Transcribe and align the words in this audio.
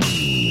Mm-hmm. 0.00 0.47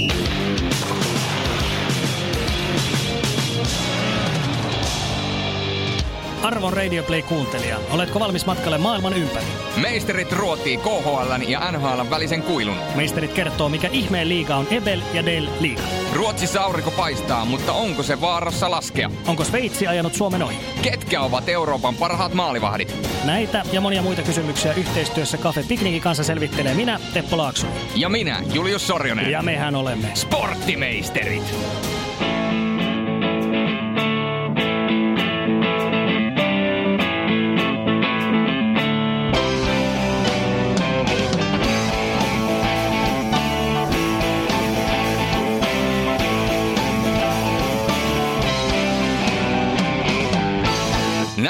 Arvon 6.58 6.74
Radio 6.74 7.04
Play-kuuntelija, 7.04 7.80
oletko 7.92 8.20
valmis 8.20 8.46
matkalle 8.46 8.78
maailman 8.78 9.14
ympäri? 9.14 9.46
Meisterit 9.82 10.32
ruotii 10.32 10.78
KHL 10.78 11.42
ja 11.48 11.72
NHL 11.72 12.10
välisen 12.10 12.44
kuilun. 12.44 12.78
Meisterit 12.96 13.34
kertoo, 13.34 13.70
mikä 13.70 13.90
ihmeen 13.92 14.30
liiga 14.30 14.56
on 14.56 14.68
Ebel 14.72 15.02
ja 15.14 15.26
Del 15.26 15.48
Liiga. 15.60 15.82
Ruotsissa 16.14 16.62
aurinko 16.62 16.92
paistaa, 16.92 17.46
mutta 17.46 17.74
onko 17.74 18.04
se 18.04 18.22
vaarassa 18.22 18.72
laskea? 18.72 19.12
Onko 19.28 19.44
Sveitsi 19.44 19.88
ajanut 19.88 20.14
Suomen 20.14 20.44
ohi? 20.44 20.56
Ketkä 20.82 21.22
ovat 21.22 21.50
Euroopan 21.50 21.96
parhaat 21.96 22.34
maalivahdit? 22.34 22.96
Näitä 23.26 23.64
ja 23.72 23.82
monia 23.82 24.02
muita 24.02 24.22
kysymyksiä 24.22 24.74
yhteistyössä 24.74 25.38
Cafe 25.38 25.64
Piknikin 25.68 26.02
kanssa 26.02 26.24
selvittelee 26.24 26.74
minä, 26.74 27.00
Teppo 27.14 27.38
Laakso. 27.38 27.68
Ja 27.96 28.10
minä, 28.10 28.44
Julius 28.54 28.88
Sorjonen. 28.88 29.32
Ja 29.32 29.42
mehän 29.42 29.76
olemme 29.76 30.12
Sporttimeisterit. 30.14 31.44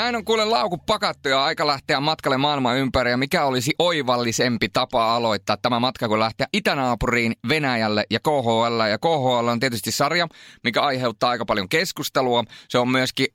Näin 0.07 0.15
on 0.15 0.25
kuule 0.25 0.45
laukut 0.45 0.85
pakattu 0.85 1.29
ja 1.29 1.43
aika 1.43 1.67
lähteä 1.67 1.99
matkalle 1.99 2.37
maailman 2.37 2.77
ympäri. 2.77 3.11
Ja 3.11 3.17
mikä 3.17 3.45
olisi 3.45 3.71
oivallisempi 3.79 4.69
tapa 4.69 5.15
aloittaa 5.15 5.57
tämä 5.61 5.79
matka, 5.79 6.07
kun 6.07 6.19
lähteä 6.19 6.47
itänaapuriin, 6.53 7.33
Venäjälle 7.49 8.03
ja 8.09 8.19
KHL. 8.19 8.81
Ja 8.89 8.97
KHL 8.97 9.47
on 9.47 9.59
tietysti 9.59 9.91
sarja, 9.91 10.27
mikä 10.63 10.81
aiheuttaa 10.81 11.29
aika 11.29 11.45
paljon 11.45 11.69
keskustelua. 11.69 12.43
Se 12.69 12.77
on 12.77 12.89
myöskin 12.89 13.27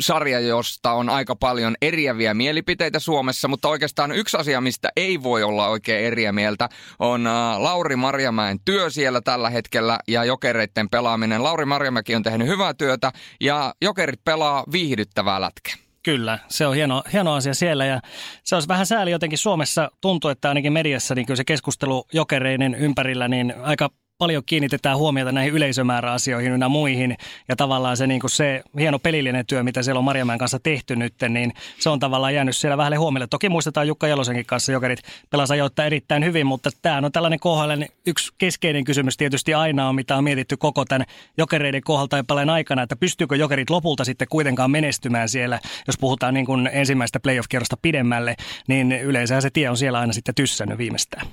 sarja, 0.00 0.40
josta 0.40 0.92
on 0.92 1.08
aika 1.08 1.36
paljon 1.36 1.74
eriäviä 1.82 2.34
mielipiteitä 2.34 2.98
Suomessa, 2.98 3.48
mutta 3.48 3.68
oikeastaan 3.68 4.12
yksi 4.12 4.36
asia, 4.36 4.60
mistä 4.60 4.88
ei 4.96 5.22
voi 5.22 5.42
olla 5.42 5.68
oikein 5.68 6.04
eriä 6.04 6.32
mieltä, 6.32 6.68
on 6.98 7.24
Lauri 7.58 7.96
Marjamäen 7.96 8.58
työ 8.64 8.90
siellä 8.90 9.20
tällä 9.20 9.50
hetkellä 9.50 9.98
ja 10.08 10.24
jokereiden 10.24 10.90
pelaaminen. 10.90 11.42
Lauri 11.42 11.64
Marjamäki 11.64 12.14
on 12.14 12.22
tehnyt 12.22 12.48
hyvää 12.48 12.74
työtä 12.74 13.12
ja 13.40 13.74
jokerit 13.82 14.24
pelaa 14.24 14.64
viihdyttävää 14.72 15.40
lätkää. 15.40 15.87
Kyllä, 16.02 16.38
se 16.48 16.66
on 16.66 16.74
hieno, 16.74 17.02
hieno 17.12 17.34
asia 17.34 17.54
siellä 17.54 17.86
ja 17.86 18.00
se 18.44 18.56
olisi 18.56 18.68
vähän 18.68 18.86
sääli 18.86 19.10
jotenkin 19.10 19.38
Suomessa. 19.38 19.90
Tuntuu, 20.00 20.30
että 20.30 20.48
ainakin 20.48 20.72
mediassa 20.72 21.14
niin 21.14 21.26
kyllä 21.26 21.36
se 21.36 21.44
keskustelu 21.44 22.04
jokereiden 22.12 22.74
ympärillä 22.74 23.28
niin 23.28 23.54
aika 23.62 23.90
paljon 24.18 24.42
kiinnitetään 24.46 24.98
huomiota 24.98 25.32
näihin 25.32 25.54
yleisömääräasioihin 25.54 26.60
ja 26.60 26.68
muihin. 26.68 27.16
Ja 27.48 27.56
tavallaan 27.56 27.96
se, 27.96 28.06
niin 28.06 28.20
kuin 28.20 28.30
se 28.30 28.62
hieno 28.78 28.98
pelillinen 28.98 29.46
työ, 29.46 29.62
mitä 29.62 29.82
siellä 29.82 29.98
on 29.98 30.04
Marjamäen 30.04 30.38
kanssa 30.38 30.58
tehty 30.58 30.96
nyt, 30.96 31.14
niin 31.28 31.52
se 31.78 31.90
on 31.90 31.98
tavallaan 31.98 32.34
jäänyt 32.34 32.56
siellä 32.56 32.76
vähän 32.76 32.98
huomiolle. 32.98 33.26
Toki 33.26 33.48
muistetaan 33.48 33.88
Jukka 33.88 34.08
Jalosenkin 34.08 34.46
kanssa, 34.46 34.72
jokerit 34.72 34.98
pelasi 35.30 35.52
ajoittaa 35.52 35.84
erittäin 35.84 36.24
hyvin, 36.24 36.46
mutta 36.46 36.70
tämä 36.82 36.96
on 36.96 37.12
tällainen 37.12 37.40
kohdalla 37.40 37.86
yksi 38.06 38.32
keskeinen 38.38 38.84
kysymys 38.84 39.16
tietysti 39.16 39.54
aina 39.54 39.88
on, 39.88 39.94
mitä 39.94 40.16
on 40.16 40.24
mietitty 40.24 40.56
koko 40.56 40.84
tämän 40.84 41.06
jokereiden 41.36 41.82
kohdalta 41.82 42.16
ja 42.16 42.24
paljon 42.24 42.50
aikana, 42.50 42.82
että 42.82 42.96
pystyykö 42.96 43.36
jokerit 43.36 43.70
lopulta 43.70 44.04
sitten 44.04 44.28
kuitenkaan 44.30 44.70
menestymään 44.70 45.28
siellä, 45.28 45.60
jos 45.86 45.98
puhutaan 45.98 46.34
niin 46.34 46.46
kuin 46.46 46.70
ensimmäistä 46.72 47.20
playoff-kierrosta 47.20 47.76
pidemmälle, 47.82 48.36
niin 48.68 48.92
yleensä 48.92 49.40
se 49.40 49.50
tie 49.50 49.70
on 49.70 49.76
siellä 49.76 49.98
aina 49.98 50.12
sitten 50.12 50.34
tyssännyt 50.34 50.78
viimeistään. 50.78 51.26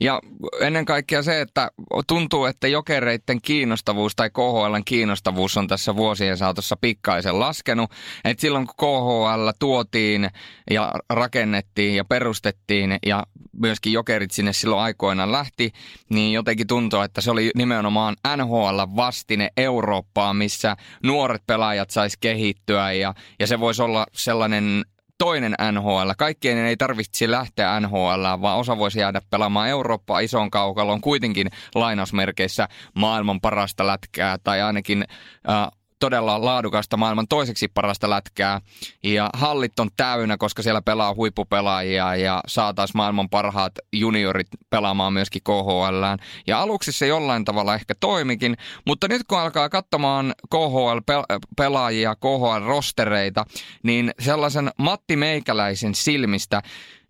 Ja 0.00 0.20
ennen 0.60 0.84
kaikkea 0.84 1.22
se, 1.22 1.40
että 1.40 1.70
tuntuu, 2.06 2.44
että 2.44 2.68
jokereiden 2.68 3.40
kiinnostavuus 3.42 4.16
tai 4.16 4.30
KHLn 4.30 4.82
kiinnostavuus 4.84 5.56
on 5.56 5.68
tässä 5.68 5.96
vuosien 5.96 6.36
saatossa 6.36 6.76
pikkaisen 6.80 7.40
laskenut. 7.40 7.90
Et 8.24 8.38
silloin 8.38 8.66
kun 8.66 8.74
KHL 8.76 9.50
tuotiin 9.58 10.30
ja 10.70 10.92
rakennettiin 11.10 11.96
ja 11.96 12.04
perustettiin 12.04 12.98
ja 13.06 13.26
myöskin 13.52 13.92
jokerit 13.92 14.30
sinne 14.30 14.52
silloin 14.52 14.82
aikoinaan 14.82 15.32
lähti, 15.32 15.72
niin 16.10 16.32
jotenkin 16.32 16.66
tuntuu, 16.66 17.00
että 17.00 17.20
se 17.20 17.30
oli 17.30 17.50
nimenomaan 17.54 18.16
NHL 18.36 18.80
vastine 18.96 19.50
Eurooppaan, 19.56 20.36
missä 20.36 20.76
nuoret 21.02 21.42
pelaajat 21.46 21.90
sais 21.90 22.16
kehittyä 22.16 22.92
ja, 22.92 23.14
ja 23.40 23.46
se 23.46 23.60
voisi 23.60 23.82
olla 23.82 24.06
sellainen 24.12 24.84
toinen 25.18 25.54
NHL. 25.72 26.10
Kaikkien 26.18 26.58
ei 26.58 26.76
tarvitse 26.76 27.30
lähteä 27.30 27.80
NHL, 27.80 28.24
vaan 28.40 28.58
osa 28.58 28.78
voisi 28.78 29.00
jäädä 29.00 29.20
pelaamaan 29.30 29.68
Eurooppaa 29.68 30.20
ison 30.20 30.50
kaukalon 30.50 31.00
kuitenkin 31.00 31.50
lainausmerkeissä 31.74 32.68
maailman 32.94 33.40
parasta 33.40 33.86
lätkää 33.86 34.38
tai 34.44 34.62
ainakin 34.62 35.04
äh, 35.48 35.70
todella 35.98 36.44
laadukasta 36.44 36.96
maailman 36.96 37.28
toiseksi 37.28 37.68
parasta 37.68 38.10
lätkää. 38.10 38.60
Ja 39.02 39.30
hallit 39.34 39.80
on 39.80 39.90
täynnä, 39.96 40.36
koska 40.36 40.62
siellä 40.62 40.82
pelaa 40.82 41.14
huippupelaajia 41.14 42.16
ja 42.16 42.40
saataisiin 42.46 42.96
maailman 42.96 43.28
parhaat 43.28 43.72
juniorit 43.92 44.46
pelaamaan 44.70 45.12
myöskin 45.12 45.42
KHL. 45.44 46.04
Ja 46.46 46.60
aluksi 46.60 46.92
se 46.92 47.06
jollain 47.06 47.44
tavalla 47.44 47.74
ehkä 47.74 47.94
toimikin, 48.00 48.56
mutta 48.86 49.08
nyt 49.08 49.22
kun 49.28 49.38
alkaa 49.38 49.68
katsomaan 49.68 50.34
KHL-pelaajia, 50.50 52.14
KHL-rostereita, 52.14 53.44
niin 53.82 54.10
sellaisen 54.20 54.70
Matti 54.78 55.16
Meikäläisen 55.16 55.94
silmistä 55.94 56.62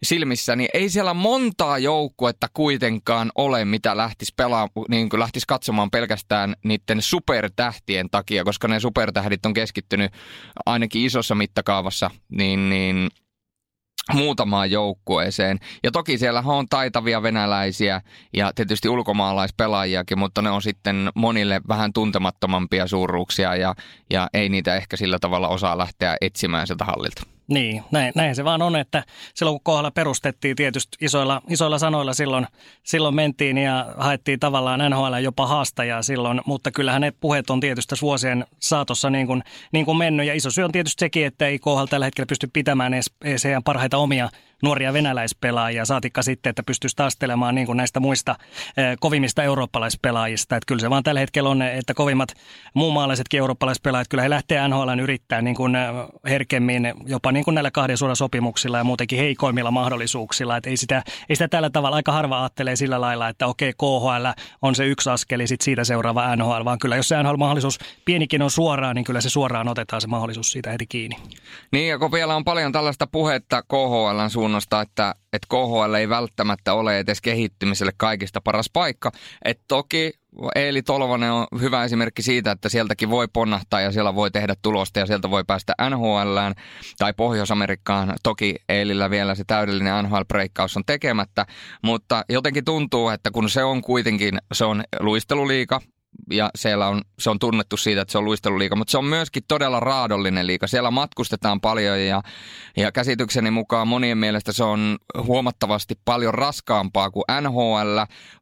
silmissä, 0.02 0.56
niin 0.56 0.68
ei 0.74 0.88
siellä 0.88 1.14
montaa 1.14 1.78
joukkuetta 1.78 2.48
kuitenkaan 2.54 3.32
ole, 3.34 3.64
mitä 3.64 3.96
lähtisi, 3.96 4.32
pelaa, 4.36 4.68
niin 4.88 5.08
kuin 5.08 5.20
lähtisi 5.20 5.46
katsomaan 5.46 5.90
pelkästään 5.90 6.54
niiden 6.64 7.02
supertähtien 7.02 8.10
takia, 8.10 8.44
koska 8.44 8.68
ne 8.68 8.80
supertähdit 8.80 9.46
on 9.46 9.54
keskittynyt 9.54 10.12
ainakin 10.66 11.04
isossa 11.04 11.34
mittakaavassa, 11.34 12.10
niin, 12.30 12.70
niin 12.70 13.08
muutamaan 14.12 14.70
joukkueeseen. 14.70 15.58
Ja 15.82 15.90
toki 15.90 16.18
siellä 16.18 16.42
on 16.46 16.66
taitavia 16.68 17.22
venäläisiä 17.22 18.00
ja 18.32 18.52
tietysti 18.54 18.88
ulkomaalaispelaajiakin, 18.88 20.18
mutta 20.18 20.42
ne 20.42 20.50
on 20.50 20.62
sitten 20.62 21.10
monille 21.14 21.60
vähän 21.68 21.92
tuntemattomampia 21.92 22.86
suuruuksia 22.86 23.56
ja, 23.56 23.74
ja 24.10 24.28
ei 24.34 24.48
niitä 24.48 24.76
ehkä 24.76 24.96
sillä 24.96 25.18
tavalla 25.18 25.48
osaa 25.48 25.78
lähteä 25.78 26.16
etsimään 26.20 26.66
sieltä 26.66 26.84
hallilta. 26.84 27.35
Niin, 27.48 27.84
näin, 27.90 28.12
näin 28.14 28.34
se 28.34 28.44
vaan 28.44 28.62
on, 28.62 28.76
että 28.76 29.04
silloin 29.34 29.54
kun 29.54 29.64
kohdalla 29.64 29.90
perustettiin 29.90 30.56
tietysti 30.56 30.96
isoilla, 31.00 31.42
isoilla 31.48 31.78
sanoilla 31.78 32.14
silloin, 32.14 32.46
silloin 32.82 33.14
mentiin 33.14 33.58
ja 33.58 33.94
haettiin 33.96 34.40
tavallaan 34.40 34.90
NHL 34.90 35.14
jopa 35.22 35.46
haastajaa 35.46 36.02
silloin, 36.02 36.40
mutta 36.46 36.70
kyllähän 36.70 37.00
ne 37.00 37.12
puheet 37.20 37.50
on 37.50 37.60
tietysti 37.60 37.94
vuosien 38.02 38.46
saatossa 38.60 39.10
niin 39.10 39.26
kuin, 39.26 39.42
niin 39.72 39.84
kuin 39.84 39.98
mennyt. 39.98 40.26
Ja 40.26 40.34
iso 40.34 40.50
syy 40.50 40.64
on 40.64 40.72
tietysti 40.72 41.00
sekin, 41.00 41.26
että 41.26 41.46
ei 41.46 41.58
kohdalla 41.58 41.86
tällä 41.86 42.06
hetkellä 42.06 42.26
pysty 42.26 42.50
pitämään 42.52 42.94
edes, 42.94 43.10
edes 43.24 43.42
parhaita 43.64 43.96
omia 43.98 44.28
nuoria 44.66 44.92
venäläispelaajia, 44.92 45.84
saatikka 45.84 46.22
sitten, 46.22 46.50
että 46.50 46.62
pystyisi 46.62 46.96
taistelemaan 46.96 47.54
niin 47.54 47.66
kuin 47.66 47.76
näistä 47.76 48.00
muista 48.00 48.36
eh, 48.76 48.96
kovimmista 49.00 49.42
eurooppalaispelaajista. 49.42 50.56
Että 50.56 50.66
kyllä 50.66 50.80
se 50.80 50.90
vaan 50.90 51.02
tällä 51.02 51.20
hetkellä 51.20 51.50
on, 51.50 51.62
että 51.62 51.94
kovimmat 51.94 52.28
muumaalaisetkin 52.74 53.38
eurooppalaispelaajat, 53.38 54.08
kyllä 54.08 54.22
he 54.22 54.30
lähtee 54.30 54.68
NHL 54.68 54.98
yrittää 55.02 55.42
niin 55.42 55.56
kuin 55.56 55.74
eh, 55.74 55.82
herkemmin 56.24 56.94
jopa 57.06 57.32
niin 57.32 57.44
kuin 57.44 57.54
näillä 57.54 57.70
kahden 57.70 57.96
suoraan 57.96 58.16
sopimuksilla 58.16 58.78
ja 58.78 58.84
muutenkin 58.84 59.18
heikoimmilla 59.18 59.70
mahdollisuuksilla. 59.70 60.56
Että 60.56 60.70
ei 60.70 60.76
sitä, 60.76 61.02
ei 61.28 61.36
sitä 61.36 61.48
tällä 61.48 61.70
tavalla, 61.70 61.96
aika 61.96 62.12
harva 62.12 62.40
ajattelee 62.40 62.76
sillä 62.76 63.00
lailla, 63.00 63.28
että 63.28 63.46
okei 63.46 63.72
KHL 63.72 64.26
on 64.62 64.74
se 64.74 64.86
yksi 64.86 65.10
askeli, 65.10 65.46
sitten 65.46 65.64
siitä 65.64 65.84
seuraava 65.84 66.36
NHL, 66.36 66.64
vaan 66.64 66.78
kyllä 66.78 66.96
jos 66.96 67.08
se 67.08 67.22
NHL-mahdollisuus 67.22 67.78
pienikin 68.04 68.42
on 68.42 68.50
suoraan, 68.50 68.94
niin 68.94 69.04
kyllä 69.04 69.20
se 69.20 69.30
suoraan 69.30 69.68
otetaan 69.68 70.00
se 70.00 70.06
mahdollisuus 70.06 70.52
siitä 70.52 70.70
heti 70.70 70.86
kiinni. 70.86 71.16
Niin 71.72 71.88
ja 71.88 71.98
kun 71.98 72.12
vielä 72.12 72.36
on 72.36 72.44
paljon 72.44 72.72
tällaista 72.72 73.06
puhetta 73.06 73.62
KHLn 73.62 74.30
suuntaan, 74.30 74.55
suunnasta, 74.60 74.80
että, 74.80 75.14
että 75.32 75.46
KHL 75.48 75.94
ei 75.94 76.08
välttämättä 76.08 76.74
ole 76.74 76.98
edes 76.98 77.20
kehittymiselle 77.20 77.92
kaikista 77.96 78.40
paras 78.40 78.70
paikka. 78.72 79.12
Et 79.44 79.60
toki 79.68 80.12
Eeli 80.54 80.82
Tolvanen 80.82 81.32
on 81.32 81.46
hyvä 81.60 81.84
esimerkki 81.84 82.22
siitä, 82.22 82.50
että 82.50 82.68
sieltäkin 82.68 83.10
voi 83.10 83.28
ponnahtaa 83.32 83.80
ja 83.80 83.92
siellä 83.92 84.14
voi 84.14 84.30
tehdä 84.30 84.54
tulosta 84.62 84.98
ja 84.98 85.06
sieltä 85.06 85.30
voi 85.30 85.44
päästä 85.44 85.74
NHLään 85.90 86.54
tai 86.98 87.12
Pohjois-Amerikkaan. 87.12 88.14
Toki 88.22 88.56
Eelillä 88.68 89.10
vielä 89.10 89.34
se 89.34 89.44
täydellinen 89.46 90.04
NHL-breikkaus 90.04 90.76
on 90.76 90.84
tekemättä, 90.86 91.46
mutta 91.82 92.24
jotenkin 92.28 92.64
tuntuu, 92.64 93.08
että 93.08 93.30
kun 93.30 93.50
se 93.50 93.64
on 93.64 93.82
kuitenkin, 93.82 94.38
se 94.52 94.64
on 94.64 94.84
luisteluliika, 95.00 95.80
ja 96.30 96.50
siellä 96.54 96.88
on, 96.88 97.02
se 97.18 97.30
on 97.30 97.38
tunnettu 97.38 97.76
siitä, 97.76 98.00
että 98.00 98.12
se 98.12 98.18
on 98.18 98.24
luisteluliiga, 98.24 98.76
mutta 98.76 98.90
se 98.90 98.98
on 98.98 99.04
myöskin 99.04 99.42
todella 99.48 99.80
raadollinen 99.80 100.46
liiga. 100.46 100.66
Siellä 100.66 100.90
matkustetaan 100.90 101.60
paljon 101.60 102.00
ja, 102.00 102.22
ja 102.76 102.92
käsitykseni 102.92 103.50
mukaan 103.50 103.88
monien 103.88 104.18
mielestä 104.18 104.52
se 104.52 104.64
on 104.64 104.98
huomattavasti 105.22 105.94
paljon 106.04 106.34
raskaampaa 106.34 107.10
kuin 107.10 107.24
NHL. 107.40 107.98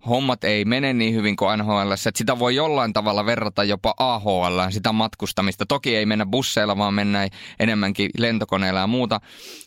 Hommat 0.09 0.45
ei 0.45 0.65
mene 0.65 0.93
niin 0.93 1.15
hyvin 1.15 1.37
kuin 1.37 1.59
NHL, 1.59 1.93
että 1.93 2.19
sitä 2.19 2.39
voi 2.39 2.55
jollain 2.55 2.93
tavalla 2.93 3.27
verrata 3.27 3.65
jopa 3.65 3.95
AHL, 3.99 4.61
sitä 4.71 4.93
matkustamista. 4.93 5.67
Toki 5.67 5.97
ei 5.97 6.07
mennä 6.07 6.27
busseilla, 6.27 6.79
vaan 6.79 6.95
mennään 6.95 7.29
enemmänkin 7.61 8.11
lentokoneilla 8.19 8.81
ja 8.81 8.87
muuta. 8.87 9.21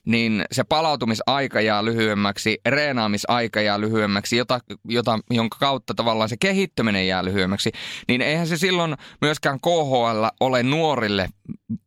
Niin 0.06 0.46
se 0.52 0.64
palautumisaika 0.64 1.62
jää 1.62 1.86
lyhyemmäksi, 1.86 2.58
reenaamisaika 2.66 3.62
jää 3.62 3.82
lyhyemmäksi, 3.82 4.38
jota, 4.38 4.60
jota, 4.86 5.20
jonka 5.30 5.58
kautta 5.60 5.94
tavallaan 5.94 6.30
se 6.30 6.38
kehittyminen 6.40 7.08
jää 7.08 7.26
lyhyemmäksi. 7.26 7.72
Niin 8.08 8.22
eihän 8.22 8.48
se 8.48 8.58
silloin 8.58 8.96
myöskään 9.22 9.60
KHL 9.60 10.26
ole 10.40 10.64
nuorille 10.64 11.30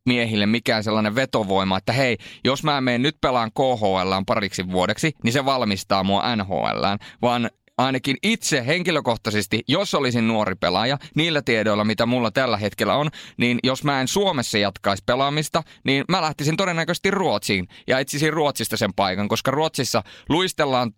miehille 0.06 0.46
mikään 0.46 0.84
sellainen 0.84 1.14
vetovoima, 1.14 1.78
että 1.78 1.93
hei, 1.93 2.17
jos 2.44 2.64
mä 2.64 2.81
menen 2.81 3.02
nyt 3.02 3.17
pelaan 3.20 3.50
KHL 3.52 4.12
pariksi 4.26 4.70
vuodeksi, 4.70 5.12
niin 5.25 5.32
se 5.32 5.44
valmistaa 5.44 6.05
mua 6.05 6.37
NHL, 6.37 6.84
vaan 7.22 7.50
ainakin 7.78 8.17
itse 8.22 8.67
henkilökohtaisesti, 8.67 9.62
jos 9.69 9.94
olisin 9.94 10.28
nuori 10.28 10.55
pelaaja, 10.55 10.99
niillä 11.14 11.43
tiedoilla, 11.43 11.84
mitä 11.84 12.06
mulla 12.06 12.31
tällä 12.31 12.56
hetkellä 12.56 12.94
on, 12.94 13.11
niin 13.37 13.58
jos 13.62 13.84
mä 13.84 14.00
en 14.00 14.08
Suomessa 14.08 14.58
jatkaisi 14.58 15.02
pelaamista, 15.06 15.62
niin 15.84 16.05
mä 16.08 16.23
lähtisin 16.23 16.56
todennäköisesti 16.56 17.11
Ruotsiin 17.11 17.69
ja 17.87 17.99
etsisin 17.99 18.32
Ruotsista 18.32 18.76
sen 18.76 18.94
paikan, 18.94 19.28
koska 19.28 19.50
Ruotsissa 19.50 20.02
luistellaan 20.28 20.93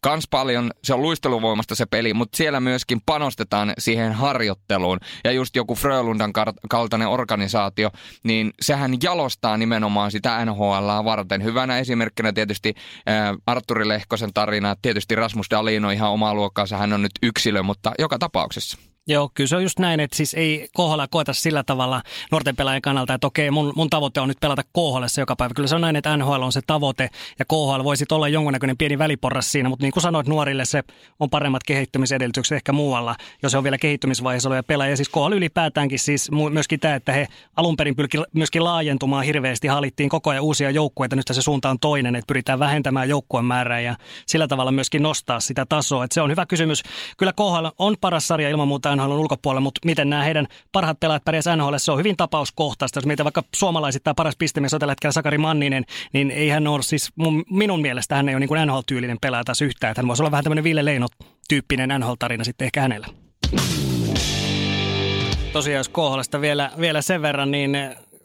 kans 0.00 0.28
paljon, 0.30 0.70
se 0.84 0.94
on 0.94 1.02
luisteluvoimasta 1.02 1.74
se 1.74 1.86
peli, 1.86 2.14
mutta 2.14 2.36
siellä 2.36 2.60
myöskin 2.60 3.00
panostetaan 3.06 3.72
siihen 3.78 4.12
harjoitteluun. 4.12 4.98
Ja 5.24 5.32
just 5.32 5.56
joku 5.56 5.74
Frölundan 5.74 6.32
kaltainen 6.70 7.08
organisaatio, 7.08 7.90
niin 8.24 8.50
sehän 8.60 8.94
jalostaa 9.02 9.56
nimenomaan 9.56 10.10
sitä 10.10 10.44
NHL 10.44 11.04
varten. 11.04 11.44
Hyvänä 11.44 11.78
esimerkkinä 11.78 12.32
tietysti 12.32 12.74
äh, 13.08 13.36
Arturi 13.46 13.88
Lehkosen 13.88 14.32
tarina, 14.34 14.76
tietysti 14.82 15.14
Rasmus 15.14 15.46
Dalino 15.50 15.90
ihan 15.90 16.10
omaa 16.10 16.34
luokkaansa, 16.34 16.76
hän 16.76 16.92
on 16.92 17.02
nyt 17.02 17.12
yksilö, 17.22 17.62
mutta 17.62 17.92
joka 17.98 18.18
tapauksessa. 18.18 18.89
Joo, 19.06 19.30
kyllä 19.34 19.48
se 19.48 19.56
on 19.56 19.62
just 19.62 19.78
näin, 19.78 20.00
että 20.00 20.16
siis 20.16 20.34
ei 20.34 20.68
KHL 20.76 21.00
koeta 21.10 21.32
sillä 21.32 21.62
tavalla 21.62 22.02
nuorten 22.30 22.56
pelaajien 22.56 22.82
kannalta, 22.82 23.14
että 23.14 23.26
okei, 23.26 23.50
mun, 23.50 23.72
mun 23.76 23.90
tavoite 23.90 24.20
on 24.20 24.28
nyt 24.28 24.40
pelata 24.40 24.62
KHL 24.62 25.04
joka 25.18 25.36
päivä. 25.36 25.54
Kyllä 25.54 25.68
se 25.68 25.74
on 25.74 25.80
näin, 25.80 25.96
että 25.96 26.16
NHL 26.16 26.42
on 26.42 26.52
se 26.52 26.60
tavoite 26.66 27.10
ja 27.38 27.44
KHL 27.44 27.84
voisi 27.84 28.04
olla 28.12 28.28
jonkunnäköinen 28.28 28.76
pieni 28.76 28.98
väliporras 28.98 29.52
siinä, 29.52 29.68
mutta 29.68 29.84
niin 29.84 29.92
kuin 29.92 30.02
sanoit, 30.02 30.26
nuorille 30.26 30.64
se 30.64 30.82
on 31.20 31.30
paremmat 31.30 31.62
kehittymisedellytykset 31.64 32.56
ehkä 32.56 32.72
muualla, 32.72 33.16
jos 33.42 33.52
se 33.52 33.58
on 33.58 33.64
vielä 33.64 33.78
kehittymisvaiheessa 33.78 34.48
oleva 34.48 34.62
pelaaja. 34.62 34.90
Ja 34.90 34.96
siis 34.96 35.08
KHL 35.08 35.32
ylipäätäänkin 35.32 35.98
siis 35.98 36.30
myöskin 36.50 36.80
tämä, 36.80 36.94
että 36.94 37.12
he 37.12 37.26
alun 37.56 37.76
perin 37.76 37.96
pyrki 37.96 38.18
myöskin 38.32 38.64
laajentumaan 38.64 39.24
hirveästi, 39.24 39.68
halittiin 39.68 40.08
koko 40.08 40.30
ajan 40.30 40.42
uusia 40.42 40.70
joukkueita, 40.70 41.16
nyt 41.16 41.26
se 41.30 41.42
suunta 41.42 41.70
on 41.70 41.78
toinen, 41.78 42.16
että 42.16 42.26
pyritään 42.26 42.58
vähentämään 42.58 43.08
joukkueen 43.08 43.44
määrää 43.44 43.80
ja 43.80 43.96
sillä 44.26 44.48
tavalla 44.48 44.72
myöskin 44.72 45.02
nostaa 45.02 45.40
sitä 45.40 45.66
tasoa. 45.68 46.04
Että 46.04 46.14
se 46.14 46.20
on 46.20 46.30
hyvä 46.30 46.46
kysymys. 46.46 46.82
Kyllä 47.16 47.32
KHL 47.32 47.66
on 47.78 47.96
paras 48.00 48.28
sarja 48.28 48.48
ilman 48.48 48.68
muuta 48.68 48.89
NHL 48.96 49.12
ulkopuolella, 49.12 49.60
mutta 49.60 49.80
miten 49.84 50.10
nämä 50.10 50.22
heidän 50.22 50.46
parhaat 50.72 51.00
pelaajat 51.00 51.24
pärjäs 51.24 51.44
NHL, 51.56 51.74
se 51.76 51.92
on 51.92 51.98
hyvin 51.98 52.16
tapauskohtaista. 52.16 52.98
Jos 52.98 53.06
meitä 53.06 53.24
vaikka 53.24 53.42
suomalaiset 53.56 54.04
tämä 54.04 54.14
paras 54.14 54.36
pistemies 54.36 54.74
on 54.74 54.80
tällä 54.80 54.92
hetkellä 54.92 55.12
Sakari 55.12 55.38
Manninen, 55.38 55.84
niin 56.12 56.30
ei 56.30 56.48
hän 56.48 56.66
ole 56.66 56.82
siis 56.82 57.10
mun, 57.16 57.44
minun 57.50 57.82
mielestä 57.82 58.14
hän 58.14 58.28
ei 58.28 58.34
ole 58.34 58.46
niin 58.46 58.68
NHL-tyylinen 58.68 59.18
pelaaja 59.20 59.44
taas 59.44 59.62
yhtään. 59.62 59.94
Hän 59.96 60.08
voisi 60.08 60.22
olla 60.22 60.30
vähän 60.30 60.44
tämmöinen 60.44 60.64
Ville 60.64 60.84
Leino-tyyppinen 60.84 61.90
NHL-tarina 62.00 62.44
sitten 62.44 62.64
ehkä 62.64 62.80
hänellä. 62.80 63.06
Tosiaan 65.52 65.78
jos 65.78 65.88
KHLsta 65.88 66.40
vielä, 66.40 66.70
vielä 66.80 67.02
sen 67.02 67.22
verran, 67.22 67.50
niin 67.50 67.76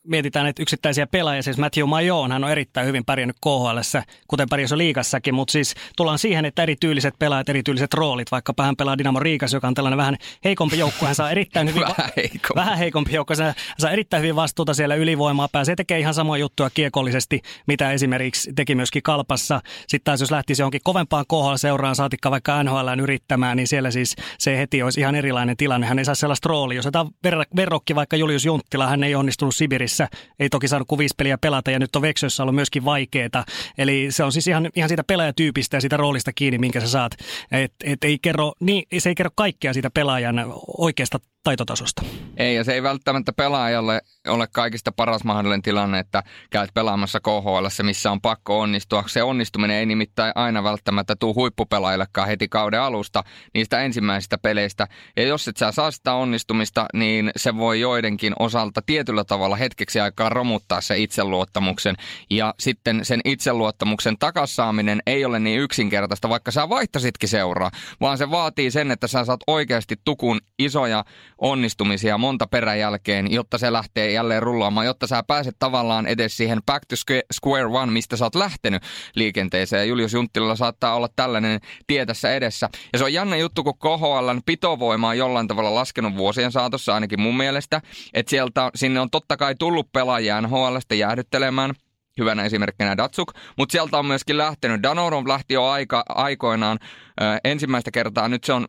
mietitään, 0.06 0.48
että 0.48 0.62
yksittäisiä 0.62 1.08
pelaajia, 1.08 1.44
siis 1.44 1.58
Matthew 1.58 1.88
Majon, 1.88 2.32
hän 2.32 2.44
on 2.44 2.52
erittäin 2.52 2.88
hyvin 2.88 3.06
pärjännyt 3.06 3.36
KHL, 3.42 4.00
kuten 4.28 4.50
pärjäs 4.50 4.72
liikassakin, 4.72 5.34
mutta 5.34 5.52
siis 5.52 5.76
tullaan 5.98 6.20
siihen, 6.20 6.46
että 6.46 6.64
erityyliset 6.64 7.14
pelaajat, 7.20 7.50
erityyliset 7.50 7.94
roolit, 7.94 8.32
vaikka 8.32 8.54
hän 8.62 8.76
pelaa 8.76 8.98
Dynamo 8.98 9.20
Riikas, 9.20 9.54
joka 9.54 9.68
on 9.68 9.74
tällainen 9.74 9.98
vähän 9.98 10.18
heikompi 10.44 10.78
joukko, 10.78 11.06
hän 11.06 11.16
saa 11.16 11.32
erittäin 11.32 11.68
hyvin, 11.68 11.82
vähän, 11.82 12.12
heikompi. 12.18 12.56
vähän 12.56 12.78
heikompi 12.78 13.14
joukko, 13.14 13.34
hän 13.44 13.54
saa 13.80 13.92
erittäin 13.92 14.24
hyvin 14.24 14.36
vastuuta 14.36 14.74
siellä 14.74 14.96
ylivoimaa, 14.96 15.48
pääsee 15.52 15.76
tekemään 15.76 16.02
ihan 16.02 16.14
samoja 16.14 16.40
juttuja 16.40 16.70
kiekollisesti, 16.70 17.42
mitä 17.68 17.92
esimerkiksi 17.92 18.54
teki 18.56 18.76
myöskin 18.76 19.04
Kalpassa. 19.04 19.62
Sitten 19.88 20.06
taas 20.06 20.20
jos 20.20 20.32
lähtisi 20.32 20.62
johonkin 20.62 20.82
kovempaan 20.84 21.26
KHL-seuraan, 21.28 21.96
saatikka 21.96 22.32
vaikka 22.32 22.64
NHL 22.64 23.00
yrittämään, 23.02 23.58
niin 23.58 23.68
siellä 23.68 23.92
siis 23.92 24.16
se 24.40 24.58
heti 24.58 24.84
olisi 24.84 25.00
ihan 25.00 25.16
erilainen 25.16 25.58
tilanne. 25.58 25.88
Hän 25.88 26.00
ei 26.00 26.06
saa 26.06 26.16
sellaista 26.16 26.50
roolia. 26.50 26.76
Jos 26.76 26.86
otetaan 26.86 27.10
verrokki 27.56 27.96
vaikka 27.96 28.16
Julius 28.16 28.46
Junttila, 28.46 28.88
hän 28.88 29.04
ei 29.04 29.16
onnistunut 29.16 29.56
Sibirissä 29.56 29.95
pelissä. 29.98 30.08
Ei 30.40 30.50
toki 30.50 30.68
saanut 30.68 30.88
kuin 30.88 31.00
viisi 31.00 31.16
peliä 31.18 31.38
pelata 31.38 31.72
ja 31.72 31.80
nyt 31.80 31.96
on 31.96 32.02
Veksössä 32.02 32.44
ollut 32.44 32.56
myöskin 32.56 32.86
vaikeeta. 32.86 33.44
Eli 33.78 34.08
se 34.10 34.24
on 34.24 34.32
siis 34.32 34.48
ihan, 34.48 34.70
ihan 34.76 34.90
siitä 34.90 35.04
pelaajatyypistä 35.04 35.78
ja 35.78 35.82
siitä 35.82 35.98
roolista 35.98 36.34
kiinni, 36.34 36.58
minkä 36.58 36.80
sä 36.82 36.88
saat. 36.88 37.12
Et, 37.52 37.74
et 37.84 38.04
ei 38.04 38.20
kerro, 38.22 38.54
niin, 38.60 38.88
se 38.98 39.10
ei 39.10 39.16
kerro 39.16 39.32
kaikkea 39.36 39.74
siitä 39.74 39.90
pelaajan 39.90 40.46
oikeasta 40.78 41.20
taitotasosta. 41.46 42.02
Ei, 42.38 42.56
ja 42.56 42.64
se 42.64 42.74
ei 42.74 42.84
välttämättä 42.84 43.34
pelaajalle 43.34 44.02
ole 44.28 44.48
kaikista 44.48 44.92
paras 44.92 45.24
mahdollinen 45.24 45.62
tilanne, 45.62 46.00
että 46.00 46.24
käyt 46.50 46.70
pelaamassa 46.74 47.20
KHL, 47.20 47.84
missä 47.84 48.12
on 48.12 48.22
pakko 48.22 48.60
onnistua. 48.60 49.04
Se 49.08 49.24
onnistuminen 49.24 49.78
ei 49.78 49.86
nimittäin 49.86 50.32
aina 50.36 50.64
välttämättä 50.64 51.16
tuu 51.16 51.36
huippupelaajillekaan 51.36 52.28
heti 52.28 52.48
kauden 52.48 52.82
alusta 52.82 53.24
niistä 53.54 53.80
ensimmäisistä 53.80 54.38
peleistä. 54.38 54.88
Ja 55.18 55.24
jos 55.24 55.48
et 55.48 55.58
sä 55.58 55.72
saa 55.72 55.92
sitä 55.92 56.14
onnistumista, 56.14 56.86
niin 56.94 57.32
se 57.36 57.58
voi 57.58 57.80
joidenkin 57.80 58.34
osalta 58.40 58.82
tietyllä 58.86 59.24
tavalla 59.24 59.56
hetkeksi 59.56 60.00
aikaa 60.00 60.30
romuttaa 60.30 60.82
se 60.82 60.98
itseluottamuksen. 60.98 61.96
Ja 62.30 62.54
sitten 62.60 63.06
sen 63.06 63.22
itseluottamuksen 63.26 64.18
takassaaminen 64.18 65.02
ei 65.08 65.26
ole 65.26 65.40
niin 65.40 65.60
yksinkertaista, 65.60 66.30
vaikka 66.30 66.52
sä 66.52 66.70
vaihtasitkin 66.70 67.30
seuraa, 67.30 67.72
vaan 68.02 68.18
se 68.18 68.32
vaatii 68.32 68.72
sen, 68.72 68.92
että 68.92 69.08
sä 69.08 69.26
saat 69.26 69.42
oikeasti 69.48 69.96
tukun 70.06 70.42
isoja 70.60 71.06
onnistumisia 71.38 72.18
monta 72.18 72.48
peräjälkeen, 72.48 73.32
jotta 73.32 73.58
se 73.58 73.74
lähtee 73.74 74.12
jälleen 74.12 74.44
rullaamaan, 74.44 74.86
jotta 74.86 75.08
sä 75.08 75.24
pääset 75.28 75.56
tavallaan 75.60 76.08
edes 76.08 76.38
siihen 76.38 76.62
back 76.66 76.86
to 76.86 76.96
square 77.34 77.66
one, 77.66 77.92
mistä 77.92 78.18
sä 78.18 78.26
oot 78.26 78.36
lähtenyt 78.36 78.84
liikenteeseen. 79.16 79.80
Ja 79.80 79.86
Julius 79.86 80.14
Junttilalla 80.14 80.56
saattaa 80.56 80.96
olla 80.96 81.10
tällainen 81.16 81.60
tie 81.88 82.06
tässä 82.06 82.34
edessä. 82.34 82.70
Ja 82.94 83.00
se 83.00 83.06
on 83.06 83.14
jännä 83.14 83.38
juttu, 83.38 83.64
kun 83.64 83.78
KHLn 83.78 84.42
pitovoima 84.46 85.10
on 85.10 85.18
jollain 85.18 85.48
tavalla 85.48 85.76
laskenut 85.76 86.18
vuosien 86.18 86.52
saatossa, 86.52 86.94
ainakin 86.94 87.22
mun 87.22 87.38
mielestä. 87.38 87.82
Että 88.14 88.30
sieltä, 88.30 88.72
sinne 88.76 89.00
on 89.00 89.10
totta 89.10 89.38
kai 89.38 89.56
tullut 89.60 89.92
pelaajia 89.94 90.42
NHLstä 90.42 90.96
jäähdyttelemään– 90.96 91.74
hyvänä 92.20 92.44
esimerkkinä 92.44 92.98
Datsuk, 92.98 93.34
mutta 93.58 93.72
sieltä 93.72 93.98
on 93.98 94.06
myöskin 94.06 94.38
lähtenyt. 94.38 94.84
Danorov 94.84 95.28
lähti 95.28 95.54
jo 95.54 95.66
aika, 95.66 96.04
aikoinaan 96.10 96.80
ö, 96.82 97.24
ensimmäistä 97.44 97.92
kertaa, 97.92 98.28
nyt 98.28 98.44
se 98.44 98.54
on 98.54 98.66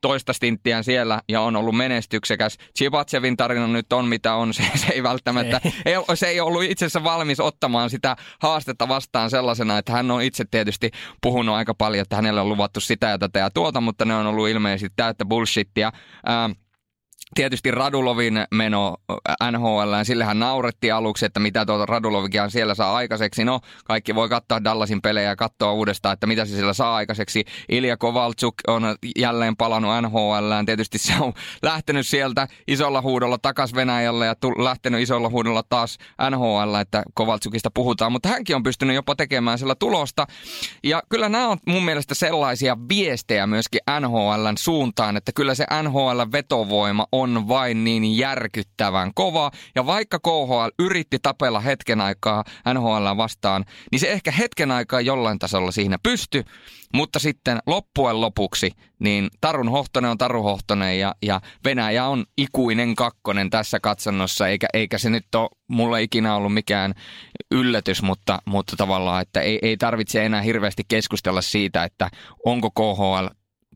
toista 0.00 0.32
stinttiä 0.32 0.82
siellä 0.82 1.22
ja 1.28 1.40
on 1.40 1.56
ollut 1.56 1.76
menestyksekäs. 1.76 2.56
Chibatsevin 2.78 3.36
tarina 3.36 3.66
nyt 3.66 3.92
on 3.92 4.06
mitä 4.06 4.34
on, 4.34 4.54
se, 4.54 4.62
se 4.74 4.92
ei 4.92 5.02
välttämättä, 5.02 5.60
ei. 5.64 5.72
Ei, 5.84 6.16
se 6.16 6.26
ei 6.26 6.40
ollut 6.40 6.62
itse 6.62 6.84
asiassa 6.84 7.04
valmis 7.04 7.40
ottamaan 7.40 7.90
sitä 7.90 8.16
haastetta 8.42 8.88
vastaan 8.88 9.30
sellaisena, 9.30 9.78
että 9.78 9.92
hän 9.92 10.10
on 10.10 10.22
itse 10.22 10.44
tietysti 10.50 10.90
puhunut 11.22 11.54
aika 11.54 11.74
paljon, 11.74 12.02
että 12.02 12.16
hänelle 12.16 12.40
on 12.40 12.48
luvattu 12.48 12.80
sitä 12.80 13.06
ja 13.06 13.18
tätä 13.18 13.38
ja 13.38 13.50
tuota, 13.50 13.80
mutta 13.80 14.04
ne 14.04 14.14
on 14.14 14.26
ollut 14.26 14.48
ilmeisesti 14.48 14.92
täyttä 14.96 15.24
bullshittia. 15.24 15.92
Ää, 16.26 16.50
tietysti 17.34 17.70
Radulovin 17.70 18.44
meno 18.54 18.96
NHL, 19.52 19.92
sillehän 20.02 20.38
naurettiin 20.38 20.94
aluksi, 20.94 21.26
että 21.26 21.40
mitä 21.40 21.66
tuota 21.66 21.86
Radulovikin 21.86 22.50
siellä 22.50 22.74
saa 22.74 22.96
aikaiseksi. 22.96 23.44
No, 23.44 23.60
kaikki 23.84 24.14
voi 24.14 24.28
katsoa 24.28 24.64
Dallasin 24.64 25.02
pelejä 25.02 25.28
ja 25.28 25.36
katsoa 25.36 25.72
uudestaan, 25.72 26.12
että 26.12 26.26
mitä 26.26 26.44
se 26.44 26.54
siellä 26.54 26.72
saa 26.72 26.94
aikaiseksi. 26.94 27.44
Ilja 27.68 27.96
Kovaltsuk 27.96 28.54
on 28.66 28.82
jälleen 29.18 29.56
palannut 29.56 29.90
NHL. 30.02 30.52
Tietysti 30.66 30.98
se 30.98 31.12
on 31.20 31.32
lähtenyt 31.62 32.06
sieltä 32.06 32.48
isolla 32.68 33.02
huudolla 33.02 33.38
takas 33.38 33.74
Venäjälle 33.74 34.26
ja 34.26 34.34
lähtenyt 34.58 35.00
isolla 35.00 35.28
huudolla 35.28 35.62
taas 35.68 35.98
NHL, 36.30 36.74
että 36.74 37.02
Kovaltsukista 37.14 37.70
puhutaan. 37.74 38.12
Mutta 38.12 38.28
hänkin 38.28 38.56
on 38.56 38.62
pystynyt 38.62 38.94
jopa 38.94 39.14
tekemään 39.16 39.58
sillä 39.58 39.74
tulosta. 39.74 40.26
Ja 40.84 41.02
kyllä 41.08 41.28
nämä 41.28 41.48
on 41.48 41.58
mun 41.66 41.84
mielestä 41.84 42.14
sellaisia 42.14 42.76
viestejä 42.88 43.46
myöskin 43.46 43.80
NHLn 44.00 44.58
suuntaan, 44.58 45.16
että 45.16 45.32
kyllä 45.34 45.54
se 45.54 45.66
NHL-vetovoima 45.82 47.06
on 47.12 47.17
vain 47.48 47.84
niin 47.84 48.16
järkyttävän 48.16 49.10
kova. 49.14 49.50
Ja 49.74 49.86
vaikka 49.86 50.18
KHL 50.18 50.68
yritti 50.78 51.18
tapella 51.22 51.60
hetken 51.60 52.00
aikaa 52.00 52.44
NHL 52.74 53.16
vastaan, 53.16 53.64
niin 53.92 54.00
se 54.00 54.12
ehkä 54.12 54.30
hetken 54.30 54.70
aikaa 54.70 55.00
jollain 55.00 55.38
tasolla 55.38 55.70
siinä 55.70 55.98
pysty. 56.02 56.44
Mutta 56.94 57.18
sitten 57.18 57.58
loppujen 57.66 58.20
lopuksi, 58.20 58.70
niin 58.98 59.28
Tarun 59.40 59.68
Hohtonen 59.68 60.10
on 60.10 60.18
Taru 60.18 60.42
Hohtonen 60.42 60.98
ja, 61.00 61.14
ja 61.22 61.40
Venäjä 61.64 62.06
on 62.06 62.24
ikuinen 62.38 62.94
kakkonen 62.94 63.50
tässä 63.50 63.80
katsannossa, 63.80 64.48
eikä, 64.48 64.66
eikä 64.74 64.98
se 64.98 65.10
nyt 65.10 65.34
ole 65.34 65.48
mulle 65.68 66.02
ikinä 66.02 66.34
ollut 66.34 66.54
mikään 66.54 66.94
yllätys, 67.50 68.02
mutta, 68.02 68.38
mutta 68.44 68.76
tavallaan, 68.76 69.22
että 69.22 69.40
ei, 69.40 69.58
ei 69.62 69.76
tarvitse 69.76 70.24
enää 70.24 70.40
hirveästi 70.40 70.82
keskustella 70.88 71.42
siitä, 71.42 71.84
että 71.84 72.10
onko 72.44 72.70
KHL 72.70 73.26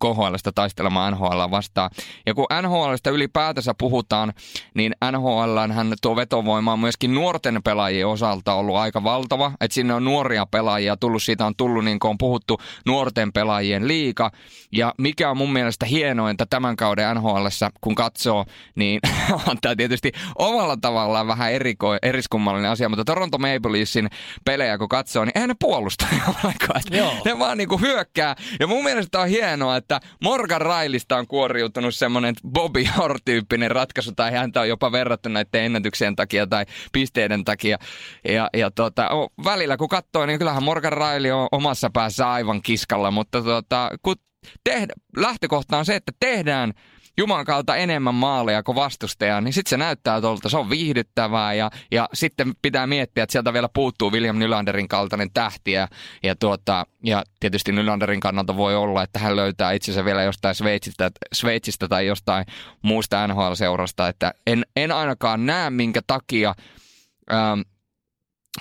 KHLstä 0.03 0.53
taistelemaan 0.55 1.13
NHL 1.13 1.51
vastaan. 1.51 1.91
Ja 2.27 2.35
kun 2.35 2.47
NHLstä 2.63 3.11
ylipäätänsä 3.11 3.75
puhutaan, 3.79 4.33
niin 4.75 4.95
NHL 5.13 5.73
hän 5.73 5.95
tuo 6.03 6.17
vetovoima 6.17 6.73
on 6.73 6.81
myöskin 6.81 7.15
nuorten 7.15 7.61
pelaajien 7.65 8.07
osalta 8.07 8.55
ollut 8.55 8.77
aika 8.77 9.05
valtava. 9.05 9.53
Että 9.61 9.75
sinne 9.75 9.95
on 9.95 10.05
nuoria 10.05 10.47
pelaajia 10.47 10.97
tullut, 10.97 11.23
siitä 11.23 11.47
on 11.47 11.57
tullut 11.57 11.85
niin 11.85 11.99
kuin 11.99 12.11
on 12.11 12.19
puhuttu 12.19 12.61
nuorten 12.87 13.33
pelaajien 13.33 13.89
liika. 13.89 14.31
Ja 14.73 14.95
mikä 14.99 15.31
on 15.31 15.37
mun 15.37 15.53
mielestä 15.53 15.87
hienointa 15.87 16.47
tämän 16.47 16.77
kauden 16.77 17.17
NHLssä, 17.17 17.71
kun 17.81 17.95
katsoo, 17.95 18.45
niin 18.75 19.01
on 19.49 19.57
tämä 19.61 19.77
tietysti 19.77 20.13
omalla 20.39 20.77
tavallaan 20.77 21.27
vähän 21.27 21.53
eriko, 21.53 21.97
eriskummallinen 22.03 22.71
asia, 22.71 22.89
mutta 22.89 23.05
Toronto 23.05 23.39
Maple 23.39 23.73
Leafsin 23.73 24.09
pelejä 24.45 24.79
kun 24.79 24.89
katsoo, 24.89 25.25
niin 25.25 25.33
eihän 25.35 25.49
ne 25.49 25.57
puolusta 25.61 26.07
ollenkaan. 26.29 26.83
Ne 27.25 27.39
vaan 27.39 27.59
niinku 27.59 27.79
hyökkää. 27.79 28.37
Ja 28.61 28.67
mun 28.67 28.85
mielestä 28.85 29.21
on 29.21 29.29
hienoa, 29.29 29.77
että 29.77 29.92
Morgan 30.23 30.61
Railista 30.61 31.17
on 31.17 31.27
kuoriutunut 31.27 31.95
semmoinen 31.95 32.35
Bobby 32.49 32.85
Orr-tyyppinen 32.99 33.71
ratkaisu, 33.71 34.13
tai 34.13 34.33
häntä 34.33 34.61
on 34.61 34.69
jopa 34.69 34.93
verrattu 34.93 35.29
näiden 35.29 35.65
ennätyksien 35.65 36.17
takia 36.17 36.47
tai 36.47 36.65
pisteiden 36.93 37.45
takia. 37.45 37.79
Ja, 38.29 38.51
ja 38.57 38.71
tota, 38.71 39.09
välillä 39.45 39.77
kun 39.77 39.89
katsoo, 39.89 40.27
niin 40.27 40.39
kyllähän 40.39 40.63
Morgan 40.63 40.93
Raili 40.93 41.31
on 41.31 41.49
omassa 41.53 41.91
päässä 41.93 42.31
aivan 42.31 42.63
kiskalla, 42.63 43.11
mutta 43.11 43.43
tota, 43.43 43.91
kun 44.03 44.17
tehdä, 44.65 44.95
lähtökohta 45.17 45.79
on 45.79 45.85
se, 45.85 45.97
että 45.97 46.13
tehdään 46.21 46.73
Jumalan 47.19 47.45
kautta 47.45 47.77
enemmän 47.77 48.15
maaleja 48.15 48.63
kuin 48.63 48.77
vastustaja, 48.77 49.41
niin 49.41 49.53
sitten 49.53 49.71
se 49.71 49.77
näyttää 49.77 50.21
tuolta, 50.21 50.49
se 50.49 50.57
on 50.57 50.71
viihdyttävää 50.71 51.55
ja, 51.55 51.71
ja 51.91 52.09
sitten 52.13 52.53
pitää 52.63 52.87
miettiä, 52.87 53.25
että 53.25 53.33
sieltä 53.33 53.53
vielä 53.53 53.69
puuttuu 53.75 54.13
William 54.13 54.39
Nylanderin 54.39 54.89
kaltainen 54.89 55.31
tähti 55.35 55.73
ja, 55.73 55.89
ja, 56.23 56.37
tuota, 56.37 56.87
ja 57.05 57.23
tietysti 57.41 57.73
Nylanderin 57.73 58.21
kannalta 58.21 58.57
voi 58.57 58.77
olla, 58.77 59.03
että 59.03 59.19
hän 59.19 59.37
löytää 59.37 59.73
itsensä 59.73 60.05
vielä 60.05 60.23
jostain 60.23 60.55
Sveitsistä, 60.55 61.11
Sveitsistä 61.33 61.89
tai 61.89 62.07
jostain 62.07 62.47
muusta 62.83 63.27
NHL-seurasta, 63.27 64.09
että 64.09 64.35
en, 64.47 64.67
en 64.77 64.93
ainakaan 64.93 65.47
näe 65.47 65.71
minkä 65.71 66.01
takia 66.07 66.55
ähm, 67.33 67.61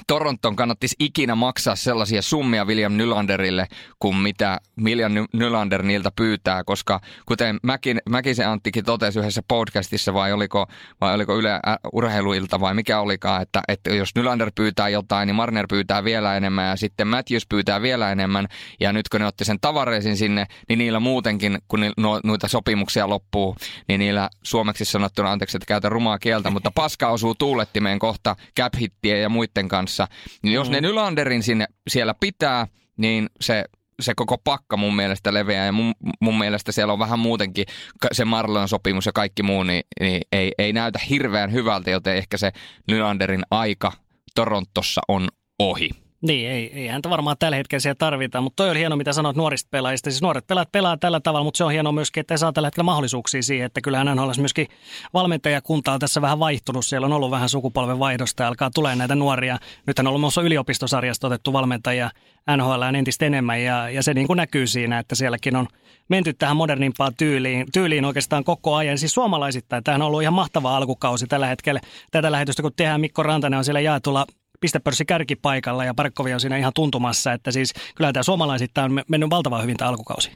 Toronton 0.07 0.55
kannattisi 0.55 0.95
ikinä 1.00 1.36
maksaa 1.36 1.75
sellaisia 1.75 2.21
summia 2.21 2.65
William 2.65 2.93
Nylanderille, 2.93 3.67
kuin 4.00 4.15
mitä 4.15 4.60
William 4.83 5.12
Nylander 5.33 5.83
niiltä 5.83 6.12
pyytää, 6.15 6.63
koska 6.63 7.00
kuten 7.25 7.60
Mäkin, 7.63 8.01
Mäkisen 8.10 8.50
Anttikin 8.50 8.86
totesi 8.86 9.19
yhdessä 9.19 9.41
podcastissa, 9.48 10.13
vai 10.13 10.33
oliko, 10.33 10.67
vai 11.01 11.15
oliko 11.15 11.38
Yle 11.38 11.60
Urheiluilta 11.93 12.60
vai 12.60 12.74
mikä 12.74 13.00
olikaan, 13.00 13.41
että, 13.41 13.62
että 13.67 13.89
jos 13.89 14.15
Nylander 14.15 14.51
pyytää 14.55 14.89
jotain, 14.89 15.27
niin 15.27 15.36
Marner 15.36 15.65
pyytää 15.69 16.03
vielä 16.03 16.38
enemmän 16.38 16.69
ja 16.69 16.75
sitten 16.75 17.07
Matthews 17.07 17.48
pyytää 17.50 17.81
vielä 17.81 18.12
enemmän. 18.12 18.48
Ja 18.79 18.93
nyt 18.93 19.10
kun 19.10 19.19
ne 19.19 19.27
otti 19.27 19.45
sen 19.45 19.57
tavareisin 19.62 20.17
sinne, 20.17 20.45
niin 20.69 20.79
niillä 20.79 21.00
muutenkin, 21.00 21.57
kun 21.67 21.79
ni, 21.79 21.91
no, 21.98 22.19
noita 22.24 22.48
sopimuksia 22.48 23.10
loppuu, 23.10 23.55
niin 23.88 24.00
niillä 24.00 24.29
suomeksi 24.43 24.86
sanottuna, 24.86 25.31
anteeksi, 25.31 25.57
että 25.57 25.65
käytä 25.65 25.89
rumaa 25.89 26.19
kieltä, 26.19 26.50
mutta 26.50 26.71
paska 26.75 27.10
osuu 27.10 27.36
tuulettimeen 27.36 28.00
kohta 28.00 28.36
cap 28.60 28.74
ja 29.03 29.29
muiden 29.29 29.67
kanssa 29.67 29.81
kanssa. 29.82 30.08
Niin 30.44 30.54
jos 30.54 30.68
mm. 30.68 30.72
ne 30.72 30.82
Nylanderin 30.82 31.44
sinne 31.44 31.66
siellä 31.88 32.14
pitää, 32.20 32.68
niin 32.98 33.30
se 33.42 33.66
se 34.00 34.14
koko 34.16 34.38
pakka 34.38 34.78
mun 34.78 34.96
mielestä 34.96 35.34
leveää 35.34 35.66
ja 35.66 35.72
mun, 35.72 35.94
mun 36.20 36.38
mielestä 36.38 36.72
siellä 36.72 36.94
on 36.94 37.00
vähän 37.00 37.20
muutenkin 37.20 37.66
se 38.12 38.26
Marlon 38.26 38.68
sopimus 38.68 39.06
ja 39.06 39.12
kaikki 39.12 39.44
muu, 39.44 39.64
niin, 39.64 39.84
niin 40.00 40.22
ei, 40.32 40.52
ei 40.58 40.74
näytä 40.74 41.00
hirveän 41.10 41.52
hyvältä, 41.52 41.92
joten 41.92 42.16
ehkä 42.16 42.38
se 42.38 42.52
Nylanderin 42.88 43.44
aika 43.52 43.92
Torontossa 44.36 45.02
on 45.08 45.28
ohi. 45.60 45.90
Niin, 46.22 46.50
ei, 46.50 46.72
ei 46.74 46.88
häntä 46.88 47.10
varmaan 47.10 47.36
tällä 47.40 47.58
hetkellä 47.58 47.80
siellä 47.80 47.96
tarvita, 47.96 48.42
mutta 48.42 48.63
toi 48.63 48.70
oli 48.70 48.80
hieno, 48.80 48.96
mitä 48.96 49.13
sanoit 49.13 49.38
nuorista 49.38 49.68
pelaajista. 49.72 50.10
Siis 50.10 50.22
nuoret 50.22 50.48
pelaat 50.48 50.72
pelaa 50.72 50.98
tällä 50.98 51.20
tavalla, 51.20 51.44
mutta 51.44 51.58
se 51.58 51.63
on 51.63 51.72
hienoa 51.72 51.92
myöskin, 51.92 52.22
että 52.22 52.34
ei 52.34 52.38
saa 52.38 52.54
tällä 52.54 52.68
hetkellä 52.68 52.84
mahdollisuuksia 52.84 53.44
siihen, 53.44 53.66
että 53.66 53.82
kyllähän 53.82 54.08
hän 54.08 54.20
olisi 54.20 54.42
myöskin 54.42 54.68
valmentajakunta 55.13 55.94
on 55.94 56.00
tässä 56.00 56.22
vähän 56.22 56.40
vaihtunut. 56.40 56.86
Siellä 56.86 57.06
on 57.06 57.13
ollut 57.13 57.32
vähän 57.32 57.50
sukupolven 57.50 58.00
vaihdosta 58.00 58.44
ja 58.44 58.48
alkaa 58.48 58.72
tulee 58.75 58.96
näitä 58.96 59.16
nuoria. 59.16 59.58
Nythän 59.88 60.08
on 60.08 60.10
ollut 60.10 60.22
myös 60.22 60.38
yliopistosarjasta 60.38 61.28
otettu 61.28 61.54
valmentajia 61.54 62.10
NHL 62.58 62.82
entistä 62.96 63.25
enemmän 63.25 63.63
ja, 63.63 63.90
ja 63.90 64.04
se 64.04 64.13
niin 64.13 64.28
kuin 64.28 64.38
näkyy 64.38 64.68
siinä, 64.68 65.00
että 65.00 65.16
sielläkin 65.16 65.56
on 65.56 65.68
menty 66.10 66.34
tähän 66.34 66.58
modernimpaan 66.58 67.16
tyyliin, 67.18 67.66
tyyliin 67.74 68.06
oikeastaan 68.06 68.44
koko 68.44 68.75
ajan. 68.75 68.98
Siis 68.98 69.13
suomalaisittain, 69.13 69.84
tämähän 69.84 70.01
on 70.01 70.08
ollut 70.08 70.22
ihan 70.22 70.34
mahtava 70.34 70.78
alkukausi 70.78 71.28
tällä 71.28 71.48
hetkellä. 71.48 71.82
Tätä 72.12 72.32
lähetystä 72.32 72.62
kun 72.62 72.72
tehdään, 72.75 73.01
Mikko 73.01 73.24
Rantanen 73.24 73.58
on 73.58 73.66
siellä 73.66 73.80
jaetulla 73.80 74.25
pistepörssi 74.62 75.06
kärkipaikalla 75.06 75.86
ja 75.86 75.94
Parkkovi 75.94 76.34
on 76.34 76.39
siinä 76.39 76.58
ihan 76.58 76.72
tuntumassa, 76.75 77.34
että 77.34 77.51
siis 77.51 77.74
kyllä 77.96 78.13
tämä 78.13 78.24
suomalaisittain 78.24 78.91
on 78.91 79.03
mennyt 79.08 79.30
valtavan 79.30 79.62
hyvin 79.63 79.77
tämä 79.77 79.89
alkukausi. 79.89 80.32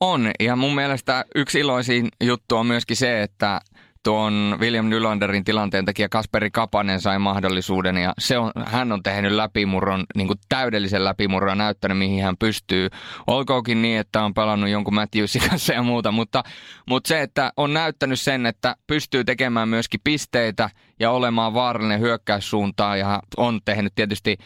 On, 0.00 0.30
ja 0.40 0.56
mun 0.56 0.74
mielestä 0.74 1.24
yksi 1.34 1.60
iloisin 1.60 2.08
juttu 2.20 2.56
on 2.56 2.66
myöskin 2.66 2.96
se, 2.96 3.22
että 3.22 3.60
tuon 4.02 4.56
William 4.60 4.86
Nylanderin 4.86 5.44
tilanteen 5.44 5.84
takia 5.84 6.08
Kasperi 6.08 6.50
Kapanen 6.50 7.00
sai 7.00 7.18
mahdollisuuden 7.18 7.96
ja 7.96 8.14
se 8.18 8.38
on, 8.38 8.52
hän 8.66 8.92
on 8.92 9.02
tehnyt 9.02 9.32
läpimurron, 9.32 10.04
niin 10.16 10.26
kuin 10.26 10.38
täydellisen 10.48 11.04
läpimurron 11.04 11.58
näyttänyt 11.58 11.98
mihin 11.98 12.24
hän 12.24 12.36
pystyy. 12.36 12.88
Olkoonkin 13.26 13.82
niin, 13.82 13.98
että 13.98 14.22
on 14.22 14.34
pelannut 14.34 14.70
jonkun 14.70 14.94
Matthewsin 14.94 15.42
kanssa 15.50 15.72
ja 15.72 15.82
muuta, 15.82 16.12
mutta, 16.12 16.42
mutta 16.88 17.08
se, 17.08 17.22
että 17.22 17.52
on 17.56 17.74
näyttänyt 17.74 18.20
sen, 18.20 18.46
että 18.46 18.76
pystyy 18.86 19.24
tekemään 19.24 19.68
myöskin 19.68 20.00
pisteitä 20.04 20.70
ja 21.00 21.10
olemaan 21.10 21.54
vaarallinen 21.54 22.00
hyökkäyssuuntaan 22.00 22.98
ja 22.98 23.22
on 23.36 23.60
tehnyt 23.64 23.94
tietysti 23.94 24.36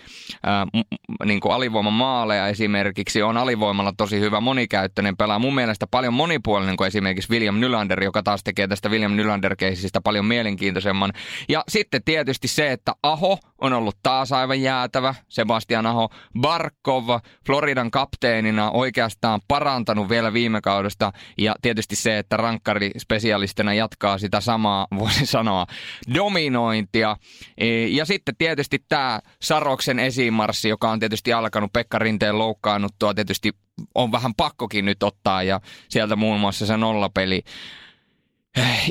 ää, 0.43 0.65
m- 0.65 1.27
niin 1.27 1.41
kuin 1.41 1.55
alivoiman 1.55 1.93
maaleja 1.93 2.49
esimerkiksi. 2.49 3.23
On 3.23 3.37
alivoimalla 3.37 3.93
tosi 3.97 4.21
hyvä 4.21 4.41
monikäyttöinen 4.41 5.17
pelaa. 5.17 5.39
Mun 5.39 5.55
mielestä 5.55 5.87
paljon 5.91 6.15
monipuolinen 6.15 6.77
kuin 6.77 6.89
esimerkiksi 6.89 7.31
William 7.31 7.61
Nylander, 7.61 8.03
joka 8.03 8.23
taas 8.23 8.45
tekee 8.45 8.69
tästä 8.69 8.89
William 8.89 9.13
Nylander 9.13 9.57
paljon 10.05 10.25
mielenkiintoisemman. 10.25 11.13
Ja 11.49 11.65
sitten 11.69 12.05
tietysti 12.05 12.49
se, 12.49 12.73
että 12.73 12.93
Aho 13.03 13.39
on 13.63 13.73
ollut 13.73 13.97
taas 14.03 14.33
aivan 14.33 14.63
jäätävä. 14.63 15.15
Sebastian 15.29 15.87
Aho 15.87 16.09
Barkov 16.41 17.05
Floridan 17.47 17.91
kapteenina 17.91 18.71
oikeastaan 18.71 19.41
parantanut 19.49 20.09
vielä 20.09 20.33
viime 20.33 20.61
kaudesta. 20.61 21.13
Ja 21.39 21.57
tietysti 21.63 21.97
se, 21.97 22.19
että 22.19 22.37
rankkari 22.37 22.91
spesialistina 22.99 23.75
jatkaa 23.75 24.19
sitä 24.19 24.41
samaa, 24.41 24.87
voisi 24.99 25.27
sanoa, 25.27 25.67
dominointia. 26.15 27.17
E, 27.59 27.87
ja 27.87 28.05
sitten 28.05 28.37
tietysti 28.37 28.85
tämä 28.89 29.21
Saroksen 29.43 29.99
esimarssi, 29.99 30.69
joka 30.69 30.91
on 30.91 30.99
tietysti 30.99 31.33
alkanut 31.33 31.73
Pekka 31.73 31.99
Rinteen 31.99 32.39
loukkaannuttua, 32.39 33.15
tietysti 33.15 33.53
on 33.95 34.13
vähän 34.13 34.35
pakkokin 34.35 34.85
nyt 34.85 35.03
ottaa 35.03 35.43
ja 35.43 35.61
sieltä 35.89 36.17
muun 36.17 36.41
muassa 36.41 36.67
se 36.67 36.77
nollapeli 36.77 37.43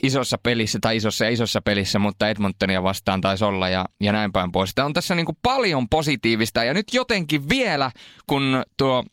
isossa 0.04 0.38
pelissä 0.44 0.80
tai 0.82 0.98
isossa 0.98 1.26
ja 1.26 1.32
isossa 1.32 1.62
pelissä, 1.62 2.00
mutta 2.00 2.30
Edmontonia 2.30 2.84
vastaan 2.84 3.22
taisi 3.22 3.46
olla 3.46 3.70
ja, 3.70 3.86
ja 4.00 4.12
näin 4.12 4.32
päin 4.32 4.52
pois. 4.52 4.76
Tämä 4.76 4.86
on 4.86 4.94
tässä 4.94 5.16
niin 5.16 5.26
kuin 5.26 5.38
paljon 5.42 5.90
positiivista 5.90 6.64
ja 6.64 6.74
nyt 6.74 6.94
jotenkin 6.94 7.50
vielä, 7.50 7.92
kun 8.28 8.64
tuo 8.78 9.04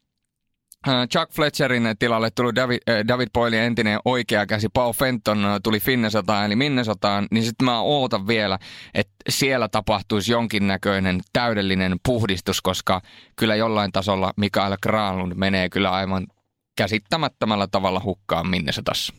Chuck 1.13 1.33
Fletcherin 1.33 1.95
tilalle 1.99 2.31
tuli 2.31 2.55
David, 2.55 2.79
David 3.09 3.29
Boylin 3.35 3.59
entinen 3.59 3.99
oikea 4.05 4.47
käsi 4.47 4.69
Paul 4.69 4.93
Fenton 4.93 5.47
tuli 5.63 5.81
Finnesotaan 5.81 6.47
eli 6.47 6.57
Minnesotaan, 6.57 7.27
niin 7.31 7.45
sitten 7.45 7.65
mä 7.65 7.81
ootan 7.81 8.27
vielä, 8.27 8.59
että 8.95 9.15
siellä 9.29 9.69
tapahtuisi 9.69 10.33
jonkinnäköinen 10.33 11.21
täydellinen 11.33 11.97
puhdistus, 12.07 12.63
koska 12.63 13.01
kyllä 13.37 13.57
jollain 13.57 13.93
tasolla 13.93 14.33
Mikael 14.37 14.77
Granlund 14.83 15.33
menee 15.35 15.69
kyllä 15.69 15.91
aivan 15.91 16.27
käsittämättömällä 16.77 17.67
tavalla 17.67 18.01
hukkaan 18.05 18.49
Minnesotassa 18.49 19.15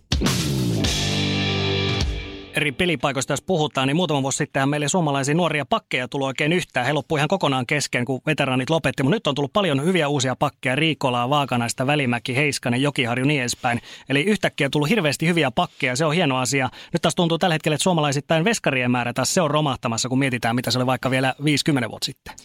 eri 2.53 2.71
pelipaikoista 2.71 3.33
jos 3.33 3.41
puhutaan, 3.41 3.87
niin 3.87 3.95
muutama 3.95 4.21
vuosi 4.21 4.37
sitten 4.37 4.69
meille 4.69 4.87
suomalaisia 4.87 5.35
nuoria 5.35 5.65
pakkeja 5.65 6.07
tuli 6.07 6.25
oikein 6.25 6.53
yhtään. 6.53 6.85
He 6.85 6.93
loppuivat 6.93 7.19
ihan 7.19 7.27
kokonaan 7.27 7.65
kesken, 7.65 8.05
kun 8.05 8.21
veteranit 8.25 8.69
lopetti, 8.69 9.03
mutta 9.03 9.15
nyt 9.15 9.27
on 9.27 9.35
tullut 9.35 9.53
paljon 9.53 9.83
hyviä 9.83 10.07
uusia 10.07 10.35
pakkeja. 10.35 10.75
Riikolaa, 10.75 11.29
Vaakanaista, 11.29 11.87
Välimäki, 11.87 12.35
Heiskanen, 12.35 12.81
Jokiharju, 12.81 13.25
niin 13.25 13.41
edespäin. 13.41 13.81
Eli 14.09 14.21
yhtäkkiä 14.23 14.67
on 14.67 14.71
tullut 14.71 14.89
hirveästi 14.89 15.27
hyviä 15.27 15.51
pakkeja, 15.51 15.95
se 15.95 16.05
on 16.05 16.13
hieno 16.13 16.37
asia. 16.37 16.69
Nyt 16.93 17.01
taas 17.01 17.15
tuntuu 17.15 17.37
tällä 17.37 17.55
hetkellä, 17.55 17.75
että 17.75 17.83
suomalaisittain 17.83 18.45
veskarien 18.45 18.91
määrä 18.91 19.13
taas 19.13 19.33
se 19.33 19.41
on 19.41 19.51
romahtamassa, 19.51 20.09
kun 20.09 20.19
mietitään, 20.19 20.55
mitä 20.55 20.71
se 20.71 20.79
oli 20.79 20.85
vaikka 20.85 21.11
vielä 21.11 21.35
50 21.43 21.89
vuotta 21.89 22.05
sitten. 22.05 22.35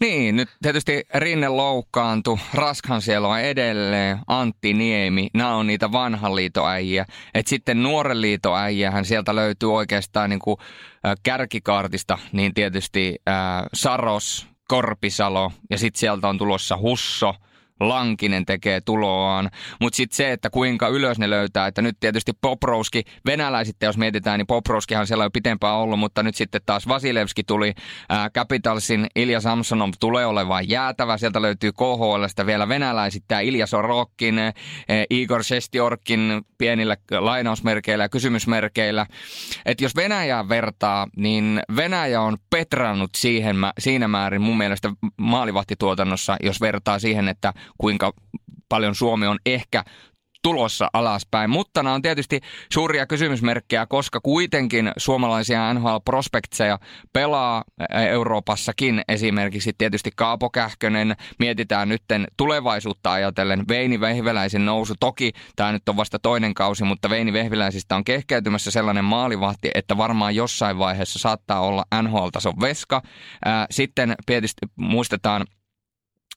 Niin, 0.00 0.36
nyt 0.36 0.48
tietysti 0.62 1.04
Rinne 1.14 1.48
loukkaantui, 1.48 2.38
Raskan 2.54 3.02
siellä 3.02 3.28
on 3.28 3.40
edelleen, 3.40 4.18
Antti 4.26 4.74
Niemi, 4.74 5.28
nämä 5.34 5.54
on 5.56 5.66
niitä 5.66 5.92
vanhan 5.92 6.36
liitoäjiä. 6.36 7.06
Et 7.34 7.46
sitten 7.46 7.82
nuoren 7.82 8.20
liitoäjiähän 8.20 9.04
sieltä 9.04 9.34
löytyy 9.34 9.74
oikeastaan 9.74 10.30
niin 10.30 10.40
kuin, 10.40 10.56
kärkikaartista, 11.22 12.18
niin 12.32 12.54
tietysti 12.54 13.16
Saros, 13.74 14.46
Korpisalo 14.68 15.52
ja 15.70 15.78
sitten 15.78 16.00
sieltä 16.00 16.28
on 16.28 16.38
tulossa 16.38 16.76
Husso, 16.76 17.34
Lankinen 17.80 18.46
tekee 18.46 18.80
tuloaan. 18.80 19.50
Mutta 19.80 19.96
sitten 19.96 20.16
se, 20.16 20.32
että 20.32 20.50
kuinka 20.50 20.88
ylös 20.88 21.18
ne 21.18 21.30
löytää, 21.30 21.66
että 21.66 21.82
nyt 21.82 21.96
tietysti 22.00 22.32
Poprouski, 22.40 23.02
venäläiset 23.26 23.76
jos 23.82 23.98
mietitään, 23.98 24.38
niin 24.38 24.46
Poprouskihan 24.46 25.06
siellä 25.06 25.22
on 25.22 25.26
jo 25.26 25.30
pitempään 25.30 25.74
ollut, 25.74 25.98
mutta 25.98 26.22
nyt 26.22 26.36
sitten 26.36 26.60
taas 26.66 26.88
Vasilevski 26.88 27.44
tuli, 27.44 27.74
ää, 28.08 28.30
Capitalsin 28.30 29.06
Ilja 29.16 29.40
Samsonov 29.40 29.90
tulee 30.00 30.26
olemaan 30.26 30.68
jäätävä, 30.68 31.18
sieltä 31.18 31.42
löytyy 31.42 31.72
KHLstä 31.72 32.46
vielä 32.46 32.68
venäläisittää 32.68 33.40
Ilja 33.40 33.66
Sorokin, 33.66 34.38
ää, 34.38 34.52
Igor 35.10 35.44
Shestiorkin 35.44 36.42
pienillä 36.58 36.96
lainausmerkeillä 37.10 38.04
ja 38.04 38.08
kysymysmerkeillä. 38.08 39.06
Että 39.66 39.84
jos 39.84 39.96
Venäjää 39.96 40.48
vertaa, 40.48 41.08
niin 41.16 41.60
Venäjä 41.76 42.20
on 42.20 42.36
petrannut 42.50 43.10
siihen, 43.16 43.56
siinä 43.78 44.08
määrin 44.08 44.42
mun 44.42 44.58
mielestä 44.58 44.90
maalivahtituotannossa, 45.16 46.36
jos 46.42 46.60
vertaa 46.60 46.98
siihen, 46.98 47.28
että 47.28 47.52
kuinka 47.78 48.12
paljon 48.68 48.94
Suomi 48.94 49.26
on 49.26 49.38
ehkä 49.46 49.84
tulossa 50.42 50.90
alaspäin. 50.92 51.50
Mutta 51.50 51.82
nämä 51.82 51.94
on 51.94 52.02
tietysti 52.02 52.40
suuria 52.72 53.06
kysymysmerkkejä, 53.06 53.86
koska 53.86 54.20
kuitenkin 54.20 54.92
suomalaisia 54.96 55.74
NHL-prospektseja 55.74 56.78
pelaa 57.12 57.64
Euroopassakin. 58.10 59.02
Esimerkiksi 59.08 59.72
tietysti 59.78 60.10
Kaapo 60.16 60.50
Kähkönen, 60.50 61.16
mietitään 61.38 61.88
nytten 61.88 62.26
tulevaisuutta 62.36 63.12
ajatellen. 63.12 63.68
Veini 63.68 64.00
Vehveläisen 64.00 64.66
nousu, 64.66 64.94
toki 65.00 65.32
tämä 65.56 65.72
nyt 65.72 65.88
on 65.88 65.96
vasta 65.96 66.18
toinen 66.18 66.54
kausi, 66.54 66.84
mutta 66.84 67.10
Veini 67.10 67.32
Vehveläisistä 67.32 67.96
on 67.96 68.04
kehkeytymässä 68.04 68.70
sellainen 68.70 69.04
maalivahti, 69.04 69.70
että 69.74 69.96
varmaan 69.96 70.34
jossain 70.34 70.78
vaiheessa 70.78 71.18
saattaa 71.18 71.60
olla 71.60 71.84
NHL-tason 72.02 72.60
veska. 72.60 73.02
Sitten 73.70 74.14
tietysti 74.26 74.66
muistetaan 74.76 75.44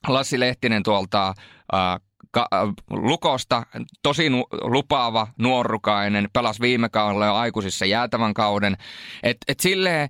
Lassi 0.07 0.39
Lehtinen 0.39 0.83
tuolta 0.83 1.27
äh, 1.27 1.99
ka- 2.31 2.47
äh, 2.53 2.73
Lukosta, 2.89 3.63
tosi 4.03 4.29
nu- 4.29 4.47
lupaava, 4.61 5.27
nuorukainen, 5.37 6.29
pelasi 6.33 6.61
viime 6.61 6.89
kaudella 6.89 7.25
jo 7.25 7.33
aikuisissa 7.33 7.85
jäätävän 7.85 8.33
kauden. 8.33 8.77
Et, 9.23 9.37
et 9.47 9.59
silleen, 9.59 10.09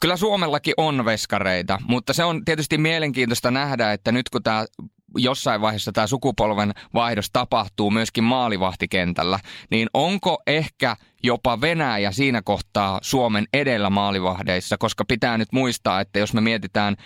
kyllä 0.00 0.16
Suomellakin 0.16 0.74
on 0.76 1.04
veskareita, 1.04 1.78
mutta 1.88 2.12
se 2.12 2.24
on 2.24 2.44
tietysti 2.44 2.78
mielenkiintoista 2.78 3.50
nähdä, 3.50 3.92
että 3.92 4.12
nyt 4.12 4.28
kun 4.28 4.42
tämä 4.42 4.64
jossain 5.18 5.60
vaiheessa 5.60 5.92
tämä 5.92 6.06
sukupolven 6.06 6.72
vaihdos 6.94 7.30
tapahtuu 7.32 7.90
myöskin 7.90 8.24
maalivahtikentällä, 8.24 9.38
niin 9.70 9.88
onko 9.94 10.42
ehkä 10.46 10.96
jopa 11.22 11.60
Venäjä 11.60 12.12
siinä 12.12 12.42
kohtaa 12.42 12.98
Suomen 13.02 13.46
edellä 13.52 13.90
maalivahdeissa, 13.90 14.78
koska 14.78 15.04
pitää 15.04 15.38
nyt 15.38 15.52
muistaa, 15.52 16.00
että 16.00 16.18
jos 16.18 16.34
me 16.34 16.40
mietitään 16.40 16.96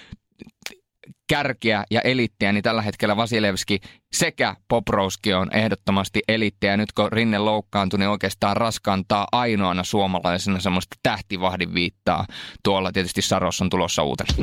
kärkeä 1.29 1.85
ja 1.91 2.01
elittiä, 2.01 2.53
niin 2.53 2.63
tällä 2.63 2.83
hetkellä 2.83 3.17
Vasilevski 3.17 3.81
sekä 4.13 4.57
Poprouski 4.69 5.35
on 5.35 5.49
ehdottomasti 5.55 6.21
elittiä. 6.29 6.77
Nyt 6.77 6.93
kun 6.93 7.13
Rinne 7.13 7.39
loukkaantui, 7.39 7.99
niin 7.99 8.09
oikeastaan 8.09 8.57
raskantaa 8.57 9.29
ainoana 9.33 9.85
suomalaisena 9.85 10.61
semmoista 10.61 10.97
tähtivahdin 11.03 11.75
viittaa. 11.75 12.27
Tuolla 12.65 12.93
tietysti 12.93 13.23
Saros 13.23 13.61
on 13.61 13.71
tulossa 13.71 14.03
uutena. 14.03 14.35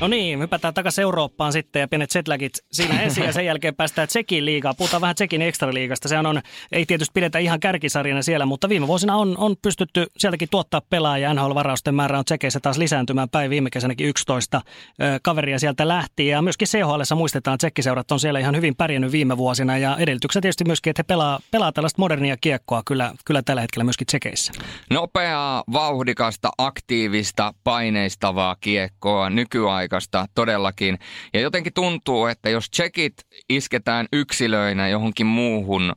No 0.00 0.08
niin, 0.08 0.40
hypätään 0.40 0.74
takaisin 0.74 1.02
Eurooppaan 1.02 1.52
sitten 1.52 1.80
ja 1.80 1.88
pienet 1.88 2.10
setlagit 2.10 2.52
siinä 2.72 3.00
ensin 3.02 3.24
ja 3.24 3.32
sen 3.32 3.46
jälkeen 3.46 3.74
päästään 3.74 4.08
Tsekin 4.08 4.44
liigaan. 4.44 4.74
Puhutaan 4.78 5.00
vähän 5.00 5.14
Tsekin 5.14 5.42
ekstraliigasta. 5.42 6.08
Sehän 6.08 6.26
on, 6.26 6.40
ei 6.72 6.86
tietysti 6.86 7.12
pidetä 7.14 7.38
ihan 7.38 7.60
kärkisarjana 7.60 8.22
siellä, 8.22 8.46
mutta 8.46 8.68
viime 8.68 8.86
vuosina 8.86 9.16
on, 9.16 9.36
on 9.38 9.56
pystytty 9.62 10.06
sieltäkin 10.18 10.48
tuottaa 10.50 10.80
pelaajia. 10.90 11.34
NHL-varausten 11.34 11.94
määrä 11.94 12.18
on 12.18 12.24
Tsekeissä 12.24 12.60
taas 12.60 12.78
lisääntymään 12.78 13.28
päin. 13.28 13.50
Viime 13.50 13.70
kesänäkin 13.70 14.06
11 14.06 14.60
ö, 15.02 15.20
kaveria 15.22 15.58
sieltä 15.58 15.88
lähti 15.88 16.26
ja 16.26 16.42
myöskin 16.42 16.68
CHL 16.68 17.14
muistetaan, 17.16 17.54
että 17.54 17.66
Tsekkiseurat 17.66 18.12
on 18.12 18.20
siellä 18.20 18.38
ihan 18.38 18.56
hyvin 18.56 18.76
pärjännyt 18.76 19.12
viime 19.12 19.36
vuosina 19.36 19.78
ja 19.78 19.96
edellytykset 19.96 20.42
tietysti 20.42 20.64
myöskin, 20.64 20.90
että 20.90 21.00
he 21.00 21.04
pelaa, 21.04 21.40
pelaa 21.50 21.72
tällaista 21.72 22.02
modernia 22.02 22.36
kiekkoa 22.40 22.82
kyllä, 22.86 23.12
kyllä 23.24 23.42
tällä 23.42 23.60
hetkellä 23.60 23.84
myöskin 23.84 24.06
Tsekeissä. 24.06 24.52
Nopeaa, 24.90 25.64
vauhdikasta, 25.72 26.50
aktiivista, 26.58 27.54
paineistavaa 27.64 28.56
kiekkoa 28.60 29.30
nykyaika 29.30 29.89
paikasta 29.90 30.26
todellakin. 30.34 30.98
Ja 31.34 31.40
jotenkin 31.40 31.72
tuntuu, 31.72 32.26
että 32.26 32.50
jos 32.50 32.70
tsekit 32.70 33.14
isketään 33.48 34.06
yksilöinä 34.12 34.88
johonkin 34.88 35.26
muuhun 35.26 35.92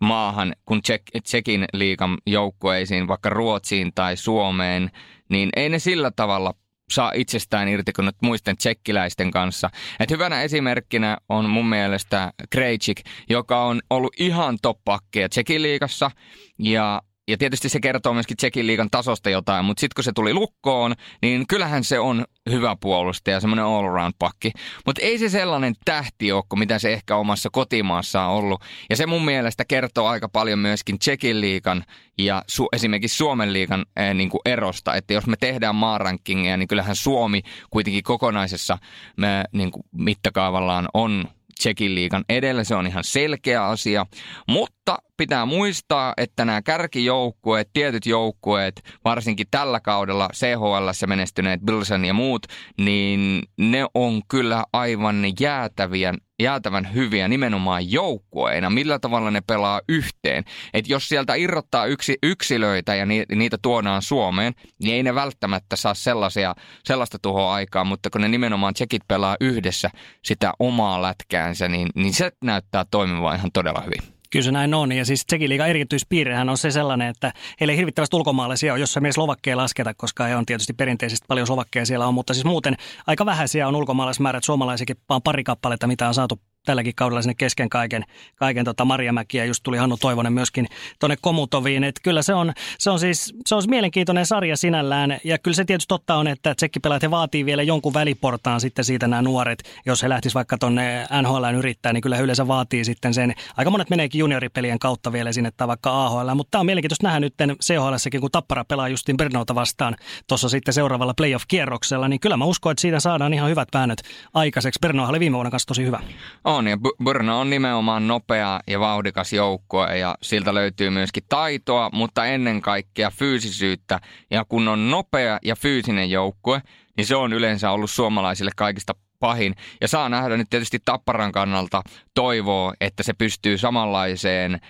maahan 0.00 0.54
kuin 0.64 0.80
Tsekin 1.22 1.64
liikan 1.72 2.18
joukkueisiin, 2.26 3.08
vaikka 3.08 3.30
Ruotsiin 3.30 3.92
tai 3.94 4.16
Suomeen, 4.16 4.90
niin 5.30 5.48
ei 5.56 5.68
ne 5.68 5.78
sillä 5.78 6.10
tavalla 6.10 6.54
saa 6.90 7.12
itsestään 7.14 7.68
irti 7.68 7.92
kuin 7.92 8.10
muisten 8.22 8.56
tsekkiläisten 8.56 9.30
kanssa. 9.30 9.70
Et 10.00 10.10
hyvänä 10.10 10.42
esimerkkinä 10.42 11.18
on 11.28 11.50
mun 11.50 11.68
mielestä 11.68 12.32
Krejcik, 12.50 13.00
joka 13.30 13.64
on 13.64 13.80
ollut 13.90 14.20
ihan 14.20 14.58
toppakkeja 14.62 15.28
Tsekin 15.28 15.62
liigassa 15.62 16.10
ja 16.58 17.02
ja 17.28 17.38
tietysti 17.38 17.68
se 17.68 17.80
kertoo 17.80 18.14
myöskin 18.14 18.36
Tsekin 18.36 18.66
liigan 18.66 18.90
tasosta 18.90 19.30
jotain, 19.30 19.64
mutta 19.64 19.80
sitten 19.80 19.94
kun 19.94 20.04
se 20.04 20.12
tuli 20.12 20.34
lukkoon, 20.34 20.94
niin 21.22 21.46
kyllähän 21.46 21.84
se 21.84 21.98
on 21.98 22.24
hyvä 22.50 22.76
puolustaja, 22.80 23.40
semmoinen 23.40 23.64
all-around 23.64 24.12
pakki. 24.18 24.52
Mutta 24.86 25.02
ei 25.02 25.18
se 25.18 25.28
sellainen 25.28 25.74
tähtijoukko, 25.84 26.56
mitä 26.56 26.78
se 26.78 26.92
ehkä 26.92 27.16
omassa 27.16 27.48
kotimaassa 27.52 28.22
on 28.22 28.34
ollut. 28.36 28.60
Ja 28.90 28.96
se 28.96 29.06
mun 29.06 29.24
mielestä 29.24 29.64
kertoo 29.64 30.06
aika 30.06 30.28
paljon 30.28 30.58
myöskin 30.58 30.98
Tsekin 30.98 31.40
liigan 31.40 31.84
ja 32.18 32.42
su- 32.52 32.68
esimerkiksi 32.72 33.16
Suomen 33.16 33.52
liigan 33.52 33.86
eh, 33.96 34.14
niin 34.14 34.30
kuin 34.30 34.40
erosta. 34.44 34.94
Että 34.94 35.14
jos 35.14 35.26
me 35.26 35.36
tehdään 35.40 35.74
maarankingia, 35.74 36.56
niin 36.56 36.68
kyllähän 36.68 36.96
Suomi 36.96 37.42
kuitenkin 37.70 38.02
kokonaisessa 38.02 38.78
me, 39.16 39.44
niin 39.52 39.70
kuin 39.70 39.82
mittakaavallaan 39.92 40.88
on 40.94 41.24
Tsekin 41.58 41.94
liikan 41.94 42.24
edellä. 42.28 42.64
Se 42.64 42.74
on 42.74 42.86
ihan 42.86 43.04
selkeä 43.04 43.66
asia. 43.66 44.06
Mutta 44.48 44.73
pitää 45.16 45.46
muistaa, 45.46 46.14
että 46.16 46.44
nämä 46.44 46.62
kärkijoukkueet, 46.62 47.70
tietyt 47.72 48.06
joukkueet, 48.06 48.82
varsinkin 49.04 49.46
tällä 49.50 49.80
kaudella 49.80 50.28
CHL 50.34 51.06
menestyneet 51.06 51.60
Bilson 51.60 52.04
ja 52.04 52.14
muut, 52.14 52.46
niin 52.78 53.42
ne 53.58 53.86
on 53.94 54.22
kyllä 54.28 54.64
aivan 54.72 55.24
jäätäviä 55.40 56.14
jäätävän 56.42 56.94
hyviä 56.94 57.28
nimenomaan 57.28 57.90
joukkueina, 57.90 58.70
millä 58.70 58.98
tavalla 58.98 59.30
ne 59.30 59.40
pelaa 59.40 59.80
yhteen. 59.88 60.44
Et 60.74 60.88
jos 60.88 61.08
sieltä 61.08 61.34
irrottaa 61.34 61.86
yksi, 61.86 62.18
yksilöitä 62.22 62.94
ja 62.94 63.06
ni, 63.06 63.24
niitä 63.34 63.58
tuodaan 63.62 64.02
Suomeen, 64.02 64.52
niin 64.82 64.94
ei 64.94 65.02
ne 65.02 65.14
välttämättä 65.14 65.76
saa 65.76 65.94
sellaisia, 65.94 66.54
sellaista 66.84 67.18
tuhoa 67.22 67.54
aikaa, 67.54 67.84
mutta 67.84 68.10
kun 68.10 68.20
ne 68.20 68.28
nimenomaan 68.28 68.74
tsekit 68.74 69.02
pelaa 69.08 69.36
yhdessä 69.40 69.90
sitä 70.24 70.52
omaa 70.58 71.02
lätkäänsä, 71.02 71.68
niin, 71.68 71.88
niin 71.94 72.14
se 72.14 72.32
näyttää 72.44 72.84
toimivan 72.90 73.36
ihan 73.36 73.50
todella 73.52 73.80
hyvin. 73.80 74.13
Kyllä 74.34 74.44
se 74.44 74.52
näin 74.52 74.74
on. 74.74 74.92
Ja 74.92 75.04
siis 75.04 75.26
Tsekin 75.26 75.48
liigan 75.48 75.68
erityispiirrehän 75.68 76.48
on 76.48 76.58
se 76.58 76.70
sellainen, 76.70 77.08
että 77.08 77.32
heillä 77.60 77.72
ei 77.72 77.76
hirvittävästi 77.76 78.16
ulkomaalaisia 78.16 78.72
ole, 78.72 78.80
jossa 78.80 79.00
mies 79.00 79.14
Slovakkeja 79.14 79.56
lasketa, 79.56 79.94
koska 79.94 80.24
he 80.24 80.36
on 80.36 80.46
tietysti 80.46 80.72
perinteisesti 80.72 81.24
paljon 81.28 81.46
Slovakkeja 81.46 81.86
siellä 81.86 82.06
on, 82.06 82.14
mutta 82.14 82.34
siis 82.34 82.44
muuten 82.44 82.76
aika 83.06 83.26
vähäisiä 83.26 83.68
on 83.68 83.76
ulkomaalaismäärät, 83.76 84.44
suomalaisikin 84.44 84.96
vaan 85.08 85.22
pari 85.22 85.44
kappaletta, 85.44 85.86
mitä 85.86 86.08
on 86.08 86.14
saatu 86.14 86.40
tälläkin 86.64 86.94
kaudella 86.94 87.22
sinne 87.22 87.34
kesken 87.34 87.68
kaiken, 87.68 88.04
kaiken 88.36 88.64
tota 88.64 88.84
Marjamäki 88.84 89.38
ja 89.38 89.44
just 89.44 89.62
tuli 89.62 89.76
Hannu 89.76 89.96
Toivonen 89.96 90.32
myöskin 90.32 90.66
tuonne 91.00 91.16
Komutoviin. 91.20 91.84
Et 91.84 92.00
kyllä 92.02 92.22
se 92.22 92.34
on, 92.34 92.52
se 92.78 92.90
on 92.90 92.98
siis 92.98 93.34
se 93.46 93.54
on 93.54 93.62
mielenkiintoinen 93.66 94.26
sarja 94.26 94.56
sinällään 94.56 95.18
ja 95.24 95.38
kyllä 95.38 95.54
se 95.54 95.64
tietysti 95.64 95.88
totta 95.88 96.14
on, 96.14 96.26
että 96.26 96.54
tsekkipelaat 96.54 97.02
he 97.02 97.10
vaatii 97.10 97.46
vielä 97.46 97.62
jonkun 97.62 97.94
väliportaan 97.94 98.60
sitten 98.60 98.84
siitä 98.84 99.08
nämä 99.08 99.22
nuoret. 99.22 99.62
Jos 99.86 100.02
he 100.02 100.08
lähtis 100.08 100.34
vaikka 100.34 100.58
tuonne 100.58 101.06
NHL 101.22 101.44
yrittää, 101.58 101.92
niin 101.92 102.00
kyllä 102.00 102.16
he 102.16 102.22
yleensä 102.22 102.48
vaatii 102.48 102.84
sitten 102.84 103.14
sen. 103.14 103.34
Aika 103.56 103.70
monet 103.70 103.90
meneekin 103.90 104.18
junioripelien 104.18 104.78
kautta 104.78 105.12
vielä 105.12 105.32
sinne 105.32 105.50
tai 105.50 105.68
vaikka 105.68 106.04
AHL, 106.04 106.34
mutta 106.34 106.50
tämä 106.50 106.60
on 106.60 106.66
mielenkiintoista 106.66 107.06
nähdä 107.06 107.20
nyt 107.20 107.34
CHL, 107.62 108.18
kun 108.20 108.30
Tappara 108.30 108.64
pelaa 108.64 108.88
justin 108.88 109.16
Bernouta 109.16 109.54
vastaan 109.54 109.96
tuossa 110.28 110.48
sitten 110.48 110.74
seuraavalla 110.74 111.14
playoff-kierroksella, 111.14 112.08
niin 112.08 112.20
kyllä 112.20 112.36
mä 112.36 112.44
uskon, 112.44 112.72
että 112.72 112.80
siitä 112.80 113.00
saadaan 113.00 113.34
ihan 113.34 113.50
hyvät 113.50 113.68
väännöt 113.74 114.02
aikaiseksi. 114.34 114.78
Bernouha 114.80 115.10
oli 115.10 115.20
viime 115.20 115.34
vuonna 115.34 115.50
kanssa 115.50 115.66
tosi 115.66 115.84
hyvä. 115.84 116.00
On, 116.44 116.53
ja 116.62 116.78
Brno 117.04 117.40
on 117.40 117.50
nimenomaan 117.50 118.06
nopea 118.08 118.60
ja 118.66 118.80
vauhdikas 118.80 119.32
joukkue, 119.32 119.98
ja 119.98 120.14
siltä 120.22 120.54
löytyy 120.54 120.90
myöskin 120.90 121.22
taitoa, 121.28 121.90
mutta 121.92 122.26
ennen 122.26 122.60
kaikkea 122.60 123.10
fyysisyyttä. 123.10 124.00
Ja 124.30 124.44
kun 124.48 124.68
on 124.68 124.90
nopea 124.90 125.38
ja 125.44 125.56
fyysinen 125.56 126.10
joukkue, 126.10 126.62
niin 126.96 127.06
se 127.06 127.16
on 127.16 127.32
yleensä 127.32 127.70
ollut 127.70 127.90
suomalaisille 127.90 128.50
kaikista 128.56 128.92
pahin. 129.20 129.54
Ja 129.80 129.88
saa 129.88 130.08
nähdä 130.08 130.36
nyt 130.36 130.50
tietysti 130.50 130.78
Tapparan 130.84 131.32
kannalta 131.32 131.82
toivoa, 132.14 132.74
että 132.80 133.02
se 133.02 133.12
pystyy 133.12 133.58
samanlaiseen 133.58 134.60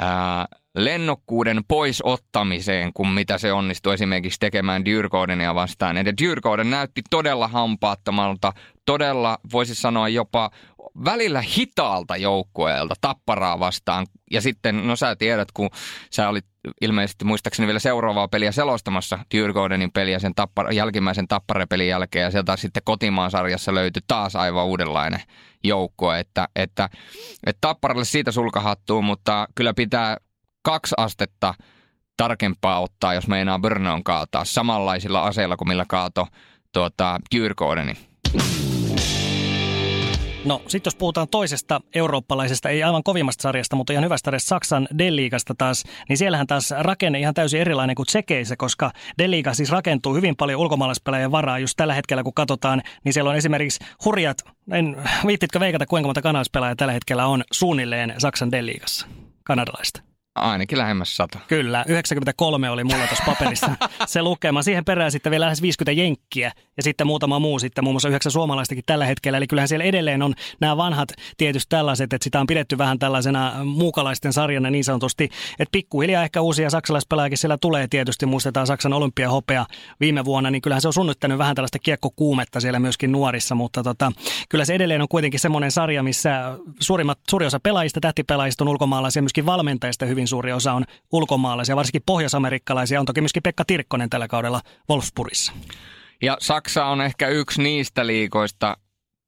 ää, 0.00 0.46
lennokkuuden 0.74 1.60
poisottamiseen, 1.68 2.92
kuin 2.92 3.08
mitä 3.08 3.38
se 3.38 3.52
onnistui 3.52 3.94
esimerkiksi 3.94 4.40
tekemään 4.40 4.84
Dyrkodenia 4.84 5.54
vastaan. 5.54 5.96
Eli 5.96 6.16
Dyrkoden 6.22 6.70
näytti 6.70 7.02
todella 7.10 7.48
hampaattomalta, 7.48 8.52
todella 8.86 9.38
voisi 9.52 9.74
sanoa 9.74 10.08
jopa 10.08 10.50
välillä 11.04 11.40
hitaalta 11.40 12.16
joukkueelta 12.16 12.94
tapparaa 13.00 13.60
vastaan. 13.60 14.06
Ja 14.30 14.40
sitten, 14.40 14.86
no 14.86 14.96
sä 14.96 15.16
tiedät, 15.16 15.52
kun 15.52 15.70
sä 16.10 16.28
olit 16.28 16.46
ilmeisesti 16.80 17.24
muistaakseni 17.24 17.66
vielä 17.66 17.78
seuraavaa 17.78 18.28
peliä 18.28 18.52
selostamassa 18.52 19.18
Dyrkodenin 19.34 19.92
peliä 19.92 20.18
sen 20.18 20.34
tappar, 20.34 20.72
jälkimmäisen 20.72 21.28
tapparepelin 21.28 21.88
jälkeen. 21.88 22.22
Ja 22.22 22.30
sieltä 22.30 22.56
sitten 22.56 22.82
kotimaan 22.84 23.30
sarjassa 23.30 23.74
löytyi 23.74 24.02
taas 24.06 24.36
aivan 24.36 24.66
uudenlainen 24.66 25.20
joukkue. 25.64 26.20
Että, 26.20 26.48
että, 26.56 26.88
että 27.46 27.58
tapparalle 27.60 28.04
siitä 28.04 28.32
sulkahattuu, 28.32 29.02
mutta 29.02 29.48
kyllä 29.54 29.74
pitää 29.74 30.16
kaksi 30.62 30.94
astetta 30.98 31.54
tarkempaa 32.16 32.80
ottaa, 32.80 33.14
jos 33.14 33.28
meinaa 33.28 33.58
Brnoon 33.58 34.04
kaataa 34.04 34.44
samanlaisilla 34.44 35.24
aseilla 35.24 35.56
kuin 35.56 35.68
millä 35.68 35.84
kaato 35.88 36.26
tuota, 36.72 37.18
Dyrkodeni. 37.34 37.94
No 40.44 40.62
sitten 40.68 40.90
jos 40.90 40.96
puhutaan 40.96 41.28
toisesta 41.30 41.80
eurooppalaisesta, 41.94 42.68
ei 42.68 42.82
aivan 42.82 43.02
kovimmasta 43.02 43.42
sarjasta, 43.42 43.76
mutta 43.76 43.92
ihan 43.92 44.04
hyvästä 44.04 44.26
sarjasta 44.26 44.48
Saksan 44.48 44.88
Deliigasta 44.98 45.54
taas, 45.58 45.84
niin 46.08 46.16
siellähän 46.16 46.46
taas 46.46 46.70
rakenne 46.78 47.18
ihan 47.18 47.34
täysin 47.34 47.60
erilainen 47.60 47.96
kuin 47.96 48.06
Tsekeissä, 48.06 48.56
koska 48.56 48.90
Deliiga 49.18 49.54
siis 49.54 49.70
rakentuu 49.70 50.14
hyvin 50.14 50.36
paljon 50.36 50.60
ulkomaalaispelaajien 50.60 51.30
varaa. 51.30 51.58
Just 51.58 51.76
tällä 51.76 51.94
hetkellä 51.94 52.22
kun 52.22 52.34
katsotaan, 52.34 52.82
niin 53.04 53.12
siellä 53.12 53.30
on 53.30 53.36
esimerkiksi 53.36 53.84
hurjat, 54.04 54.38
en, 54.72 54.96
viittitkö 55.26 55.60
veikata 55.60 55.86
kuinka 55.86 56.08
monta 56.08 56.22
kanalaispelaajaa 56.22 56.76
tällä 56.76 56.92
hetkellä 56.92 57.26
on 57.26 57.44
suunnilleen 57.52 58.14
Saksan 58.18 58.52
Deliigassa, 58.52 59.06
kanadalaista? 59.44 60.09
Ainakin 60.34 60.78
lähemmäs 60.78 61.16
sata. 61.16 61.38
Kyllä, 61.48 61.84
93 61.88 62.70
oli 62.70 62.84
mulla 62.84 63.06
tuossa 63.06 63.24
paperissa 63.26 63.70
se 64.06 64.22
lukema. 64.22 64.62
Siihen 64.62 64.84
perään 64.84 65.12
sitten 65.12 65.30
vielä 65.30 65.44
lähes 65.44 65.62
50 65.62 65.92
jenkkiä 65.92 66.52
ja 66.76 66.82
sitten 66.82 67.06
muutama 67.06 67.38
muu 67.38 67.58
sitten, 67.58 67.84
muun 67.84 67.94
muassa 67.94 68.08
yhdeksän 68.08 68.32
suomalaistakin 68.32 68.84
tällä 68.86 69.06
hetkellä. 69.06 69.38
Eli 69.38 69.46
kyllähän 69.46 69.68
siellä 69.68 69.84
edelleen 69.84 70.22
on 70.22 70.34
nämä 70.60 70.76
vanhat 70.76 71.08
tietysti 71.36 71.68
tällaiset, 71.68 72.12
että 72.12 72.24
sitä 72.24 72.40
on 72.40 72.46
pidetty 72.46 72.78
vähän 72.78 72.98
tällaisena 72.98 73.64
muukalaisten 73.64 74.32
sarjana 74.32 74.70
niin 74.70 74.84
sanotusti. 74.84 75.24
Että 75.58 75.72
pikkuhiljaa 75.72 76.24
ehkä 76.24 76.40
uusia 76.40 76.70
saksalaispelaajakin 76.70 77.38
siellä 77.38 77.58
tulee 77.60 77.88
tietysti. 77.88 78.26
Muistetaan 78.26 78.66
Saksan 78.66 78.92
olympiahopea 78.92 79.66
viime 80.00 80.24
vuonna, 80.24 80.50
niin 80.50 80.62
kyllähän 80.62 80.82
se 80.82 80.88
on 80.88 80.94
sunnyttänyt 80.94 81.38
vähän 81.38 81.54
tällaista 81.54 81.78
kiekkokuumetta 81.78 82.60
siellä 82.60 82.78
myöskin 82.78 83.12
nuorissa. 83.12 83.54
Mutta 83.54 83.82
tota, 83.82 84.12
kyllä 84.48 84.64
se 84.64 84.74
edelleen 84.74 85.02
on 85.02 85.08
kuitenkin 85.08 85.40
semmoinen 85.40 85.70
sarja, 85.70 86.02
missä 86.02 86.58
suurimmat, 86.80 87.18
suuri 87.30 87.46
osa 87.46 87.60
pelaajista, 87.60 88.00
tähtipelaajista 88.00 88.64
on 88.64 88.68
ulkomaalaisia, 88.68 89.22
myöskin 89.22 89.46
valmentajista 89.46 90.06
hyvin 90.06 90.19
suuri 90.28 90.52
osa 90.52 90.72
on 90.72 90.84
ulkomaalaisia, 91.12 91.76
varsinkin 91.76 92.02
pohjoisamerikkalaisia. 92.06 93.00
On 93.00 93.06
toki 93.06 93.20
myöskin 93.20 93.42
Pekka 93.42 93.64
Tirkkonen 93.64 94.10
tällä 94.10 94.28
kaudella 94.28 94.60
Wolfsburgissa. 94.90 95.52
Ja 96.22 96.36
Saksa 96.40 96.84
on 96.84 97.00
ehkä 97.00 97.28
yksi 97.28 97.62
niistä 97.62 98.06
liikoista, 98.06 98.76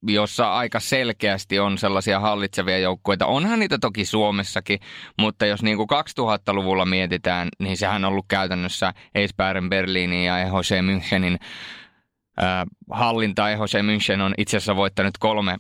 jossa 0.06 0.52
aika 0.52 0.80
selkeästi 0.80 1.58
on 1.58 1.78
sellaisia 1.78 2.20
hallitsevia 2.20 2.78
joukkueita. 2.78 3.26
Onhan 3.26 3.58
niitä 3.58 3.78
toki 3.78 4.04
Suomessakin, 4.04 4.80
mutta 5.18 5.46
jos 5.46 5.62
niin 5.62 5.76
kuin 5.76 5.88
2000-luvulla 5.90 6.84
mietitään, 6.84 7.48
niin 7.58 7.76
sehän 7.76 8.04
on 8.04 8.08
ollut 8.12 8.24
käytännössä 8.28 8.94
Eisbären 9.14 9.68
Berliinin 9.68 10.24
ja 10.24 10.38
EHC 10.38 10.74
Münchenin 10.80 11.38
hallinta 12.90 13.50
Jose 13.50 13.82
München 13.82 14.20
on 14.20 14.34
itse 14.38 14.56
asiassa 14.56 14.76
voittanut 14.76 15.18
kolme 15.18 15.56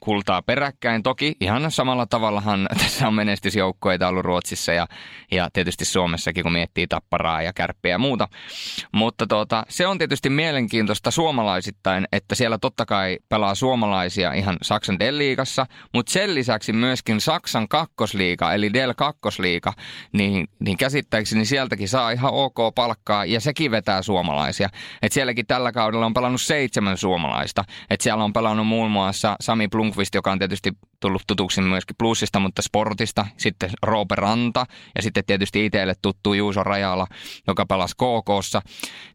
kultaa 0.00 0.42
peräkkäin. 0.42 1.02
Toki 1.02 1.36
ihan 1.40 1.70
samalla 1.70 2.06
tavallahan 2.06 2.68
tässä 2.82 3.08
on 3.08 3.14
menestysjoukkoita 3.14 4.08
ollut 4.08 4.24
Ruotsissa 4.24 4.72
ja, 4.72 4.86
ja 5.30 5.48
tietysti 5.52 5.84
Suomessakin, 5.84 6.42
kun 6.42 6.52
miettii 6.52 6.86
tapparaa 6.86 7.42
ja 7.42 7.52
kärppiä 7.52 7.90
ja 7.90 7.98
muuta. 7.98 8.28
Mutta 8.92 9.26
tuota, 9.26 9.64
se 9.68 9.86
on 9.86 9.98
tietysti 9.98 10.30
mielenkiintoista 10.30 11.10
suomalaisittain, 11.10 12.06
että 12.12 12.34
siellä 12.34 12.58
totta 12.58 12.86
kai 12.86 13.18
pelaa 13.28 13.54
suomalaisia 13.54 14.32
ihan 14.32 14.56
Saksan 14.62 14.98
Del-liigassa, 14.98 15.66
mutta 15.94 16.12
sen 16.12 16.34
lisäksi 16.34 16.72
myöskin 16.72 17.20
Saksan 17.20 17.68
kakkosliiga, 17.68 18.54
eli 18.54 18.72
Del 18.72 18.94
kakkosliiga, 18.94 19.72
niin, 20.12 20.48
niin 20.58 20.76
käsittääkseni 20.76 21.44
sieltäkin 21.44 21.88
saa 21.88 22.10
ihan 22.10 22.32
ok 22.32 22.74
palkkaa 22.74 23.24
ja 23.24 23.40
sekin 23.40 23.70
vetää 23.70 24.02
suomalaisia. 24.02 24.68
Et 25.02 25.12
sielläkin 25.12 25.46
tällä 25.46 25.72
kaudella 25.72 26.06
on 26.06 26.14
pelannut 26.14 26.42
seitsemän 26.42 26.96
suomalaista. 26.96 27.64
Et 27.90 28.00
siellä 28.00 28.24
on 28.24 28.32
pelannut 28.32 28.66
muun 28.66 28.90
muassa 28.90 29.36
Sami 29.40 29.59
Plunkvist, 29.68 30.14
joka 30.14 30.32
on 30.32 30.38
tietysti 30.38 30.72
tullut 31.00 31.22
tutuksi 31.26 31.60
myöskin 31.60 31.96
plussista, 31.98 32.40
mutta 32.40 32.62
sportista. 32.62 33.26
Sitten 33.36 33.70
Roope 33.82 34.14
Ranta 34.14 34.66
ja 34.96 35.02
sitten 35.02 35.24
tietysti 35.24 35.66
itselle 35.66 35.94
tuttu 36.02 36.34
Juuso 36.34 36.62
Rajala, 36.62 37.06
joka 37.46 37.66
pelasi 37.66 37.94
KKssa. 37.94 38.62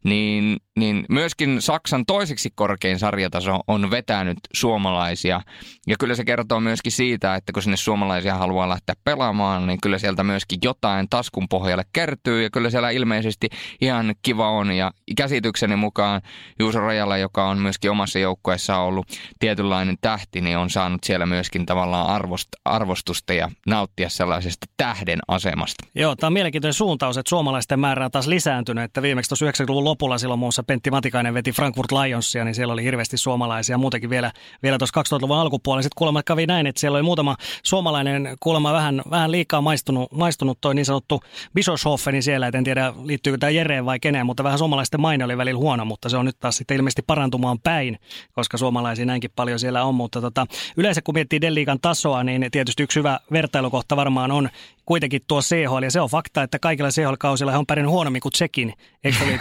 Niin, 0.04 0.56
niin 0.76 1.04
myöskin 1.08 1.62
Saksan 1.62 2.06
toiseksi 2.06 2.50
korkein 2.54 2.98
sarjataso 2.98 3.60
on 3.68 3.90
vetänyt 3.90 4.38
suomalaisia. 4.52 5.40
Ja 5.86 5.96
kyllä 6.00 6.14
se 6.14 6.24
kertoo 6.24 6.60
myöskin 6.60 6.92
siitä, 6.92 7.34
että 7.34 7.52
kun 7.52 7.62
sinne 7.62 7.76
suomalaisia 7.76 8.34
haluaa 8.34 8.68
lähteä 8.68 8.94
pelaamaan, 9.04 9.66
niin 9.66 9.80
kyllä 9.82 9.98
sieltä 9.98 10.24
myöskin 10.24 10.58
jotain 10.64 11.08
taskun 11.10 11.48
pohjalle 11.48 11.84
kertyy. 11.92 12.42
Ja 12.42 12.50
kyllä 12.50 12.70
siellä 12.70 12.90
ilmeisesti 12.90 13.48
ihan 13.80 14.14
kiva 14.22 14.50
on. 14.50 14.72
Ja 14.72 14.90
käsitykseni 15.16 15.76
mukaan 15.76 16.22
Juuso 16.58 16.80
Rajala, 16.80 17.16
joka 17.16 17.48
on 17.48 17.58
myöskin 17.58 17.90
omassa 17.90 18.18
joukkueessa 18.18 18.78
ollut 18.78 19.06
tietynlainen 19.38 19.96
tähti, 20.00 20.40
niin 20.40 20.58
on 20.58 20.70
saanut 20.70 21.04
siellä 21.04 21.26
myöskin 21.26 21.66
tavallaan 21.76 22.06
arvost, 22.06 22.48
arvostusta 22.64 23.32
ja 23.32 23.50
nauttia 23.66 24.08
sellaisesta 24.08 24.66
tähden 24.76 25.18
asemasta. 25.28 25.84
Joo, 25.94 26.16
tämä 26.16 26.26
on 26.26 26.32
mielenkiintoinen 26.32 26.74
suuntaus, 26.74 27.16
että 27.16 27.28
suomalaisten 27.28 27.80
määrä 27.80 28.04
on 28.04 28.10
taas 28.10 28.26
lisääntynyt, 28.26 28.84
että 28.84 29.02
viimeksi 29.02 29.28
tuossa 29.28 29.46
90-luvun 29.46 29.84
lopulla 29.84 30.18
silloin 30.18 30.38
muun 30.38 30.46
muassa 30.46 30.62
Pentti 30.62 30.90
Matikainen 30.90 31.34
veti 31.34 31.52
Frankfurt 31.52 31.92
Lionsia, 31.92 32.44
niin 32.44 32.54
siellä 32.54 32.72
oli 32.72 32.84
hirveästi 32.84 33.16
suomalaisia, 33.16 33.78
muutenkin 33.78 34.10
vielä, 34.10 34.32
vielä 34.62 34.78
tuossa 34.78 35.00
2000-luvun 35.00 35.36
alkupuolella. 35.36 35.82
Sitten 35.82 35.98
kuulemma 35.98 36.22
kävi 36.22 36.46
näin, 36.46 36.66
että 36.66 36.80
siellä 36.80 36.96
oli 36.96 37.02
muutama 37.02 37.36
suomalainen 37.62 38.36
kuulemma 38.40 38.72
vähän, 38.72 39.02
vähän 39.10 39.30
liikaa 39.30 39.60
maistunut, 39.60 40.12
maistunut 40.12 40.58
toi 40.60 40.74
niin 40.74 40.86
sanottu 40.86 41.20
Bischofshofen 41.54 42.22
siellä, 42.22 42.46
et 42.46 42.54
en 42.54 42.64
tiedä 42.64 42.92
liittyykö 43.04 43.38
tämä 43.38 43.50
Jereen 43.50 43.86
vai 43.86 44.00
keneen, 44.00 44.26
mutta 44.26 44.44
vähän 44.44 44.58
suomalaisten 44.58 45.00
maine 45.00 45.24
oli 45.24 45.36
välillä 45.36 45.58
huono, 45.58 45.84
mutta 45.84 46.08
se 46.08 46.16
on 46.16 46.24
nyt 46.24 46.36
taas 46.40 46.56
sitten 46.56 46.76
ilmeisesti 46.76 47.02
parantumaan 47.06 47.58
päin, 47.60 47.98
koska 48.32 48.58
suomalaisia 48.58 49.06
näinkin 49.06 49.30
paljon 49.36 49.58
siellä 49.58 49.84
on, 49.84 49.94
mutta 49.94 50.20
tota, 50.20 50.46
yleensä 50.76 51.02
kun 51.02 51.14
miettii 51.14 51.40
Deliikan 51.66 51.80
tasoa, 51.80 52.24
niin 52.24 52.48
tietysti 52.50 52.82
yksi 52.82 52.98
hyvä 52.98 53.20
vertailukohta 53.32 53.96
varmaan 53.96 54.30
on 54.30 54.48
kuitenkin 54.86 55.20
tuo 55.28 55.40
CHL, 55.40 55.82
ja 55.82 55.90
se 55.90 56.00
on 56.00 56.08
fakta, 56.08 56.42
että 56.42 56.58
kaikilla 56.58 56.90
CHL-kausilla 56.90 57.52
he 57.52 57.58
on 57.58 57.66
pärjännyt 57.66 57.92
huonommin 57.92 58.20
kuin 58.20 58.32
Tsekin 58.32 58.72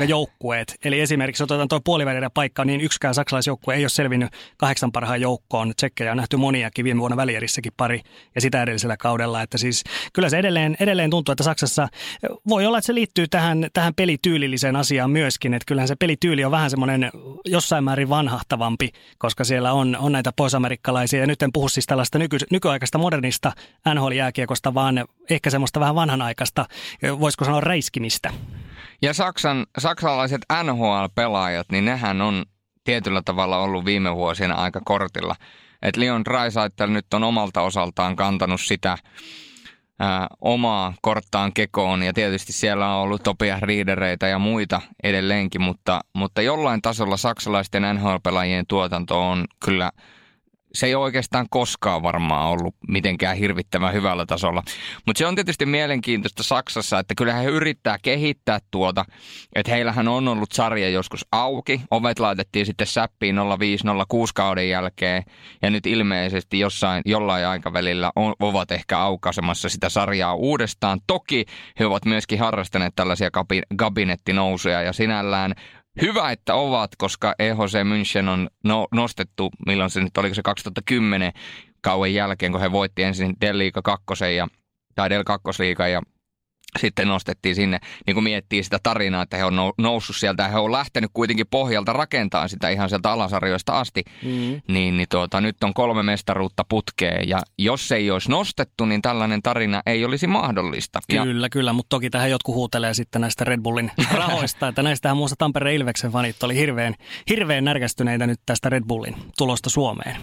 joukkueet. 0.07 0.75
Eli 0.85 0.99
esimerkiksi 0.99 1.43
otetaan 1.43 1.67
tuo 1.67 1.79
puolivälinen 1.83 2.31
paikka, 2.33 2.65
niin 2.65 2.81
yksikään 2.81 3.13
saksalaisjoukkue 3.13 3.75
ei 3.75 3.83
ole 3.83 3.89
selvinnyt 3.89 4.31
kahdeksan 4.57 4.91
parhaan 4.91 5.21
joukkoon. 5.21 5.73
Tsekkejä 5.75 6.11
on 6.11 6.17
nähty 6.17 6.37
moniakin 6.37 6.85
viime 6.85 6.99
vuonna 6.99 7.17
välierissäkin 7.17 7.71
pari 7.77 8.01
ja 8.35 8.41
sitä 8.41 8.63
edellisellä 8.63 8.97
kaudella. 8.97 9.41
Että 9.41 9.57
siis 9.57 9.83
kyllä 10.13 10.29
se 10.29 10.37
edelleen, 10.37 10.77
edelleen 10.79 11.09
tuntuu, 11.09 11.31
että 11.31 11.43
Saksassa 11.43 11.87
voi 12.49 12.65
olla, 12.65 12.77
että 12.77 12.85
se 12.85 12.95
liittyy 12.95 13.27
tähän, 13.27 13.67
tähän 13.73 13.93
pelityylilliseen 13.93 14.75
asiaan 14.75 15.11
myöskin. 15.11 15.53
Että 15.53 15.65
kyllähän 15.65 15.87
se 15.87 15.95
pelityyli 15.95 16.45
on 16.45 16.51
vähän 16.51 16.69
semmoinen 16.69 17.11
jossain 17.45 17.83
määrin 17.83 18.09
vanhahtavampi, 18.09 18.89
koska 19.17 19.43
siellä 19.43 19.73
on, 19.73 19.97
on 19.99 20.11
näitä 20.11 20.31
poisamerikkalaisia. 20.35 21.19
Ja 21.19 21.27
nyt 21.27 21.41
en 21.41 21.51
puhu 21.53 21.69
siis 21.69 21.85
tällaista 21.85 22.19
nyky, 22.19 22.37
nykyaikaista 22.51 22.97
modernista 22.97 23.51
NHL-jääkiekosta, 23.93 24.73
vaan 24.73 25.05
ehkä 25.35 25.49
semmoista 25.49 25.79
vähän 25.79 25.95
vanhanaikaista, 25.95 26.65
voisiko 27.19 27.45
sanoa 27.45 27.61
räiskimistä. 27.61 28.33
Ja 29.01 29.13
Saksan, 29.13 29.65
saksalaiset 29.77 30.41
NHL-pelaajat, 30.63 31.65
niin 31.71 31.85
nehän 31.85 32.21
on 32.21 32.45
tietyllä 32.83 33.21
tavalla 33.25 33.57
ollut 33.57 33.85
viime 33.85 34.15
vuosina 34.15 34.55
aika 34.55 34.81
kortilla. 34.85 35.35
Et 35.81 35.97
Leon 35.97 36.25
Draisaitl 36.25 36.87
nyt 36.87 37.13
on 37.13 37.23
omalta 37.23 37.61
osaltaan 37.61 38.15
kantanut 38.15 38.61
sitä 38.61 38.97
ää, 39.99 40.27
omaa 40.41 40.93
korttaan 41.01 41.53
kekoon 41.53 42.03
ja 42.03 42.13
tietysti 42.13 42.53
siellä 42.53 42.95
on 42.95 43.01
ollut 43.01 43.23
topia 43.23 43.59
riidereitä 43.59 44.27
ja 44.27 44.39
muita 44.39 44.81
edelleenkin, 45.03 45.61
mutta, 45.61 46.01
mutta 46.13 46.41
jollain 46.41 46.81
tasolla 46.81 47.17
saksalaisten 47.17 47.83
NHL-pelaajien 47.83 48.65
tuotanto 48.67 49.29
on 49.29 49.45
kyllä– 49.65 49.91
se 50.75 50.85
ei 50.85 50.95
ole 50.95 51.03
oikeastaan 51.03 51.47
koskaan 51.49 52.03
varmaan 52.03 52.47
ollut 52.47 52.75
mitenkään 52.87 53.37
hirvittävän 53.37 53.93
hyvällä 53.93 54.25
tasolla. 54.25 54.63
Mutta 55.05 55.17
se 55.17 55.25
on 55.25 55.35
tietysti 55.35 55.65
mielenkiintoista 55.65 56.43
Saksassa, 56.43 56.99
että 56.99 57.13
kyllä 57.17 57.33
he 57.33 57.45
yrittää 57.45 57.97
kehittää 58.01 58.59
tuota, 58.71 59.05
että 59.55 59.71
heillähän 59.71 60.07
on 60.07 60.27
ollut 60.27 60.51
sarja 60.51 60.89
joskus 60.89 61.25
auki. 61.31 61.81
Ovet 61.91 62.19
laitettiin 62.19 62.65
sitten 62.65 62.87
säppiin 62.87 63.35
0506 63.59 64.33
kauden 64.35 64.69
jälkeen 64.69 65.23
ja 65.61 65.69
nyt 65.69 65.85
ilmeisesti 65.85 66.59
jossain, 66.59 67.01
jollain 67.05 67.47
aikavälillä 67.47 68.11
on, 68.15 68.33
ovat 68.39 68.71
ehkä 68.71 68.99
aukaisemassa 68.99 69.69
sitä 69.69 69.89
sarjaa 69.89 70.35
uudestaan. 70.35 70.99
Toki 71.07 71.45
he 71.79 71.85
ovat 71.85 72.05
myöskin 72.05 72.39
harrastaneet 72.39 72.93
tällaisia 72.95 73.29
kabinettinousuja 73.77 74.81
ja 74.81 74.93
sinällään 74.93 75.53
hyvä, 76.01 76.31
että 76.31 76.55
ovat, 76.55 76.91
koska 76.97 77.35
EHC 77.39 77.73
München 77.83 78.29
on 78.29 78.49
no, 78.63 78.87
nostettu, 78.91 79.49
milloin 79.65 79.89
se 79.89 80.01
nyt, 80.01 80.17
oliko 80.17 80.35
se 80.35 80.41
2010 80.41 81.31
kauan 81.81 82.13
jälkeen, 82.13 82.51
kun 82.51 82.61
he 82.61 82.71
voitti 82.71 83.03
ensin 83.03 83.35
Del 83.41 83.57
Liiga 83.57 83.81
2 83.81 84.05
ja, 84.35 84.47
tai 84.95 85.09
Del 85.09 85.23
2 85.23 85.49
ja 85.91 86.01
sitten 86.79 87.07
nostettiin 87.07 87.55
sinne, 87.55 87.79
niin 88.07 88.13
kuin 88.13 88.23
miettii 88.23 88.63
sitä 88.63 88.79
tarinaa, 88.83 89.23
että 89.23 89.37
he 89.37 89.45
on 89.45 89.55
noussut 89.77 90.15
sieltä 90.15 90.43
ja 90.43 90.49
he 90.49 90.57
on 90.57 90.71
lähtenyt 90.71 91.11
kuitenkin 91.13 91.47
pohjalta 91.51 91.93
rakentamaan 91.93 92.49
sitä 92.49 92.69
ihan 92.69 92.89
sieltä 92.89 93.11
alasarjoista 93.11 93.79
asti, 93.79 94.03
mm. 94.23 94.61
niin, 94.67 94.97
niin 94.97 95.07
tuota, 95.09 95.41
nyt 95.41 95.63
on 95.63 95.73
kolme 95.73 96.03
mestaruutta 96.03 96.63
putkeen 96.69 97.29
ja 97.29 97.41
jos 97.57 97.91
ei 97.91 98.11
olisi 98.11 98.31
nostettu, 98.31 98.85
niin 98.85 99.01
tällainen 99.01 99.41
tarina 99.41 99.81
ei 99.85 100.05
olisi 100.05 100.27
mahdollista. 100.27 100.99
Kyllä, 101.09 101.45
ja... 101.45 101.49
kyllä, 101.49 101.73
mutta 101.73 101.89
toki 101.89 102.09
tähän 102.09 102.31
jotkut 102.31 102.55
huutelee 102.55 102.93
sitten 102.93 103.21
näistä 103.21 103.43
Red 103.43 103.61
Bullin 103.61 103.91
rahoista, 104.11 104.67
että 104.67 104.83
näistähän 104.83 105.17
muussa 105.17 105.35
Tampereen 105.35 105.75
Ilveksen 105.75 106.11
fanit 106.11 106.43
oli 106.43 106.55
hirveän, 106.55 106.95
hirveän 107.29 107.63
närkästyneitä 107.63 108.27
nyt 108.27 108.39
tästä 108.45 108.69
Red 108.69 108.83
Bullin 108.87 109.15
tulosta 109.37 109.69
Suomeen. 109.69 110.17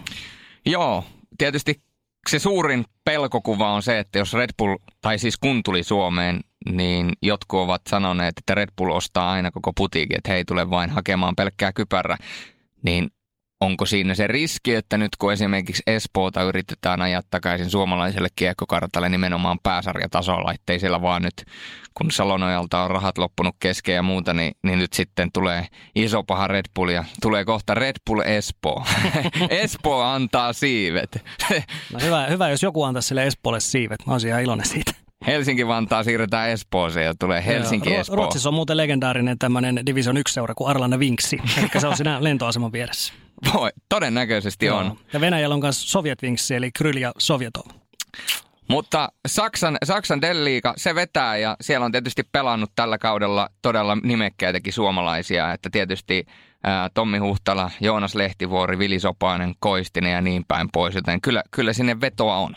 Joo, 0.67 1.05
tietysti 1.39 1.81
se 2.29 2.39
suurin 2.39 2.85
pelkokuva 3.05 3.73
on 3.73 3.83
se, 3.83 3.99
että 3.99 4.19
jos 4.19 4.33
Red 4.33 4.51
Bull, 4.59 4.77
tai 5.01 5.19
siis 5.19 5.37
kun 5.39 5.63
tuli 5.63 5.83
Suomeen, 5.83 6.41
niin 6.71 7.13
jotkut 7.23 7.61
ovat 7.61 7.83
sanoneet, 7.89 8.39
että 8.39 8.55
Red 8.55 8.69
Bull 8.77 8.91
ostaa 8.91 9.33
aina 9.33 9.51
koko 9.51 9.73
putiikin, 9.73 10.17
että 10.17 10.31
he 10.31 10.37
ei 10.37 10.45
tule 10.45 10.71
vain 10.71 10.91
hakemaan 10.91 11.37
pelkkää 11.37 11.73
kypärää. 11.73 12.17
Niin 12.83 13.11
onko 13.63 13.87
siinä 13.87 14.15
se 14.15 14.27
riski, 14.27 14.75
että 14.75 14.99
nyt 14.99 15.17
kun 15.19 15.33
esimerkiksi 15.33 15.83
Espoota 15.87 16.43
yritetään 16.43 17.03
ajaa 17.03 17.23
takaisin 17.31 17.71
suomalaiselle 17.71 18.29
kiekkokartalle 18.37 19.09
nimenomaan 19.09 19.59
pääsarjatasolla, 19.63 20.53
ettei 20.53 20.81
siellä 20.81 21.03
vaan 21.03 21.23
nyt, 21.23 21.45
kun 21.95 22.11
Salonojalta 22.11 22.83
on 22.83 22.91
rahat 22.91 23.19
loppunut 23.19 23.57
kesken 23.61 23.95
ja 23.95 24.03
muuta, 24.03 24.35
niin, 24.35 24.55
niin 24.63 24.79
nyt 24.79 24.93
sitten 24.93 25.29
tulee 25.33 25.67
iso 25.95 26.23
paha 26.23 26.49
Red 26.49 26.65
Bull 26.75 26.89
ja 26.89 27.05
tulee 27.21 27.45
kohta 27.45 27.75
Red 27.75 27.97
Bull 28.07 28.21
Espoo. 28.21 28.85
Espoo 29.51 30.03
antaa 30.03 30.53
siivet. 30.53 31.25
no 31.93 32.01
hyvä, 32.03 32.27
hyvä, 32.27 32.49
jos 32.49 32.63
joku 32.63 32.83
antaa 32.83 33.03
sille 33.03 33.27
Espoolle 33.27 33.61
siivet. 33.61 34.07
Mä 34.07 34.13
olisin 34.13 34.31
ihan 34.31 34.43
iloinen 34.43 34.67
siitä. 34.67 34.93
Helsinki-Vantaa 35.27 36.05
siirretään 36.05 36.51
Espooseen 36.51 37.07
ja 37.07 37.15
tulee 37.19 37.47
Helsinki-Espoo. 37.47 38.17
Ruotsissa 38.17 38.49
on 38.49 38.55
muuten 38.55 38.77
legendaarinen 38.77 39.39
tämmöinen 39.39 39.81
Division 39.87 40.17
1-seura 40.17 40.55
kuin 40.55 40.71
Arlanda 40.71 40.99
Vinksi. 40.99 41.41
Eli 41.59 41.81
se 41.81 41.87
on 41.87 41.97
siinä 41.97 42.25
lentoaseman 42.25 42.73
vieressä. 42.73 43.13
Voi, 43.55 43.71
todennäköisesti 43.89 44.67
Joo. 44.67 44.79
on. 44.79 44.99
Ja 45.13 45.21
Venäjällä 45.21 45.55
on 45.55 45.61
myös 45.61 45.93
Soviet 45.93 46.23
Vinksi, 46.23 46.55
eli 46.55 46.71
Kryl 46.73 46.97
ja 46.97 47.13
Sovjetov. 47.19 47.67
Mutta 48.69 49.09
Saksan, 49.27 49.79
Saksan 49.85 50.21
Delliiga, 50.21 50.75
se 50.77 50.95
vetää 50.95 51.37
ja 51.37 51.57
siellä 51.61 51.87
on 51.87 51.93
tietysti 51.93 52.23
pelannut 52.33 52.73
tällä 52.77 52.99
kaudella 52.99 53.49
todella 53.63 53.97
nimekkäitäkin 54.03 54.73
suomalaisia. 54.73 55.53
Että 55.53 55.71
tietysti 55.73 56.27
ää, 56.65 56.91
Tommi 56.95 57.19
Huhtala, 57.19 57.71
Joonas 57.81 58.15
Lehtivuori, 58.15 58.79
Vili 58.79 59.01
Sopainen, 59.01 59.55
Koistinen 59.59 60.13
ja 60.13 60.21
niin 60.21 60.45
päin 60.49 60.69
pois. 60.73 60.95
Joten 60.95 61.21
kyllä, 61.21 61.43
kyllä 61.51 61.73
sinne 61.73 62.01
vetoa 62.01 62.37
on. 62.37 62.57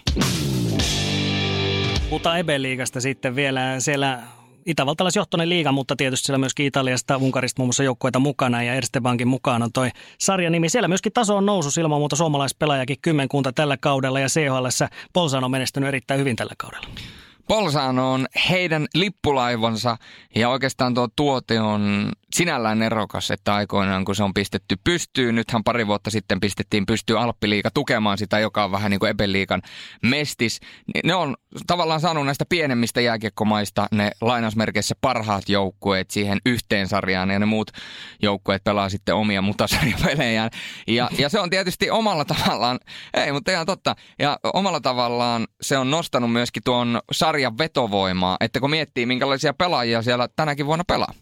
Puhutaan 2.09 2.39
Ebeliigasta 2.39 3.01
sitten 3.01 3.35
vielä. 3.35 3.79
Siellä 3.79 4.19
itävaltalaisjohtoinen 4.65 5.49
liiga, 5.49 5.71
mutta 5.71 5.95
tietysti 5.95 6.25
siellä 6.25 6.37
myöskin 6.37 6.65
Italiasta, 6.65 7.17
Unkarista 7.17 7.59
muun 7.59 7.67
muassa 7.67 7.83
joukkoita 7.83 8.19
mukana 8.19 8.63
ja 8.63 8.73
Erste 8.73 9.01
Bankin 9.01 9.27
mukaan 9.27 9.63
on 9.63 9.71
toi 9.71 9.89
sarjan 10.19 10.51
nimi. 10.51 10.69
Siellä 10.69 10.87
myöskin 10.87 11.13
taso 11.13 11.37
on 11.37 11.45
nousu 11.45 11.81
ilman 11.81 11.99
muuta 11.99 12.15
suomalaispelaajakin 12.15 12.97
kymmenkunta 13.01 13.53
tällä 13.53 13.77
kaudella 13.77 14.19
ja 14.19 14.27
CHL 14.27 14.67
Polsaan 15.13 15.43
on 15.43 15.51
menestynyt 15.51 15.87
erittäin 15.87 16.19
hyvin 16.19 16.35
tällä 16.35 16.53
kaudella. 16.57 16.87
Polsano 17.47 18.11
on 18.11 18.27
heidän 18.49 18.87
lippulaivansa 18.93 19.97
ja 20.35 20.49
oikeastaan 20.49 20.93
tuo 20.93 21.07
tuote 21.15 21.59
on 21.59 22.11
sinällään 22.33 22.83
erokas, 22.83 23.31
että 23.31 23.55
aikoinaan 23.55 24.05
kun 24.05 24.15
se 24.15 24.23
on 24.23 24.33
pistetty 24.33 24.75
pystyyn, 24.83 25.35
nythän 25.35 25.63
pari 25.63 25.87
vuotta 25.87 26.09
sitten 26.09 26.39
pistettiin 26.39 26.85
pystyyn 26.85 27.19
Alppiliiga 27.19 27.71
tukemaan 27.73 28.17
sitä, 28.17 28.39
joka 28.39 28.63
on 28.63 28.71
vähän 28.71 28.91
niin 28.91 28.99
kuin 28.99 29.09
Ebeliikan 29.09 29.61
mestis. 30.01 30.59
Ne 31.03 31.15
on 31.15 31.35
tavallaan 31.67 32.01
saanut 32.01 32.25
näistä 32.25 32.45
pienemmistä 32.49 33.01
jääkiekkomaista 33.01 33.87
ne 33.91 34.11
lainausmerkeissä 34.21 34.95
parhaat 35.01 35.49
joukkueet 35.49 36.11
siihen 36.11 36.39
yhteen 36.45 36.87
sarjaan 36.87 37.29
ja 37.29 37.39
ne 37.39 37.45
muut 37.45 37.71
joukkueet 38.21 38.63
pelaa 38.63 38.89
sitten 38.89 39.15
omia 39.15 39.41
mutasarjapelejään. 39.41 40.49
Ja, 40.87 41.09
ja 41.17 41.29
se 41.29 41.39
on 41.39 41.49
tietysti 41.49 41.89
omalla 41.89 42.25
tavallaan, 42.25 42.79
ei 43.13 43.31
mutta 43.31 43.51
ihan 43.51 43.65
totta, 43.65 43.95
ja 44.19 44.39
omalla 44.53 44.81
tavallaan 44.81 45.47
se 45.61 45.77
on 45.77 45.91
nostanut 45.91 46.31
myöskin 46.31 46.63
tuon 46.65 47.01
sarjan 47.11 47.57
vetovoimaa, 47.57 48.37
että 48.39 48.59
kun 48.59 48.69
miettii 48.69 49.05
minkälaisia 49.05 49.53
pelaajia 49.53 50.01
siellä 50.01 50.27
tänäkin 50.35 50.65
vuonna 50.65 50.83
pelaa. 50.87 51.13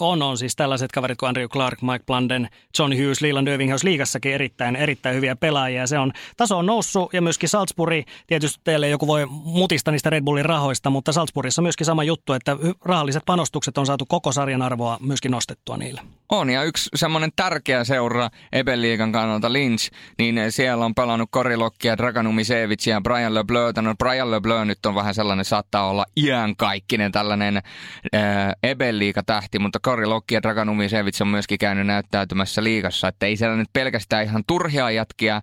On, 0.00 0.22
on 0.22 0.38
siis 0.38 0.56
tällaiset 0.56 0.92
kaverit 0.92 1.18
kuin 1.18 1.28
Andrew 1.28 1.48
Clark, 1.48 1.82
Mike 1.82 2.04
Blanden, 2.06 2.48
John 2.78 2.92
Hughes, 2.92 3.20
Leland 3.20 3.48
Irvinghouse 3.48 3.86
liigassakin 3.86 4.32
erittäin, 4.32 4.76
erittäin 4.76 5.16
hyviä 5.16 5.36
pelaajia. 5.36 5.86
Se 5.86 5.98
on, 5.98 6.12
taso 6.36 6.58
on 6.58 6.66
noussut 6.66 7.14
ja 7.14 7.22
myöskin 7.22 7.48
Salzburg, 7.48 8.06
tietysti 8.26 8.60
teille 8.64 8.88
joku 8.88 9.06
voi 9.06 9.26
mutista 9.44 9.90
niistä 9.90 10.10
Red 10.10 10.24
Bullin 10.24 10.44
rahoista, 10.44 10.90
mutta 10.90 11.12
Salzburgissa 11.12 11.62
myöskin 11.62 11.84
sama 11.84 12.04
juttu, 12.04 12.32
että 12.32 12.56
rahalliset 12.84 13.22
panostukset 13.26 13.78
on 13.78 13.86
saatu 13.86 14.06
koko 14.06 14.32
sarjan 14.32 14.62
arvoa 14.62 14.98
myöskin 15.00 15.30
nostettua 15.30 15.76
niille. 15.76 16.00
On 16.30 16.50
ja 16.50 16.62
yksi 16.62 16.90
semmoinen 16.94 17.30
tärkeä 17.36 17.84
seura 17.84 18.28
Ebeliikan 18.52 19.12
kannalta 19.12 19.52
Lynch, 19.52 19.90
niin 20.18 20.52
siellä 20.52 20.84
on 20.84 20.94
pelannut 20.94 21.28
Korilokkia, 21.32 21.96
Draganumisevic 21.96 22.86
ja 22.86 23.00
Brian 23.00 23.34
LeBleu. 23.34 23.72
No 23.82 23.94
Brian 23.94 24.30
LeBleu 24.30 24.64
nyt 24.64 24.86
on 24.86 24.94
vähän 24.94 25.14
sellainen, 25.14 25.44
saattaa 25.44 25.90
olla 25.90 26.06
iänkaikkinen 26.16 27.12
tällainen 27.12 27.56
äh, 27.56 28.22
Ebeliika-tähti, 28.62 29.58
mutta 29.58 29.78
Kari 29.82 30.06
Lokki 30.06 30.34
ja 30.34 30.42
Dragan 30.42 30.68
Umisevits 30.68 31.22
on 31.22 31.28
myöskin 31.28 31.58
käynyt 31.58 31.86
näyttäytymässä 31.86 32.64
liigassa, 32.64 33.08
että 33.08 33.26
ei 33.26 33.36
siellä 33.36 33.56
nyt 33.56 33.72
pelkästään 33.72 34.24
ihan 34.24 34.44
turhia 34.46 34.90
jätkiä 34.90 35.42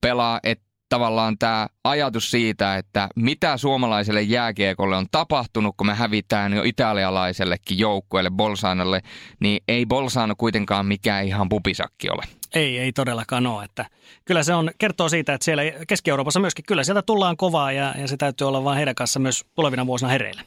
pelaa, 0.00 0.40
että 0.42 0.63
tavallaan 0.88 1.38
tämä 1.38 1.68
ajatus 1.84 2.30
siitä, 2.30 2.76
että 2.76 3.08
mitä 3.16 3.56
suomalaiselle 3.56 4.22
jääkiekolle 4.22 4.96
on 4.96 5.06
tapahtunut, 5.10 5.74
kun 5.76 5.86
me 5.86 5.94
hävitään 5.94 6.52
jo 6.52 6.62
italialaisellekin 6.62 7.78
joukkueelle 7.78 8.30
Bolsanalle, 8.30 9.00
niin 9.40 9.62
ei 9.68 9.86
Bolsano 9.86 10.34
kuitenkaan 10.38 10.86
mikään 10.86 11.24
ihan 11.24 11.48
pupisakki 11.48 12.10
ole. 12.10 12.22
Ei, 12.54 12.78
ei 12.78 12.92
todellakaan 12.92 13.46
ole. 13.46 13.64
Että 13.64 13.86
kyllä 14.24 14.42
se 14.42 14.54
on, 14.54 14.70
kertoo 14.78 15.08
siitä, 15.08 15.34
että 15.34 15.44
siellä 15.44 15.62
Keski-Euroopassa 15.88 16.40
myöskin 16.40 16.64
kyllä 16.68 16.84
sieltä 16.84 17.02
tullaan 17.02 17.36
kovaa 17.36 17.72
ja, 17.72 17.94
ja 17.98 18.08
se 18.08 18.16
täytyy 18.16 18.48
olla 18.48 18.64
vain 18.64 18.76
heidän 18.76 18.94
kanssa 18.94 19.20
myös 19.20 19.44
tulevina 19.54 19.86
vuosina 19.86 20.10
hereillä 20.10 20.42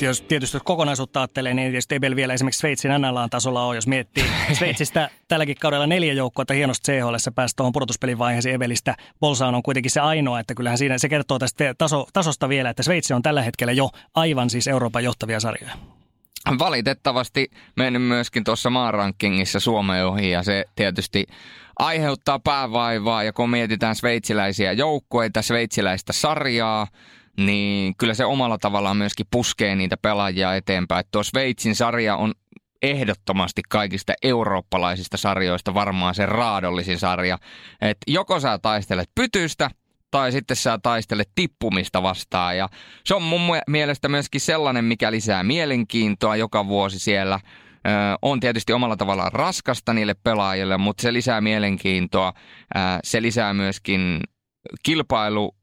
jos 0.00 0.22
tietysti 0.22 0.56
jos 0.56 0.62
kokonaisuutta 0.64 1.20
ajattelee, 1.20 1.54
niin 1.54 1.70
tietysti 1.70 1.94
ei 1.94 2.16
vielä 2.16 2.34
esimerkiksi 2.34 2.58
Sveitsin 2.58 2.90
NLA-tasolla 2.98 3.66
ole, 3.66 3.74
jos 3.74 3.86
miettii. 3.86 4.24
Sveitsistä 4.58 5.10
tälläkin 5.28 5.56
kaudella 5.60 5.86
neljä 5.86 6.12
joukkoa, 6.12 6.44
hienosti 6.54 6.92
CHL 6.92 7.14
pääsi 7.34 7.56
tuohon 7.56 7.72
pudotuspelin 7.72 8.18
vaiheeseen. 8.18 8.54
Evelistä 8.54 8.96
Bolsaan 9.20 9.54
on 9.54 9.62
kuitenkin 9.62 9.90
se 9.90 10.00
ainoa, 10.00 10.40
että 10.40 10.54
kyllähän 10.54 10.78
siinä 10.78 10.98
se 10.98 11.08
kertoo 11.08 11.38
tästä 11.38 11.74
taso, 11.78 12.06
tasosta 12.12 12.48
vielä, 12.48 12.70
että 12.70 12.82
Sveitsi 12.82 13.14
on 13.14 13.22
tällä 13.22 13.42
hetkellä 13.42 13.72
jo 13.72 13.90
aivan 14.14 14.50
siis 14.50 14.68
Euroopan 14.68 15.04
johtavia 15.04 15.40
sarjoja. 15.40 15.74
Valitettavasti 16.58 17.50
mennyt 17.76 18.02
myöskin 18.02 18.44
tuossa 18.44 18.70
maarankingissa 18.70 19.60
Suomeen 19.60 20.06
ohi 20.06 20.30
ja 20.30 20.42
se 20.42 20.64
tietysti 20.76 21.26
aiheuttaa 21.78 22.38
päävaivaa 22.38 23.22
ja 23.22 23.32
kun 23.32 23.50
mietitään 23.50 23.96
sveitsiläisiä 23.96 24.72
joukkueita, 24.72 25.42
sveitsiläistä 25.42 26.12
sarjaa, 26.12 26.86
niin 27.36 27.94
kyllä 27.98 28.14
se 28.14 28.24
omalla 28.24 28.58
tavallaan 28.58 28.96
myöskin 28.96 29.26
puskee 29.30 29.76
niitä 29.76 29.96
pelaajia 29.96 30.54
eteenpäin. 30.54 31.00
Että 31.00 31.10
tuo 31.12 31.22
Sveitsin 31.22 31.74
sarja 31.74 32.16
on 32.16 32.32
ehdottomasti 32.82 33.62
kaikista 33.68 34.12
eurooppalaisista 34.22 35.16
sarjoista 35.16 35.74
varmaan 35.74 36.14
se 36.14 36.26
raadollisin 36.26 36.98
sarja. 36.98 37.38
Että 37.80 38.04
joko 38.12 38.40
sä 38.40 38.58
taistelet 38.58 39.10
pytystä, 39.14 39.70
tai 40.10 40.32
sitten 40.32 40.56
sä 40.56 40.78
taistelet 40.82 41.28
tippumista 41.34 42.02
vastaan. 42.02 42.56
Ja 42.56 42.68
se 43.04 43.14
on 43.14 43.22
mun 43.22 43.40
mielestä 43.66 44.08
myöskin 44.08 44.40
sellainen, 44.40 44.84
mikä 44.84 45.10
lisää 45.10 45.42
mielenkiintoa 45.42 46.36
joka 46.36 46.66
vuosi 46.66 46.98
siellä. 46.98 47.40
Ö, 47.86 47.90
on 48.22 48.40
tietysti 48.40 48.72
omalla 48.72 48.96
tavallaan 48.96 49.32
raskasta 49.32 49.94
niille 49.94 50.14
pelaajille, 50.14 50.76
mutta 50.78 51.02
se 51.02 51.12
lisää 51.12 51.40
mielenkiintoa. 51.40 52.32
Ö, 52.76 52.78
se 53.04 53.22
lisää 53.22 53.54
myöskin 53.54 54.20
kilpailu 54.82 55.56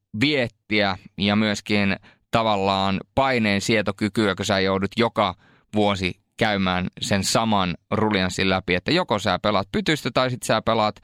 viettiä 0.72 0.98
ja 1.18 1.36
myöskin 1.36 1.96
tavallaan 2.32 3.00
paineen 3.16 3.62
sietokykyä, 3.62 4.36
kun 4.36 4.46
sä 4.46 4.60
joudut 4.60 4.92
joka 4.98 5.36
vuosi 5.76 6.22
käymään 6.38 6.88
sen 7.02 7.24
saman 7.24 7.76
ruljanssin 7.92 8.50
läpi, 8.50 8.76
että 8.76 8.92
joko 8.92 9.20
sä 9.20 9.40
pelaat 9.40 9.68
pytystä 9.72 10.12
tai 10.14 10.30
sitten 10.30 10.48
sä 10.48 10.62
pelaat 10.62 10.96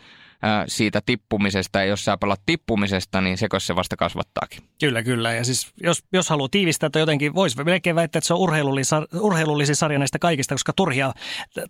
siitä 0.68 1.02
tippumisesta, 1.06 1.80
ja 1.80 1.86
jos 1.86 2.06
sä 2.06 2.18
pelaat 2.18 2.42
tippumisesta, 2.46 3.22
niin 3.22 3.38
sekö 3.38 3.60
se 3.60 3.76
vasta 3.76 3.96
kasvattaakin. 3.96 4.64
Kyllä, 4.80 5.04
kyllä. 5.04 5.34
Ja 5.34 5.44
siis 5.44 5.72
jos, 5.84 6.04
jos 6.14 6.30
haluaa 6.30 6.50
tiivistää, 6.52 6.88
että 6.88 7.00
jotenkin 7.00 7.36
voisi 7.36 7.64
melkein 7.64 7.96
väittää, 7.96 8.20
että 8.20 8.28
se 8.28 8.34
on 8.34 8.40
urheilullisin, 8.40 8.98
urheilullisin 9.20 9.76
sarja 9.76 10.00
näistä 10.00 10.20
kaikista, 10.20 10.56
koska 10.56 10.74
turhia, 10.74 11.14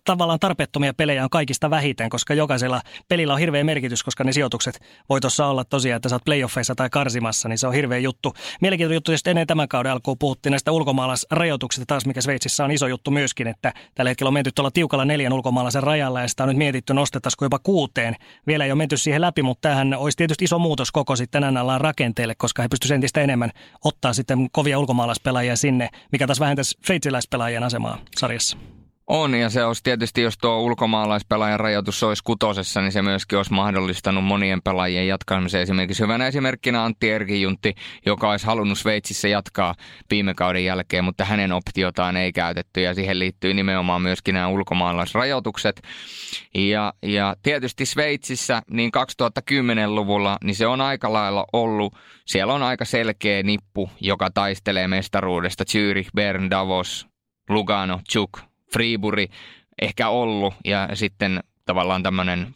tavallaan 0.04 0.38
tarpeettomia 0.38 0.94
pelejä 0.94 1.24
on 1.24 1.30
kaikista 1.30 1.70
vähiten, 1.70 2.10
koska 2.10 2.34
jokaisella 2.34 2.80
pelillä 3.08 3.32
on 3.32 3.38
hirveä 3.38 3.64
merkitys, 3.64 4.02
koska 4.02 4.24
ne 4.24 4.32
sijoitukset 4.32 4.80
voi 5.08 5.20
tuossa 5.20 5.46
olla 5.46 5.64
tosiaan, 5.64 5.96
että 5.96 6.08
sä 6.08 6.14
oot 6.14 6.24
playoffeissa 6.24 6.74
tai 6.74 6.90
karsimassa, 6.90 7.48
niin 7.48 7.58
se 7.58 7.66
on 7.66 7.74
hirveä 7.74 7.98
juttu. 7.98 8.34
Mielenkiintoinen 8.60 8.96
juttu, 8.96 9.12
jos 9.12 9.20
ennen 9.26 9.46
tämän 9.46 9.68
kauden 9.68 9.92
alkuun 9.92 10.18
puhuttiin 10.18 10.50
näistä 10.50 10.72
ulkomaalaisrajoituksista 10.72 11.86
taas, 11.86 12.06
mikä 12.06 12.20
Sveitsissä 12.20 12.64
on 12.64 12.70
iso 12.70 12.86
juttu 12.86 13.10
myöskin, 13.10 13.46
että 13.46 13.72
tällä 13.94 14.08
hetkellä 14.08 14.28
on 14.28 14.34
menty 14.34 14.50
tuolla 14.54 14.70
tiukalla 14.70 15.04
neljän 15.04 15.32
ulkomaalaisen 15.32 15.82
rajalla 15.82 16.20
ja 16.20 16.28
sitä 16.28 16.42
on 16.42 16.48
nyt 16.48 16.58
mietitty, 16.58 16.94
nostettaisiko 16.94 17.44
jopa 17.44 17.58
kuuteen 17.58 18.14
vielä 18.46 18.57
vielä 18.58 18.64
ei 18.64 18.72
ole 18.72 18.78
menty 18.78 18.96
siihen 18.96 19.20
läpi, 19.20 19.42
mutta 19.42 19.60
tämähän 19.68 19.94
olisi 19.94 20.16
tietysti 20.16 20.44
iso 20.44 20.58
muutos 20.58 20.92
koko 20.92 21.16
sitten 21.16 21.42
NLAn 21.54 21.80
rakenteelle, 21.80 22.34
koska 22.34 22.62
he 22.62 22.68
pystyisivät 22.68 22.96
entistä 22.96 23.20
enemmän 23.20 23.50
ottaa 23.84 24.12
sitten 24.12 24.50
kovia 24.52 24.78
ulkomaalaispelaajia 24.78 25.56
sinne, 25.56 25.88
mikä 26.12 26.26
taas 26.26 26.40
vähentäisi 26.40 26.78
sveitsiläispelaajien 26.86 27.62
asemaa 27.62 27.98
sarjassa. 28.16 28.58
On, 29.10 29.34
ja 29.34 29.50
se 29.50 29.64
olisi 29.64 29.82
tietysti, 29.82 30.20
jos 30.20 30.38
tuo 30.38 30.60
ulkomaalaispelaajan 30.60 31.60
rajoitus 31.60 32.02
olisi 32.02 32.22
kutosessa, 32.24 32.80
niin 32.80 32.92
se 32.92 33.02
myöskin 33.02 33.38
olisi 33.38 33.52
mahdollistanut 33.52 34.24
monien 34.24 34.62
pelaajien 34.62 35.08
jatkamisen. 35.08 35.60
Esimerkiksi 35.60 36.02
hyvänä 36.02 36.26
esimerkkinä 36.26 36.84
Antti 36.84 37.10
Erkijuntti, 37.10 37.74
joka 38.06 38.30
olisi 38.30 38.46
halunnut 38.46 38.78
Sveitsissä 38.78 39.28
jatkaa 39.28 39.74
viime 40.10 40.34
kauden 40.34 40.64
jälkeen, 40.64 41.04
mutta 41.04 41.24
hänen 41.24 41.52
optiotaan 41.52 42.16
ei 42.16 42.32
käytetty, 42.32 42.80
ja 42.80 42.94
siihen 42.94 43.18
liittyy 43.18 43.54
nimenomaan 43.54 44.02
myöskin 44.02 44.34
nämä 44.34 44.48
ulkomaalaisrajoitukset. 44.48 45.82
Ja, 46.54 46.92
ja 47.02 47.36
tietysti 47.42 47.86
Sveitsissä, 47.86 48.62
niin 48.70 48.90
2010-luvulla, 49.50 50.38
niin 50.44 50.54
se 50.54 50.66
on 50.66 50.80
aika 50.80 51.12
lailla 51.12 51.44
ollut, 51.52 51.94
siellä 52.26 52.54
on 52.54 52.62
aika 52.62 52.84
selkeä 52.84 53.42
nippu, 53.42 53.90
joka 54.00 54.30
taistelee 54.30 54.88
mestaruudesta. 54.88 55.64
Zürich, 55.64 56.10
Bern, 56.14 56.50
Davos, 56.50 57.06
Lugano, 57.48 58.00
Chuk, 58.12 58.47
Friiburi 58.72 59.28
ehkä 59.82 60.08
ollut 60.08 60.54
ja 60.64 60.88
sitten 60.94 61.40
tavallaan 61.64 62.02
tämmöinen 62.02 62.54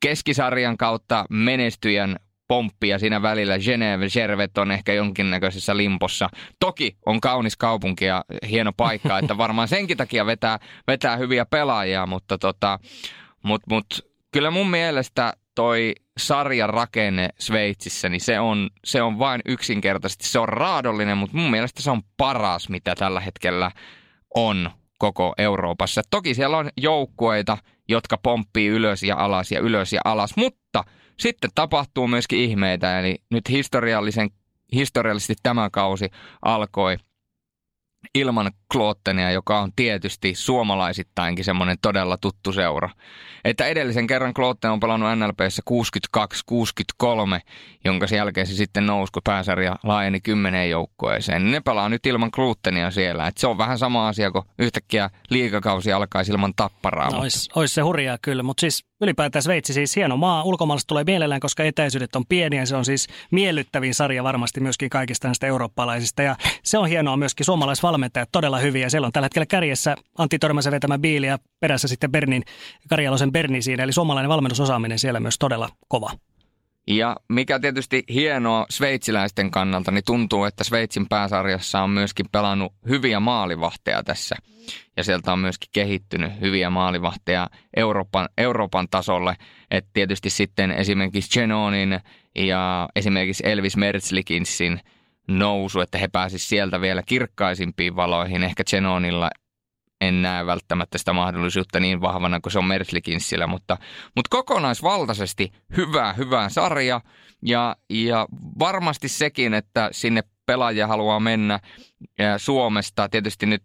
keskisarjan 0.00 0.76
kautta 0.76 1.24
menestyjän 1.30 2.16
pomppi 2.48 2.88
ja 2.88 2.98
siinä 2.98 3.22
välillä 3.22 3.58
Geneve, 3.58 4.08
Servet 4.08 4.58
on 4.58 4.70
ehkä 4.70 4.92
jonkinnäköisessä 4.92 5.76
limpossa. 5.76 6.28
Toki 6.60 6.96
on 7.06 7.20
kaunis 7.20 7.56
kaupunki 7.56 8.04
ja 8.04 8.24
hieno 8.48 8.72
paikka, 8.76 9.18
että 9.18 9.38
varmaan 9.38 9.68
senkin 9.68 9.96
takia 9.96 10.26
vetää, 10.26 10.58
vetää 10.86 11.16
hyviä 11.16 11.46
pelaajia, 11.46 12.06
mutta 12.06 12.38
tota, 12.38 12.78
mut, 13.42 13.62
mut, 13.68 13.86
kyllä 14.32 14.50
mun 14.50 14.70
mielestä 14.70 15.32
toi 15.54 15.94
sarjan 16.18 16.70
rakenne 16.70 17.28
Sveitsissä, 17.38 18.08
niin 18.08 18.20
se 18.20 18.40
on, 18.40 18.70
se 18.84 19.02
on 19.02 19.18
vain 19.18 19.40
yksinkertaisesti, 19.44 20.26
se 20.26 20.38
on 20.38 20.48
raadollinen, 20.48 21.18
mutta 21.18 21.36
mun 21.36 21.50
mielestä 21.50 21.82
se 21.82 21.90
on 21.90 22.02
paras, 22.16 22.68
mitä 22.68 22.94
tällä 22.94 23.20
hetkellä 23.20 23.70
on 24.34 24.70
koko 24.98 25.34
Euroopassa. 25.38 26.02
Toki 26.10 26.34
siellä 26.34 26.56
on 26.56 26.70
joukkueita, 26.76 27.58
jotka 27.88 28.18
pomppii 28.18 28.68
ylös 28.68 29.02
ja 29.02 29.16
alas 29.16 29.52
ja 29.52 29.60
ylös 29.60 29.92
ja 29.92 30.00
alas, 30.04 30.36
mutta 30.36 30.84
sitten 31.20 31.50
tapahtuu 31.54 32.08
myöskin 32.08 32.38
ihmeitä. 32.38 33.00
Eli 33.00 33.18
nyt 33.30 33.48
historiallisen, 33.48 34.30
historiallisesti 34.72 35.34
tämä 35.42 35.68
kausi 35.72 36.10
alkoi 36.42 36.96
ilman 38.14 38.52
Kloottenia, 38.72 39.30
joka 39.30 39.60
on 39.60 39.70
tietysti 39.76 40.34
suomalaisittainkin 40.34 41.44
semmoinen 41.44 41.76
todella 41.82 42.16
tuttu 42.16 42.52
seura. 42.52 42.90
Että 43.44 43.66
edellisen 43.66 44.06
kerran 44.06 44.34
Klootten 44.34 44.70
on 44.70 44.80
pelannut 44.80 45.18
NLPssä 45.18 45.62
62-63, 46.16 47.40
jonka 47.84 48.06
jälkeen 48.14 48.46
se 48.46 48.54
sitten 48.54 48.86
nousi, 48.86 49.12
kun 49.12 49.22
pääsarja 49.24 49.76
laajeni 49.82 50.20
kymmeneen 50.20 50.70
joukkueeseen. 50.70 51.50
Ne 51.50 51.60
pelaa 51.60 51.88
nyt 51.88 52.06
ilman 52.06 52.30
Kloottenia 52.30 52.90
siellä. 52.90 53.26
Että 53.26 53.40
se 53.40 53.46
on 53.46 53.58
vähän 53.58 53.78
sama 53.78 54.08
asia, 54.08 54.30
kun 54.30 54.44
yhtäkkiä 54.58 55.10
liikakausi 55.30 55.92
alkaisi 55.92 56.32
ilman 56.32 56.52
tapparaa. 56.56 57.10
No, 57.10 57.18
olisi, 57.18 57.50
olisi 57.54 57.74
se 57.74 57.80
hurjaa 57.80 58.18
kyllä, 58.22 58.42
mutta 58.42 58.60
siis 58.60 58.84
ylipäätään 59.04 59.42
Sveitsi 59.42 59.72
siis 59.72 59.96
hieno 59.96 60.16
maa. 60.16 60.42
Ulkomaalaista 60.42 60.88
tulee 60.88 61.04
mielellään, 61.04 61.40
koska 61.40 61.64
etäisyydet 61.64 62.16
on 62.16 62.26
pieniä. 62.28 62.66
Se 62.66 62.76
on 62.76 62.84
siis 62.84 63.06
miellyttävin 63.30 63.94
sarja 63.94 64.24
varmasti 64.24 64.60
myöskin 64.60 64.90
kaikista 64.90 65.28
näistä 65.28 65.46
eurooppalaisista. 65.46 66.22
Ja 66.22 66.36
se 66.62 66.78
on 66.78 66.88
hienoa 66.88 67.16
myöskin 67.16 67.46
suomalaisvalmentajat 67.46 68.28
todella 68.32 68.58
hyviä. 68.58 68.88
Siellä 68.88 69.06
on 69.06 69.12
tällä 69.12 69.26
hetkellä 69.26 69.46
kärjessä 69.46 69.96
Antti 70.18 70.38
Törmäsen 70.38 70.72
vetämä 70.72 70.98
Biili 70.98 71.26
ja 71.26 71.38
perässä 71.60 71.88
sitten 71.88 72.12
Bernin, 72.12 72.42
Karjalosen 72.88 73.32
Berni 73.32 73.62
siinä. 73.62 73.82
Eli 73.82 73.92
suomalainen 73.92 74.28
valmennusosaaminen 74.28 74.98
siellä 74.98 75.20
myös 75.20 75.38
todella 75.38 75.68
kova. 75.88 76.10
Ja 76.86 77.16
mikä 77.28 77.58
tietysti 77.58 78.04
hienoa 78.08 78.66
sveitsiläisten 78.70 79.50
kannalta, 79.50 79.90
niin 79.90 80.04
tuntuu, 80.06 80.44
että 80.44 80.64
Sveitsin 80.64 81.08
pääsarjassa 81.08 81.80
on 81.80 81.90
myöskin 81.90 82.26
pelannut 82.32 82.72
hyviä 82.88 83.20
maalivahteja 83.20 84.02
tässä. 84.02 84.36
Ja 84.96 85.04
sieltä 85.04 85.32
on 85.32 85.38
myöskin 85.38 85.70
kehittynyt 85.72 86.40
hyviä 86.40 86.70
maalivahteja 86.70 87.50
Euroopan, 87.76 88.28
Euroopan 88.38 88.88
tasolle. 88.90 89.36
että 89.70 89.90
tietysti 89.92 90.30
sitten 90.30 90.70
esimerkiksi 90.70 91.40
Genonin 91.40 92.00
ja 92.34 92.88
esimerkiksi 92.96 93.42
Elvis 93.46 93.76
Merzlikinsin 93.76 94.80
nousu, 95.28 95.80
että 95.80 95.98
he 95.98 96.08
pääsisivät 96.08 96.48
sieltä 96.48 96.80
vielä 96.80 97.02
kirkkaisimpiin 97.06 97.96
valoihin. 97.96 98.42
Ehkä 98.42 98.64
Genonilla 98.64 99.30
en 100.08 100.22
näe 100.22 100.46
välttämättä 100.46 100.98
sitä 100.98 101.12
mahdollisuutta 101.12 101.80
niin 101.80 102.00
vahvana 102.00 102.40
kuin 102.40 102.52
se 102.52 102.58
on 102.58 102.64
Merslikinssillä, 102.64 103.46
mutta, 103.46 103.76
mutta 104.16 104.28
kokonaisvaltaisesti 104.30 105.52
hyvä, 105.76 106.12
hyvä 106.12 106.48
sarja 106.48 107.00
ja, 107.42 107.76
ja 107.90 108.26
varmasti 108.58 109.08
sekin, 109.08 109.54
että 109.54 109.88
sinne 109.92 110.22
pelaaja 110.46 110.86
haluaa 110.86 111.20
mennä 111.20 111.60
Suomesta. 112.36 113.08
Tietysti 113.08 113.46
nyt 113.46 113.62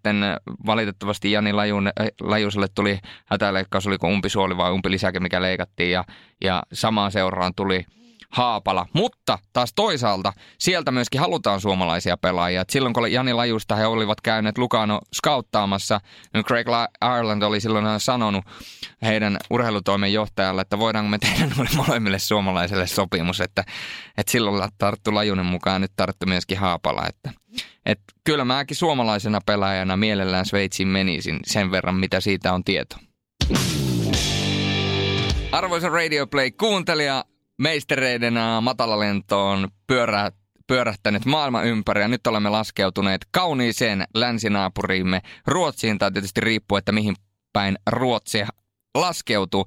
valitettavasti 0.65 1.31
Jani 1.31 1.53
Lajun, 1.53 1.91
Lajuselle 2.21 2.67
tuli 2.75 2.99
hätäleikkaus, 3.25 3.87
oliko 3.87 4.07
umpisuoli 4.07 4.57
vai 4.57 4.71
umpilisäke, 4.71 5.19
mikä 5.19 5.41
leikattiin 5.41 5.91
ja, 5.91 6.03
ja 6.43 6.63
samaan 6.73 7.11
seuraan 7.11 7.53
tuli– 7.55 7.85
Haapala. 8.29 8.85
Mutta 8.93 9.39
taas 9.53 9.73
toisaalta 9.73 10.33
sieltä 10.57 10.91
myöskin 10.91 11.21
halutaan 11.21 11.61
suomalaisia 11.61 12.17
pelaajia. 12.17 12.61
Et 12.61 12.69
silloin 12.69 12.93
kun 12.93 13.11
Jani 13.11 13.33
Lajusta 13.33 13.75
he 13.75 13.85
olivat 13.85 14.21
käyneet 14.21 14.57
Lukano 14.57 14.99
skauttaamassa, 15.13 16.01
niin 16.33 16.45
Craig 16.45 16.67
Ireland 17.17 17.41
oli 17.41 17.61
silloin 17.61 17.99
sanonut 17.99 18.45
heidän 19.01 19.37
urheilutoimen 19.49 20.13
johtajalle, 20.13 20.61
että 20.61 20.79
voidaanko 20.79 21.09
me 21.09 21.17
tehdä 21.17 21.47
molemmille 21.75 22.19
suomalaisille 22.19 22.87
sopimus. 22.87 23.41
Että, 23.41 23.63
että 24.17 24.31
silloin 24.31 24.69
tarttu 24.77 25.15
Lajunen 25.15 25.45
mukaan, 25.45 25.81
nyt 25.81 25.91
tarttu 25.95 26.25
myöskin 26.25 26.57
Haapala. 26.57 27.07
Että, 27.07 27.31
että 27.85 28.13
kyllä 28.23 28.45
mäkin 28.45 28.77
suomalaisena 28.77 29.39
pelaajana 29.45 29.97
mielellään 29.97 30.45
Sveitsiin 30.45 30.87
menisin 30.87 31.39
sen 31.45 31.71
verran, 31.71 31.95
mitä 31.95 32.19
siitä 32.19 32.53
on 32.53 32.63
tieto. 32.63 32.95
Arvoisa 35.51 35.89
Radio 35.89 36.27
Play 36.27 36.51
kuuntelija, 36.51 37.25
meistereiden 37.59 38.33
matalalentoon 38.61 39.67
pyörä, 39.87 40.31
pyörähtänyt 40.67 41.25
maailman 41.25 41.65
ympäri 41.65 42.01
ja 42.01 42.07
nyt 42.07 42.27
olemme 42.27 42.49
laskeutuneet 42.49 43.21
kauniiseen 43.31 44.03
länsinaapuriimme 44.13 45.21
Ruotsiin, 45.47 45.97
tai 45.97 46.11
tietysti 46.11 46.41
riippuu, 46.41 46.77
että 46.77 46.91
mihin 46.91 47.15
päin 47.53 47.77
Ruotsi 47.89 48.43
laskeutuu. 48.95 49.65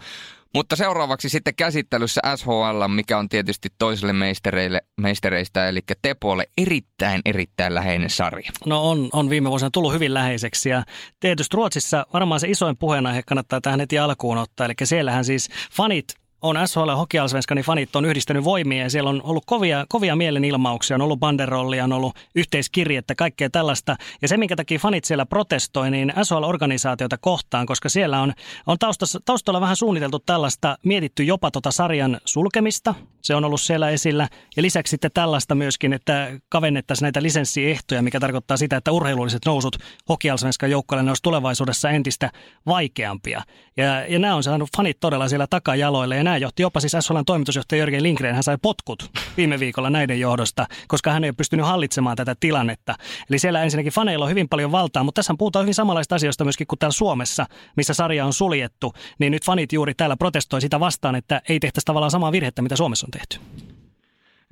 Mutta 0.54 0.76
seuraavaksi 0.76 1.28
sitten 1.28 1.54
käsittelyssä 1.54 2.20
SHL, 2.36 2.88
mikä 2.88 3.18
on 3.18 3.28
tietysti 3.28 3.68
toiselle 3.78 4.12
meistereille, 4.12 4.82
meistereistä, 5.00 5.68
eli 5.68 5.80
Tepolle 6.02 6.46
erittäin, 6.58 7.20
erittäin 7.24 7.74
läheinen 7.74 8.10
sarja. 8.10 8.50
No 8.66 8.90
on, 8.90 9.08
on 9.12 9.30
viime 9.30 9.50
vuosina 9.50 9.70
tullut 9.70 9.92
hyvin 9.92 10.14
läheiseksi 10.14 10.68
ja 10.68 10.84
tietysti 11.20 11.56
Ruotsissa 11.56 12.06
varmaan 12.12 12.40
se 12.40 12.48
isoin 12.48 12.76
puheenaihe 12.76 13.22
kannattaa 13.26 13.60
tähän 13.60 13.80
heti 13.80 13.98
alkuun 13.98 14.38
ottaa. 14.38 14.66
Eli 14.66 14.74
siellähän 14.84 15.24
siis 15.24 15.50
fanit 15.72 16.21
on 16.42 16.58
SHL 16.66 16.90
Hokialsvenskanin 16.90 17.64
fanit 17.64 17.96
on 17.96 18.04
yhdistänyt 18.04 18.44
voimia 18.44 18.82
ja 18.82 18.90
siellä 18.90 19.10
on 19.10 19.20
ollut 19.24 19.42
kovia, 19.46 19.86
kovia 19.88 20.16
mielenilmauksia, 20.16 20.94
on 20.94 21.00
ollut 21.00 21.20
banderollia, 21.20 21.84
on 21.84 21.92
ollut 21.92 22.16
yhteiskirjettä, 22.34 23.14
kaikkea 23.14 23.50
tällaista. 23.50 23.96
Ja 24.22 24.28
se, 24.28 24.36
minkä 24.36 24.56
takia 24.56 24.78
fanit 24.78 25.04
siellä 25.04 25.26
protestoi, 25.26 25.90
niin 25.90 26.12
SHL-organisaatiota 26.22 27.18
kohtaan, 27.20 27.66
koska 27.66 27.88
siellä 27.88 28.20
on, 28.20 28.32
on 28.66 28.78
taustassa, 28.78 29.20
taustalla 29.24 29.60
vähän 29.60 29.76
suunniteltu 29.76 30.18
tällaista, 30.18 30.78
mietitty 30.84 31.24
jopa 31.24 31.50
tota 31.50 31.70
sarjan 31.70 32.20
sulkemista, 32.24 32.94
se 33.22 33.34
on 33.34 33.44
ollut 33.44 33.60
siellä 33.60 33.90
esillä. 33.90 34.28
Ja 34.56 34.62
lisäksi 34.62 34.90
sitten 34.90 35.10
tällaista 35.14 35.54
myöskin, 35.54 35.92
että 35.92 36.30
kavennettaisiin 36.48 37.04
näitä 37.04 37.22
lisenssiehtoja, 37.22 38.02
mikä 38.02 38.20
tarkoittaa 38.20 38.56
sitä, 38.56 38.76
että 38.76 38.92
urheilulliset 38.92 39.42
nousut 39.46 39.76
Hokialsvenskan 40.08 40.70
joukkoille 40.70 41.10
olisi 41.10 41.22
tulevaisuudessa 41.22 41.90
entistä 41.90 42.30
vaikeampia. 42.66 43.42
Ja, 43.76 44.06
ja 44.06 44.18
nämä 44.18 44.34
on 44.34 44.42
saanut 44.42 44.68
fanit 44.76 45.00
todella 45.00 45.28
siellä 45.28 45.46
takajaloille 45.46 46.16
ja 46.16 46.24
nämä 46.32 46.38
johti 46.38 46.62
jopa 46.62 46.80
siis 46.80 46.96
SHLn 47.00 47.24
toimitusjohtaja 47.24 47.78
Jörgen 47.78 48.02
Lindgren, 48.02 48.34
hän 48.34 48.42
sai 48.42 48.58
potkut 48.62 49.10
viime 49.36 49.60
viikolla 49.60 49.90
näiden 49.90 50.20
johdosta, 50.20 50.66
koska 50.88 51.12
hän 51.12 51.24
ei 51.24 51.28
ole 51.28 51.34
pystynyt 51.34 51.66
hallitsemaan 51.66 52.16
tätä 52.16 52.34
tilannetta. 52.40 52.94
Eli 53.30 53.38
siellä 53.38 53.62
ensinnäkin 53.62 53.92
faneilla 53.92 54.24
on 54.24 54.30
hyvin 54.30 54.48
paljon 54.48 54.72
valtaa, 54.72 55.04
mutta 55.04 55.18
tässä 55.18 55.34
puhutaan 55.38 55.62
hyvin 55.62 55.74
samanlaista 55.74 56.14
asioista 56.14 56.44
myöskin 56.44 56.66
kuin 56.66 56.78
täällä 56.78 56.92
Suomessa, 56.92 57.46
missä 57.76 57.94
sarja 57.94 58.26
on 58.26 58.32
suljettu. 58.32 58.92
Niin 59.18 59.30
nyt 59.30 59.44
fanit 59.44 59.72
juuri 59.72 59.94
täällä 59.94 60.16
protestoi 60.16 60.60
sitä 60.60 60.80
vastaan, 60.80 61.14
että 61.14 61.42
ei 61.48 61.60
tehtäisi 61.60 61.84
tavallaan 61.84 62.10
samaa 62.10 62.32
virhettä, 62.32 62.62
mitä 62.62 62.76
Suomessa 62.76 63.06
on 63.06 63.10
tehty. 63.10 63.38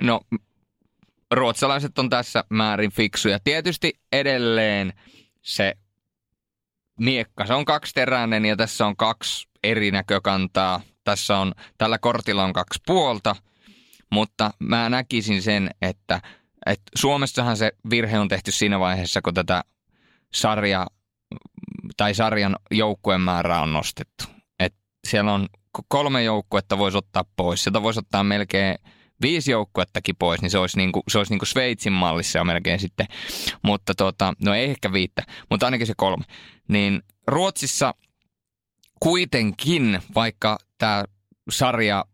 No, 0.03 0.21
ruotsalaiset 1.31 1.99
on 1.99 2.11
tässä 2.11 2.45
määrin 2.49 2.93
fiksuja. 2.93 3.39
Tietysti 3.45 3.93
edelleen 4.13 4.93
se 5.43 5.75
miekka, 7.01 7.47
se 7.47 7.55
on 7.55 7.65
kaksiteräinen 7.65 8.45
ja 8.45 8.57
tässä 8.57 8.87
on 8.87 8.97
kaksi 8.97 9.49
eri 9.63 9.91
näkökantaa 9.91 10.81
tässä 11.05 11.39
on, 11.39 11.53
tällä 11.79 11.99
kortilla 11.99 12.45
on 12.45 12.53
kaksi 12.53 12.81
puolta, 12.87 13.37
mutta 14.11 14.51
mä 14.59 14.89
näkisin 14.89 15.43
sen, 15.43 15.71
että, 15.83 16.21
että 16.67 16.91
Suomessahan 16.95 17.57
se 17.57 17.73
virhe 17.91 18.19
on 18.19 18.29
tehty 18.29 18.53
siinä 18.53 18.81
vaiheessa, 18.81 19.23
kun 19.23 19.35
tätä 19.35 19.65
sarja 20.35 20.87
tai 21.97 22.15
sarjan 22.15 22.57
joukkueen 22.71 23.21
määrää 23.21 23.63
on 23.63 23.73
nostettu. 23.73 24.25
Et 24.59 24.75
siellä 25.09 25.33
on 25.33 25.49
kolme 25.89 26.23
joukkuetta 26.23 26.79
voisi 26.79 26.99
ottaa 26.99 27.25
pois. 27.37 27.65
Sieltä 27.65 27.83
voisi 27.83 28.01
ottaa 28.01 28.25
melkein 28.25 28.79
viisi 29.23 29.51
joukkuettakin 29.51 30.17
pois, 30.19 30.43
niin 30.43 30.51
se 30.51 30.59
olisi, 30.59 30.77
niin 30.77 30.93
kuin, 30.93 31.03
se 31.09 31.19
olisi 31.19 31.33
niin 31.33 31.39
kuin 31.39 31.49
Sveitsin 31.49 31.93
mallissa 31.93 32.39
jo 32.39 32.45
melkein 32.45 32.81
sitten. 32.81 33.07
Mutta 33.63 33.95
tota, 33.95 34.35
no 34.45 34.55
ei 34.55 34.71
ehkä 34.71 34.93
viittä, 34.93 35.23
mutta 35.51 35.67
ainakin 35.67 35.87
se 35.87 35.95
kolme. 35.97 36.25
Niin 36.69 37.03
Ruotsissa 37.27 37.95
kuitenkin, 39.01 40.03
vaikka 40.15 40.59
tämä 40.81 41.05
sarja 41.51 42.05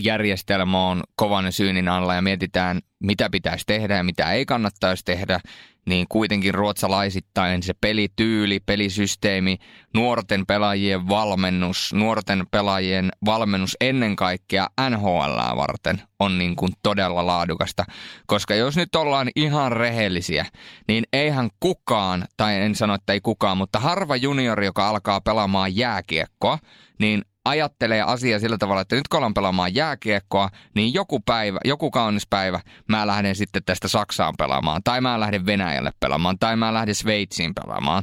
järjestelmä 0.00 0.88
on 0.88 1.02
kovan 1.16 1.52
syynin 1.52 1.88
alla 1.88 2.14
ja 2.14 2.22
mietitään, 2.22 2.80
mitä 3.00 3.30
pitäisi 3.30 3.64
tehdä 3.66 3.96
ja 3.96 4.04
mitä 4.04 4.32
ei 4.32 4.46
kannattaisi 4.46 5.04
tehdä, 5.04 5.40
niin 5.86 6.06
kuitenkin 6.08 6.54
ruotsalaisittain 6.54 7.62
se 7.62 7.72
pelityyli, 7.80 8.60
pelisysteemi, 8.66 9.58
nuorten 9.94 10.46
pelaajien 10.46 11.08
valmennus, 11.08 11.92
nuorten 11.94 12.46
pelaajien 12.50 13.10
valmennus 13.24 13.76
ennen 13.80 14.16
kaikkea 14.16 14.66
NHL 14.90 15.56
varten 15.56 16.02
on 16.20 16.38
niin 16.38 16.56
kuin 16.56 16.72
todella 16.82 17.26
laadukasta. 17.26 17.84
Koska 18.26 18.54
jos 18.54 18.76
nyt 18.76 18.94
ollaan 18.94 19.28
ihan 19.36 19.72
rehellisiä, 19.72 20.46
niin 20.88 21.04
eihän 21.12 21.50
kukaan, 21.60 22.24
tai 22.36 22.60
en 22.60 22.74
sano, 22.74 22.94
että 22.94 23.12
ei 23.12 23.20
kukaan, 23.20 23.56
mutta 23.56 23.78
harva 23.78 24.16
juniori, 24.16 24.66
joka 24.66 24.88
alkaa 24.88 25.20
pelaamaan 25.20 25.76
jääkiekkoa, 25.76 26.58
niin 26.98 27.22
ajattelee 27.44 28.02
asiaa 28.02 28.38
sillä 28.38 28.58
tavalla, 28.58 28.80
että 28.80 28.96
nyt 28.96 29.08
kun 29.08 29.18
ollaan 29.18 29.34
pelaamaan 29.34 29.74
jääkiekkoa, 29.74 30.50
niin 30.74 30.94
joku 30.94 31.20
päivä, 31.20 31.58
joku 31.64 31.90
kaunis 31.90 32.26
päivä 32.26 32.60
mä 32.88 33.06
lähden 33.06 33.36
sitten 33.36 33.64
tästä 33.64 33.88
Saksaan 33.88 34.34
pelaamaan, 34.38 34.82
tai 34.84 35.00
mä 35.00 35.20
lähden 35.20 35.46
Venäjälle 35.46 35.90
pelaamaan, 36.00 36.38
tai 36.38 36.56
mä 36.56 36.74
lähden 36.74 36.94
Sveitsiin 36.94 37.54
pelaamaan. 37.54 38.02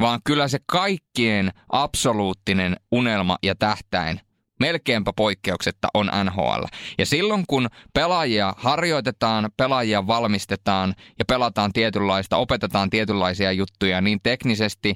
Vaan 0.00 0.20
kyllä 0.24 0.48
se 0.48 0.58
kaikkien 0.66 1.52
absoluuttinen 1.72 2.76
unelma 2.92 3.38
ja 3.42 3.54
tähtäin 3.54 4.20
melkeinpä 4.60 5.12
poikkeuksetta 5.16 5.88
on 5.94 6.10
NHL. 6.24 6.64
Ja 6.98 7.06
silloin 7.06 7.44
kun 7.48 7.68
pelaajia 7.94 8.54
harjoitetaan, 8.56 9.50
pelaajia 9.56 10.06
valmistetaan 10.06 10.94
ja 11.18 11.24
pelataan 11.24 11.72
tietynlaista, 11.72 12.36
opetetaan 12.36 12.90
tietynlaisia 12.90 13.52
juttuja 13.52 14.00
niin 14.00 14.20
teknisesti 14.22 14.94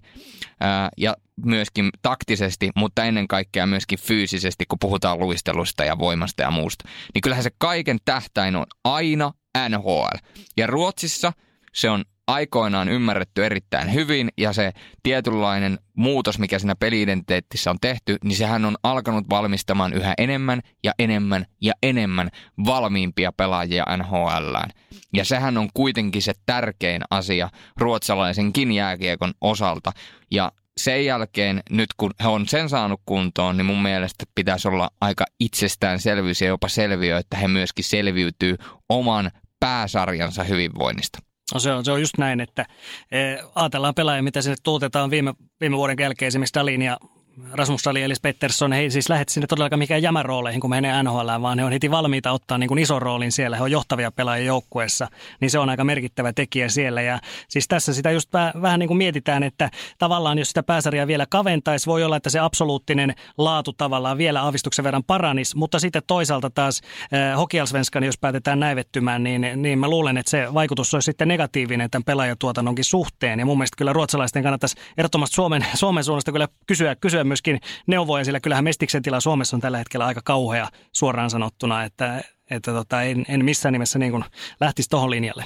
ää, 0.60 0.88
ja 0.96 1.16
myöskin 1.44 1.90
taktisesti, 2.02 2.70
mutta 2.76 3.04
ennen 3.04 3.28
kaikkea 3.28 3.66
myöskin 3.66 3.98
fyysisesti, 3.98 4.64
kun 4.68 4.78
puhutaan 4.78 5.18
luistelusta 5.18 5.84
ja 5.84 5.98
voimasta 5.98 6.42
ja 6.42 6.50
muusta, 6.50 6.88
niin 7.14 7.22
kyllähän 7.22 7.44
se 7.44 7.50
kaiken 7.58 7.98
tähtäin 8.04 8.56
on 8.56 8.66
aina 8.84 9.32
NHL. 9.68 10.16
Ja 10.56 10.66
Ruotsissa 10.66 11.32
se 11.72 11.90
on 11.90 12.04
aikoinaan 12.26 12.88
ymmärretty 12.88 13.46
erittäin 13.46 13.94
hyvin 13.94 14.28
ja 14.38 14.52
se 14.52 14.72
tietynlainen 15.02 15.78
muutos, 15.96 16.38
mikä 16.38 16.58
siinä 16.58 16.74
peliidentiteettissä 16.74 17.70
on 17.70 17.78
tehty, 17.80 18.16
niin 18.24 18.36
sehän 18.36 18.64
on 18.64 18.76
alkanut 18.82 19.30
valmistamaan 19.30 19.92
yhä 19.92 20.14
enemmän 20.18 20.60
ja 20.84 20.92
enemmän 20.98 21.46
ja 21.60 21.72
enemmän 21.82 22.30
valmiimpia 22.66 23.32
pelaajia 23.32 23.84
NHLään. 23.96 24.70
Ja 25.14 25.24
sehän 25.24 25.58
on 25.58 25.68
kuitenkin 25.74 26.22
se 26.22 26.32
tärkein 26.46 27.02
asia 27.10 27.48
ruotsalaisenkin 27.76 28.72
jääkiekon 28.72 29.32
osalta. 29.40 29.92
Ja 30.30 30.52
sen 30.76 31.04
jälkeen, 31.04 31.62
nyt 31.70 31.88
kun 31.96 32.10
he 32.22 32.28
on 32.28 32.48
sen 32.48 32.68
saanut 32.68 33.00
kuntoon, 33.06 33.56
niin 33.56 33.66
mun 33.66 33.82
mielestä 33.82 34.24
pitäisi 34.34 34.68
olla 34.68 34.90
aika 35.00 35.24
itsestäänselvyys 35.40 36.40
ja 36.40 36.48
jopa 36.48 36.68
selviö, 36.68 37.18
että 37.18 37.36
he 37.36 37.48
myöskin 37.48 37.84
selviytyy 37.84 38.56
oman 38.88 39.30
pääsarjansa 39.60 40.44
hyvinvoinnista. 40.44 41.18
No 41.55 41.61
se 41.61 41.72
on, 41.72 41.84
se 41.84 41.93
on 41.93 42.01
just 42.01 42.18
näin, 42.18 42.40
että 42.40 42.66
e, 43.11 43.18
ajatellaan 43.55 43.95
pelaajia, 43.95 44.22
mitä 44.22 44.43
sinne 44.43 44.57
tuutetaan 44.62 45.11
viime, 45.11 45.34
viime 45.61 45.76
vuoden 45.76 45.97
jälkeen 46.01 46.26
esimerkiksi 46.26 46.55
Dalin 46.55 46.82
ja 46.82 46.99
Rasmus 47.52 47.84
Dali 47.84 48.02
Elis 48.02 48.20
Pettersson, 48.20 48.72
ei 48.72 48.90
siis 48.90 49.08
lähde 49.08 49.24
sinne 49.28 49.46
todellakaan 49.46 49.78
mikään 49.78 50.02
jämärooleihin, 50.02 50.60
kun 50.60 50.70
menee 50.70 51.02
NHL, 51.02 51.42
vaan 51.42 51.58
he 51.58 51.64
on 51.64 51.72
heti 51.72 51.90
valmiita 51.90 52.32
ottaa 52.32 52.58
niin 52.58 52.68
kuin 52.68 52.78
ison 52.78 53.02
roolin 53.02 53.32
siellä. 53.32 53.56
He 53.56 53.62
on 53.62 53.70
johtavia 53.70 54.12
pelaajia 54.12 54.46
joukkueessa, 54.46 55.08
niin 55.40 55.50
se 55.50 55.58
on 55.58 55.68
aika 55.68 55.84
merkittävä 55.84 56.32
tekijä 56.32 56.68
siellä. 56.68 57.02
Ja 57.02 57.20
siis 57.48 57.68
tässä 57.68 57.94
sitä 57.94 58.10
just 58.10 58.30
vähän 58.62 58.80
niin 58.80 58.88
kuin 58.88 58.98
mietitään, 58.98 59.42
että 59.42 59.70
tavallaan 59.98 60.38
jos 60.38 60.48
sitä 60.48 60.62
pääsarjaa 60.62 61.06
vielä 61.06 61.26
kaventaisi, 61.30 61.86
voi 61.86 62.04
olla, 62.04 62.16
että 62.16 62.30
se 62.30 62.38
absoluuttinen 62.38 63.14
laatu 63.38 63.72
tavallaan 63.72 64.18
vielä 64.18 64.42
aavistuksen 64.42 64.84
verran 64.84 65.04
paranisi, 65.04 65.56
mutta 65.56 65.78
sitten 65.78 66.02
toisaalta 66.06 66.50
taas 66.50 66.80
eh, 67.12 67.36
Hokialsvenskan, 67.36 68.04
jos 68.04 68.18
päätetään 68.18 68.60
näivettymään, 68.60 69.22
niin, 69.22 69.46
niin 69.56 69.78
mä 69.78 69.88
luulen, 69.88 70.16
että 70.16 70.30
se 70.30 70.54
vaikutus 70.54 70.94
olisi 70.94 71.06
sitten 71.06 71.28
negatiivinen 71.28 71.90
tämän 71.90 72.04
pelaajatuotannonkin 72.04 72.84
suhteen. 72.84 73.38
Ja 73.38 73.46
mun 73.46 73.58
mielestä 73.58 73.76
kyllä 73.76 73.92
ruotsalaisten 73.92 74.42
kannattaisi 74.42 74.76
ehdottomasti 74.98 75.34
Suomen, 75.34 75.66
Suomen 75.74 76.04
suunnasta 76.04 76.32
kyllä 76.32 76.48
kysyä, 76.66 76.96
kysyä 76.96 77.21
kysyä 77.22 77.28
myöskin 77.28 77.60
neuvoja, 77.86 78.24
sillä 78.24 78.40
kyllähän 78.40 78.64
Mestiksen 78.64 79.02
tila 79.02 79.20
Suomessa 79.20 79.56
on 79.56 79.60
tällä 79.60 79.78
hetkellä 79.78 80.06
aika 80.06 80.20
kauhea 80.24 80.68
suoraan 80.92 81.30
sanottuna, 81.30 81.84
että, 81.84 82.22
että 82.50 82.72
tota, 82.72 83.02
en, 83.02 83.24
en 83.28 83.44
missään 83.44 83.72
nimessä 83.72 83.98
niin 83.98 84.12
kuin 84.12 84.24
lähtisi 84.60 84.88
tuohon 84.90 85.10
linjalle. 85.10 85.44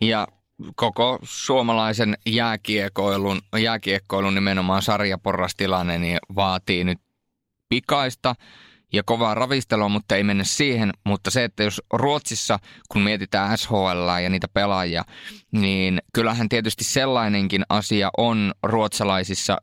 Ja 0.00 0.28
koko 0.76 1.18
suomalaisen 1.22 2.16
jääkiekkoilun, 2.26 3.40
jääkiekkoilun 3.56 4.34
nimenomaan 4.34 4.82
sarjaporrastilanne 4.82 5.98
niin 5.98 6.18
vaatii 6.34 6.84
nyt 6.84 6.98
pikaista 7.68 8.34
ja 8.92 9.02
kovaa 9.02 9.34
ravistelua, 9.34 9.88
mutta 9.88 10.16
ei 10.16 10.24
mennä 10.24 10.44
siihen. 10.44 10.92
Mutta 11.04 11.30
se, 11.30 11.44
että 11.44 11.62
jos 11.62 11.82
Ruotsissa, 11.92 12.58
kun 12.88 13.02
mietitään 13.02 13.58
SHL 13.58 14.08
ja 14.22 14.30
niitä 14.30 14.48
pelaajia, 14.48 15.04
niin 15.52 16.02
kyllähän 16.14 16.48
tietysti 16.48 16.84
sellainenkin 16.84 17.62
asia 17.68 18.10
on 18.18 18.52
ruotsalaisissa 18.62 19.56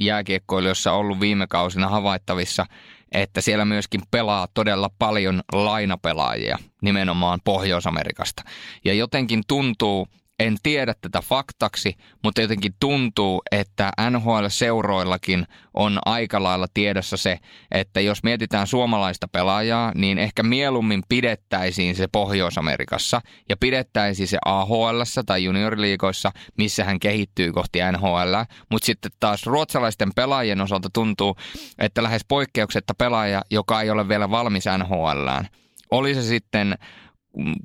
jääkiekkoilijoissa 0.00 0.92
ollut 0.92 1.20
viime 1.20 1.46
kausina 1.46 1.88
havaittavissa, 1.88 2.66
että 3.12 3.40
siellä 3.40 3.64
myöskin 3.64 4.00
pelaa 4.10 4.48
todella 4.54 4.90
paljon 4.98 5.42
lainapelaajia 5.52 6.58
nimenomaan 6.82 7.40
Pohjois-Amerikasta. 7.44 8.42
Ja 8.84 8.94
jotenkin 8.94 9.42
tuntuu, 9.48 10.08
en 10.40 10.56
tiedä 10.62 10.94
tätä 11.00 11.20
faktaksi, 11.20 11.96
mutta 12.22 12.40
jotenkin 12.40 12.74
tuntuu, 12.80 13.42
että 13.52 13.90
NHL-seuroillakin 14.10 15.46
on 15.74 15.98
aika 16.04 16.42
lailla 16.42 16.66
tiedossa 16.74 17.16
se, 17.16 17.38
että 17.70 18.00
jos 18.00 18.22
mietitään 18.22 18.66
suomalaista 18.66 19.28
pelaajaa, 19.28 19.92
niin 19.94 20.18
ehkä 20.18 20.42
mieluummin 20.42 21.02
pidettäisiin 21.08 21.96
se 21.96 22.08
Pohjois-Amerikassa 22.12 23.20
ja 23.48 23.56
pidettäisiin 23.56 24.28
se 24.28 24.38
AHL 24.44 25.02
tai 25.26 25.44
junioriliikoissa, 25.44 26.32
missä 26.58 26.84
hän 26.84 27.00
kehittyy 27.00 27.52
kohti 27.52 27.78
NHL. 27.92 28.34
Mutta 28.70 28.86
sitten 28.86 29.10
taas 29.20 29.46
ruotsalaisten 29.46 30.10
pelaajien 30.16 30.60
osalta 30.60 30.88
tuntuu, 30.92 31.36
että 31.78 32.02
lähes 32.02 32.22
poikkeuksetta 32.28 32.94
pelaaja, 32.94 33.42
joka 33.50 33.80
ei 33.80 33.90
ole 33.90 34.08
vielä 34.08 34.30
valmis 34.30 34.64
NHLään, 34.78 35.48
oli 35.90 36.14
se 36.14 36.22
sitten 36.22 36.78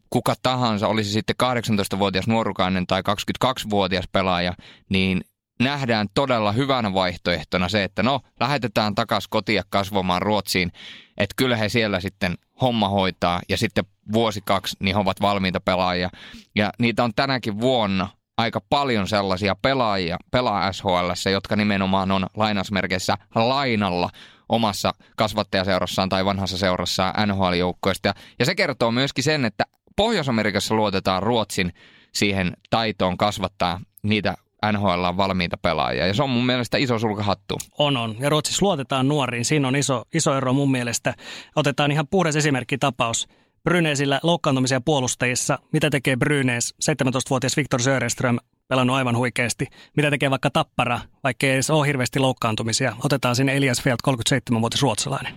kuka 0.09 0.33
tahansa, 0.43 0.87
olisi 0.87 1.11
sitten 1.11 1.35
18-vuotias 1.43 2.27
nuorukainen 2.27 2.87
tai 2.87 3.01
22-vuotias 3.45 4.05
pelaaja, 4.11 4.53
niin 4.89 5.21
nähdään 5.59 6.07
todella 6.13 6.51
hyvänä 6.51 6.93
vaihtoehtona 6.93 7.69
se, 7.69 7.83
että 7.83 8.03
no, 8.03 8.19
lähetetään 8.39 8.95
takaisin 8.95 9.29
kotia 9.29 9.63
kasvamaan 9.69 10.21
Ruotsiin, 10.21 10.71
että 11.17 11.33
kyllä 11.35 11.57
he 11.57 11.69
siellä 11.69 11.99
sitten 11.99 12.35
homma 12.61 12.89
hoitaa 12.89 13.41
ja 13.49 13.57
sitten 13.57 13.85
vuosi 14.13 14.41
kaksi 14.45 14.77
niin 14.79 14.95
he 14.95 15.01
ovat 15.01 15.21
valmiita 15.21 15.59
pelaajia. 15.59 16.09
Ja 16.55 16.71
niitä 16.79 17.03
on 17.03 17.11
tänäkin 17.15 17.61
vuonna 17.61 18.07
aika 18.37 18.61
paljon 18.69 19.07
sellaisia 19.07 19.55
pelaajia, 19.61 20.17
pelaa 20.31 20.73
SHL, 20.73 21.29
jotka 21.31 21.55
nimenomaan 21.55 22.11
on 22.11 22.27
lainasmerkeissä 22.37 23.17
lainalla 23.35 24.09
omassa 24.49 24.93
kasvattajaseurassaan 25.15 26.09
tai 26.09 26.25
vanhassa 26.25 26.57
seurassaan 26.57 27.29
NHL-joukkoista. 27.29 28.13
Ja 28.39 28.45
se 28.45 28.55
kertoo 28.55 28.91
myöskin 28.91 29.23
sen, 29.23 29.45
että 29.45 29.63
Pohjois-Amerikassa 29.95 30.75
luotetaan 30.75 31.23
Ruotsin 31.23 31.73
siihen 32.13 32.57
taitoon 32.69 33.17
kasvattaa 33.17 33.79
niitä 34.03 34.35
NHL 34.71 35.03
on 35.03 35.17
valmiita 35.17 35.57
pelaajia. 35.57 36.07
Ja 36.07 36.13
se 36.13 36.23
on 36.23 36.29
mun 36.29 36.45
mielestä 36.45 36.77
iso 36.77 36.99
sulkahattu. 36.99 37.57
On, 37.77 37.97
on. 37.97 38.15
Ja 38.19 38.29
Ruotsissa 38.29 38.65
luotetaan 38.65 39.07
nuoriin. 39.07 39.45
Siinä 39.45 39.67
on 39.67 39.75
iso, 39.75 40.03
iso 40.13 40.37
ero 40.37 40.53
mun 40.53 40.71
mielestä. 40.71 41.13
Otetaan 41.55 41.91
ihan 41.91 42.07
puhdas 42.07 42.35
esimerkkitapaus. 42.35 43.27
Bryneesillä 43.63 44.19
loukkaantumisia 44.23 44.81
puolustajissa. 44.81 45.59
Mitä 45.73 45.89
tekee 45.89 46.15
Brynees? 46.15 46.75
17-vuotias 46.91 47.57
Viktor 47.57 47.81
Söderström 47.81 48.39
pelannut 48.67 48.95
aivan 48.95 49.17
huikeasti. 49.17 49.67
Mitä 49.95 50.09
tekee 50.09 50.29
vaikka 50.29 50.49
Tappara, 50.49 50.99
vaikka 51.23 51.47
ei 51.47 51.53
edes 51.53 51.69
ole 51.69 51.87
hirveästi 51.87 52.19
loukkaantumisia. 52.19 52.95
Otetaan 53.03 53.35
sinne 53.35 53.57
Elias 53.57 53.81
Felt, 53.81 53.99
37-vuotias 54.07 54.81
ruotsalainen. 54.81 55.33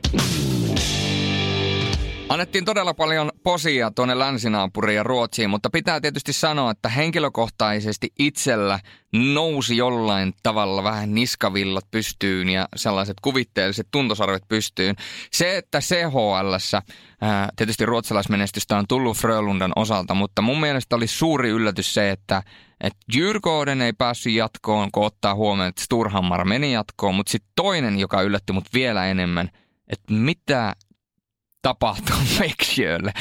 Annettiin 2.28 2.64
todella 2.64 2.94
paljon 2.94 3.30
posia 3.42 3.90
tuonne 3.90 4.18
länsinaapuriin 4.18 4.96
ja 4.96 5.02
Ruotsiin, 5.02 5.50
mutta 5.50 5.70
pitää 5.70 6.00
tietysti 6.00 6.32
sanoa, 6.32 6.70
että 6.70 6.88
henkilökohtaisesti 6.88 8.12
itsellä 8.18 8.80
nousi 9.12 9.76
jollain 9.76 10.32
tavalla 10.42 10.84
vähän 10.84 11.14
niskavillat 11.14 11.84
pystyyn 11.90 12.48
ja 12.48 12.68
sellaiset 12.76 13.16
kuvitteelliset 13.22 13.88
tuntosarvet 13.90 14.42
pystyyn. 14.48 14.96
Se, 15.32 15.56
että 15.56 15.80
CHL, 15.80 16.54
tietysti 17.56 17.86
ruotsalaismenestystä 17.86 18.78
on 18.78 18.84
tullut 18.88 19.16
Frölundan 19.16 19.72
osalta, 19.76 20.14
mutta 20.14 20.42
mun 20.42 20.60
mielestä 20.60 20.96
oli 20.96 21.06
suuri 21.06 21.48
yllätys 21.48 21.94
se, 21.94 22.10
että 22.10 22.42
että 22.80 22.98
Djurgården 23.12 23.82
ei 23.82 23.92
päässyt 23.92 24.32
jatkoon, 24.32 24.88
kun 24.92 25.06
ottaa 25.06 25.34
huomioon, 25.34 25.68
että 25.68 25.82
Sturhammar 25.82 26.44
meni 26.44 26.72
jatkoon, 26.72 27.14
mutta 27.14 27.30
sitten 27.30 27.52
toinen, 27.56 27.98
joka 27.98 28.22
yllätti 28.22 28.52
mut 28.52 28.64
vielä 28.74 29.06
enemmän, 29.06 29.50
että 29.88 30.12
mitä 30.12 30.74
tapahtuu 31.62 32.16
Veksiölle. 32.40 33.12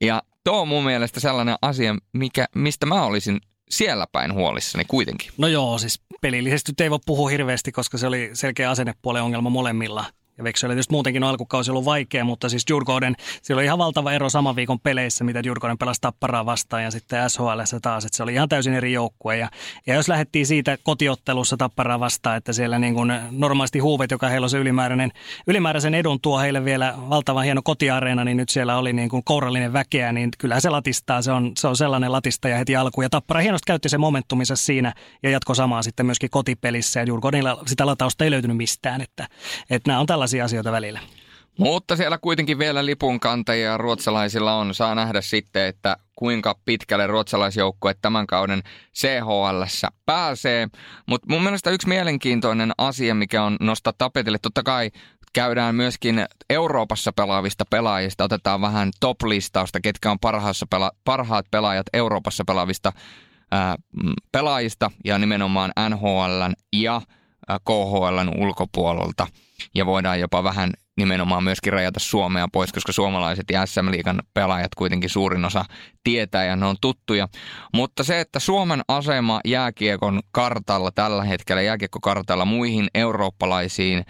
Ja 0.00 0.22
tuo 0.44 0.60
on 0.60 0.68
mun 0.68 0.84
mielestä 0.84 1.20
sellainen 1.20 1.56
asia, 1.62 1.96
mikä, 2.12 2.46
mistä 2.54 2.86
mä 2.86 3.02
olisin 3.04 3.40
siellä 3.70 4.06
päin 4.12 4.34
huolissani 4.34 4.84
kuitenkin. 4.88 5.32
No 5.38 5.46
joo, 5.46 5.78
siis 5.78 6.00
pelillisesti 6.20 6.72
ei 6.80 6.90
voi 6.90 6.98
puhua 7.06 7.28
hirveästi, 7.28 7.72
koska 7.72 7.98
se 7.98 8.06
oli 8.06 8.30
selkeä 8.32 8.70
asennepuolen 8.70 9.22
ongelma 9.22 9.50
molemmilla– 9.50 10.04
ja 10.40 10.44
Veksöllä 10.44 10.74
tietysti 10.74 10.92
muutenkin 10.92 11.24
on 11.24 11.30
alkukausi 11.30 11.70
ollut 11.70 11.84
vaikea, 11.84 12.24
mutta 12.24 12.48
siis 12.48 12.64
Djurgården, 12.70 13.14
sillä 13.42 13.58
oli 13.58 13.64
ihan 13.64 13.78
valtava 13.78 14.12
ero 14.12 14.30
saman 14.30 14.56
viikon 14.56 14.80
peleissä, 14.80 15.24
mitä 15.24 15.40
Djurgården 15.40 15.78
pelasi 15.78 16.00
Tapparaa 16.00 16.46
vastaan 16.46 16.82
ja 16.82 16.90
sitten 16.90 17.30
SHL 17.30 17.60
taas, 17.82 18.04
että 18.04 18.16
se 18.16 18.22
oli 18.22 18.34
ihan 18.34 18.48
täysin 18.48 18.74
eri 18.74 18.92
joukkue. 18.92 19.36
Ja, 19.36 19.48
ja 19.86 19.94
jos 19.94 20.08
lähdettiin 20.08 20.46
siitä 20.46 20.78
kotiottelussa 20.82 21.56
Tapparaa 21.56 22.00
vastaan, 22.00 22.36
että 22.36 22.52
siellä 22.52 22.78
niin 22.78 22.94
kuin 22.94 23.12
normaalisti 23.30 23.78
huuvet, 23.78 24.10
joka 24.10 24.28
heillä 24.28 24.44
on 24.44 24.50
se 24.50 24.58
ylimääräinen, 24.58 25.12
ylimääräisen 25.46 25.94
edun 25.94 26.20
tuo 26.20 26.38
heille 26.38 26.64
vielä 26.64 26.94
valtavan 27.10 27.44
hieno 27.44 27.62
kotiareena, 27.64 28.24
niin 28.24 28.36
nyt 28.36 28.48
siellä 28.48 28.78
oli 28.78 28.92
niin 28.92 29.08
kuin 29.08 29.24
kourallinen 29.24 29.72
väkeä, 29.72 30.12
niin 30.12 30.30
kyllä 30.38 30.60
se 30.60 30.70
latistaa, 30.70 31.22
se 31.22 31.32
on, 31.32 31.52
se 31.58 31.68
on 31.68 31.76
sellainen 31.76 32.12
latistaja 32.12 32.58
heti 32.58 32.76
alkuun. 32.76 33.04
Ja 33.04 33.10
Tappara 33.10 33.40
hienosti 33.40 33.66
käytti 33.66 33.88
se 33.88 33.98
momentumissa 33.98 34.56
siinä 34.56 34.92
ja 35.22 35.30
jatko 35.30 35.54
samaa 35.54 35.82
sitten 35.82 36.06
myöskin 36.06 36.30
kotipelissä 36.30 37.00
ja 37.00 37.06
Djurgårdenilla 37.06 37.62
sitä 37.66 37.86
latausta 37.86 38.24
ei 38.24 38.30
löytynyt 38.30 38.56
mistään, 38.56 39.00
että, 39.00 39.28
että 39.70 39.90
nämä 39.90 40.00
on 40.00 40.06
tällaisia 40.06 40.29
tällaisia 40.30 40.44
asioita 40.44 40.72
välillä. 40.72 41.00
Mutta 41.58 41.96
siellä 41.96 42.18
kuitenkin 42.18 42.58
vielä 42.58 42.86
lipunkantajia 42.86 43.76
ruotsalaisilla 43.76 44.54
on. 44.54 44.74
Saa 44.74 44.94
nähdä 44.94 45.20
sitten, 45.20 45.66
että 45.66 45.96
kuinka 46.16 46.54
pitkälle 46.64 47.06
ruotsalaisjoukkue 47.06 47.94
tämän 48.02 48.26
kauden 48.26 48.62
CHL 48.94 49.62
pääsee. 50.06 50.68
Mutta 51.06 51.26
mun 51.30 51.42
mielestä 51.42 51.70
yksi 51.70 51.88
mielenkiintoinen 51.88 52.72
asia, 52.78 53.14
mikä 53.14 53.42
on 53.42 53.56
nostaa 53.60 53.92
tapetille, 53.98 54.38
totta 54.42 54.62
kai 54.62 54.90
käydään 55.32 55.74
myöskin 55.74 56.26
Euroopassa 56.50 57.12
pelaavista 57.12 57.64
pelaajista. 57.70 58.24
Otetaan 58.24 58.60
vähän 58.60 58.90
top-listausta, 59.00 59.80
ketkä 59.82 60.10
on 60.10 60.18
pela- 60.74 60.96
parhaat 61.04 61.46
pelaajat 61.50 61.86
Euroopassa 61.92 62.44
pelaavista 62.46 62.92
ää, 63.50 63.76
pelaajista 64.32 64.90
ja 65.04 65.18
nimenomaan 65.18 65.72
NHL 65.88 66.42
ja 66.72 67.02
KHL 67.64 68.18
ulkopuolelta 68.38 69.26
ja 69.74 69.86
voidaan 69.86 70.20
jopa 70.20 70.44
vähän 70.44 70.72
nimenomaan 70.96 71.44
myöskin 71.44 71.72
rajata 71.72 72.00
Suomea 72.00 72.48
pois, 72.52 72.72
koska 72.72 72.92
suomalaiset 72.92 73.44
ja 73.52 73.66
SM-liigan 73.66 74.22
pelaajat 74.34 74.74
kuitenkin 74.74 75.10
suurin 75.10 75.44
osa 75.44 75.64
tietää 76.04 76.44
ja 76.44 76.56
ne 76.56 76.66
on 76.66 76.76
tuttuja. 76.80 77.28
Mutta 77.74 78.04
se, 78.04 78.20
että 78.20 78.38
Suomen 78.38 78.82
asema 78.88 79.40
jääkiekon 79.44 80.20
kartalla 80.32 80.90
tällä 80.90 81.24
hetkellä, 81.24 81.62
jääkiekkokartalla 81.62 82.44
muihin 82.44 82.88
eurooppalaisiin 82.94 84.04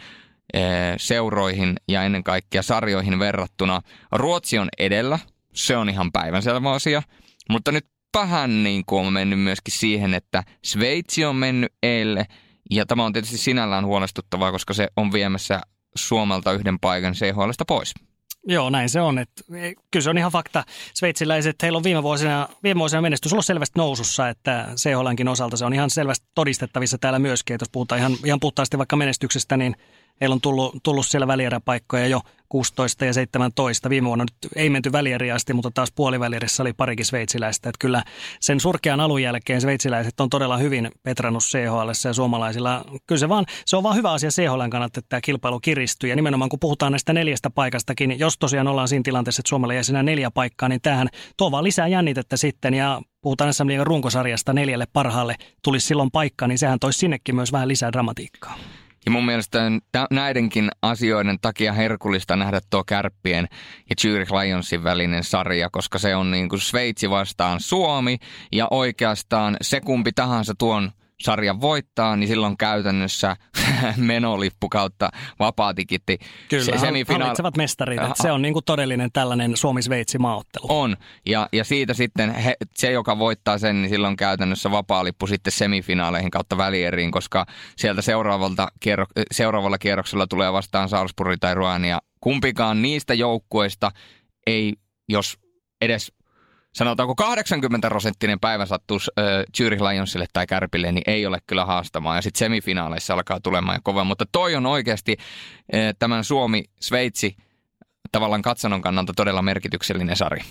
eh, 0.55 0.63
seuroihin 0.97 1.77
ja 1.89 2.03
ennen 2.03 2.25
kaikkea 2.25 2.63
sarjoihin 2.63 3.19
verrattuna, 3.19 3.81
Ruotsi 4.13 4.59
on 4.59 4.69
edellä, 4.79 5.19
se 5.55 5.77
on 5.77 5.89
ihan 5.89 6.13
päivänselvä 6.13 6.73
asia, 6.73 7.03
mutta 7.51 7.73
nyt 7.73 7.87
vähän 8.15 8.65
niin 8.65 8.83
kuin 8.87 9.07
on 9.07 9.13
mennyt 9.13 9.41
myöskin 9.41 9.75
siihen, 9.75 10.15
että 10.15 10.43
Sveitsi 10.65 11.25
on 11.25 11.37
mennyt 11.37 11.73
eille– 11.83 12.27
ja 12.71 12.87
tämä 12.87 13.05
on 13.05 13.13
tietysti 13.13 13.39
sinällään 13.39 13.87
huolestuttavaa, 13.87 14.53
koska 14.53 14.75
se 14.75 14.89
on 14.97 15.13
viemässä 15.13 15.61
Suomelta 15.97 16.53
yhden 16.53 16.81
paikan 16.81 17.15
CHLstä 17.15 17.65
pois. 17.65 17.95
Joo, 18.47 18.71
näin 18.71 18.89
se 18.89 19.01
on. 19.01 19.19
Että, 19.19 19.43
kyllä 19.91 20.05
se 20.05 20.11
on 20.11 20.19
ihan 20.19 20.33
fakta. 20.33 20.65
Sveitsiläiset, 20.95 21.63
heillä 21.63 21.77
on 21.77 21.85
viime 21.85 22.03
vuosina, 22.03 22.49
viime 22.63 22.79
vuosina 22.79 23.03
menestys 23.03 23.33
ollut 23.33 23.47
selvästi 23.47 23.79
nousussa, 23.79 24.29
että 24.29 24.69
CHLnkin 24.77 25.29
osalta 25.29 25.57
se 25.57 25.65
on 25.65 25.75
ihan 25.75 25.91
selvästi 25.91 26.27
todistettavissa 26.35 26.99
täällä 26.99 27.19
myöskin. 27.19 27.55
Että 27.55 27.63
jos 27.63 27.71
puhutaan 27.73 27.99
ihan, 27.99 28.17
ihan 28.25 28.41
puhtaasti 28.41 28.79
vaikka 28.79 28.97
menestyksestä, 28.97 29.57
niin 29.57 29.77
Heillä 30.21 30.35
on 30.35 30.41
tullut, 30.41 30.77
tullut 30.83 31.07
siellä 31.07 31.27
välieräpaikkoja 31.27 32.07
jo 32.07 32.21
16 32.51 33.05
ja 33.05 33.13
17. 33.13 33.91
Viime 33.91 34.07
vuonna 34.07 34.25
nyt 34.25 34.53
ei 34.57 34.71
menty 34.71 34.93
välieriä 34.93 35.35
asti, 35.35 35.53
mutta 35.53 35.71
taas 35.71 35.93
puolivälierissä 35.93 36.63
oli 36.63 36.73
parikin 36.73 37.07
sveitsiläistä. 37.07 37.69
Että 37.69 37.79
kyllä 37.79 38.03
sen 38.41 38.61
surkean 38.61 39.01
alun 39.01 39.23
jälkeen 39.23 39.61
sveitsiläiset 39.61 40.21
on 40.21 40.31
todella 40.31 40.57
hyvin 40.57 40.91
petrannut 41.03 41.43
CHL 41.43 42.09
ja 42.09 42.13
suomalaisilla. 42.13 42.85
Kyllä 43.07 43.19
se, 43.19 43.29
vaan, 43.29 43.47
se 43.67 43.77
on 43.77 43.83
vaan 43.83 43.97
hyvä 43.97 44.13
asia 44.13 44.31
CHL 44.31 44.69
kannalta, 44.71 44.99
että 44.99 45.09
tämä 45.09 45.21
kilpailu 45.21 45.61
kiristyy. 45.61 46.11
Ja 46.11 46.17
nimenomaan 46.17 46.49
kun 46.49 46.61
puhutaan 46.61 46.93
näistä 46.93 47.13
neljästä 47.13 47.51
paikastakin, 47.51 48.19
jos 48.19 48.39
tosiaan 48.39 48.69
ollaan 48.69 48.89
siinä 48.89 49.03
tilanteessa, 49.03 49.41
että 49.41 49.49
Suomella 49.49 49.75
jäi 49.75 49.85
sinä 49.85 50.03
neljä 50.03 50.31
paikkaa, 50.31 50.69
niin 50.69 50.81
tähän 50.81 51.09
tuo 51.37 51.51
vaan 51.51 51.65
lisää 51.65 51.89
jännitettä 51.89 52.37
sitten. 52.37 52.75
Ja 52.75 53.03
puhutaan 53.23 53.55
SM 53.55 53.69
runkosarjasta 53.83 54.53
neljälle 54.53 54.87
parhaalle 54.93 55.37
tulisi 55.65 55.87
silloin 55.87 56.11
paikka, 56.11 56.47
niin 56.47 56.59
sehän 56.59 56.79
toisi 56.79 56.99
sinnekin 56.99 57.35
myös 57.35 57.53
vähän 57.53 57.69
lisää 57.69 57.93
dramatiikkaa. 57.93 58.59
Ja 59.05 59.11
mun 59.11 59.27
mielestä 59.27 59.61
näidenkin 60.11 60.71
asioiden 60.83 61.39
takia 61.41 61.73
herkullista 61.73 62.37
nähdä 62.37 62.61
tuo 62.71 62.85
Kärppien 62.85 63.49
ja 63.91 63.97
Zurich 64.01 64.33
Lionsin 64.33 64.85
välinen 64.85 65.25
sarja, 65.25 65.71
koska 65.73 65.99
se 65.99 66.17
on 66.17 66.31
niin 66.31 66.49
kuin 66.49 66.61
Sveitsi 66.61 67.11
vastaan 67.11 67.61
Suomi 67.61 68.19
ja 68.53 68.69
oikeastaan 68.71 69.57
se 69.63 69.81
kumpi 69.81 70.13
tahansa 70.13 70.55
tuon 70.59 70.93
sarjan 71.21 71.61
voittaa, 71.61 72.17
niin 72.17 72.29
silloin 72.29 72.57
käytännössä 72.57 73.37
menolippu 73.97 74.69
kautta 74.69 75.11
vapaatikitti. 75.39 76.19
Kyllä, 76.49 76.65
se, 76.65 76.79
semifinaali... 76.79 77.23
hallitsevat 77.23 77.57
mestarit. 77.57 78.01
Että 78.01 78.23
se 78.23 78.33
on 78.33 78.43
niin 78.43 78.53
kuin 78.53 78.65
todellinen 78.65 79.13
tällainen 79.13 79.57
Suomi-Sveitsi 79.57 80.19
maaottelu. 80.19 80.67
On, 80.69 80.97
ja, 81.27 81.49
ja 81.53 81.65
siitä 81.65 81.95
sitten 81.95 82.35
he, 82.35 82.57
se, 82.75 82.91
joka 82.91 83.19
voittaa 83.19 83.59
sen, 83.59 83.83
niin 83.83 83.91
silloin 83.91 84.17
käytännössä 84.17 84.71
vapaalippu 84.71 85.27
sitten 85.27 85.53
semifinaaleihin 85.53 86.31
kautta 86.31 86.57
välieriin, 86.57 87.11
koska 87.11 87.47
sieltä 87.77 88.03
seuraavalta 88.03 88.69
kierro, 88.81 89.07
seuraavalla 89.33 89.79
kierroksella 89.79 90.27
tulee 90.27 90.53
vastaan 90.53 90.89
Salzburg 90.89 91.37
tai 91.41 91.55
Ruania. 91.55 91.99
Kumpikaan 92.21 92.83
niistä 92.83 93.15
joukkueista 93.15 93.91
ei, 94.47 94.75
jos 95.09 95.39
edes 95.81 96.13
sanotaanko 96.73 97.15
80 97.15 97.89
prosenttinen 97.89 98.41
päivä 98.41 98.67
sattuu 98.67 98.99
äh, 99.19 99.25
Zurich 99.57 99.83
Lionsille 99.83 100.27
tai 100.33 100.47
Kärpille, 100.47 100.93
niin 100.93 101.05
ei 101.07 101.27
ole 101.27 101.39
kyllä 101.47 101.65
haastamaan. 101.65 102.17
Ja 102.17 102.23
sitten 102.23 102.39
semifinaaleissa 102.39 103.15
alkaa 103.15 103.41
tulemaan 103.41 103.77
jo 103.77 103.81
kova. 103.83 104.05
Mutta 104.05 104.25
toi 104.33 104.55
on 104.55 104.67
oikeasti 104.67 105.17
äh, 105.75 105.81
tämän 105.99 106.25
Suomi-Sveitsi 106.25 107.37
tavallaan 108.13 108.43
katsonon 108.43 108.83
kannalta 108.83 109.13
todella 109.17 109.43
merkityksellinen 109.43 110.17
sarja. 110.17 110.45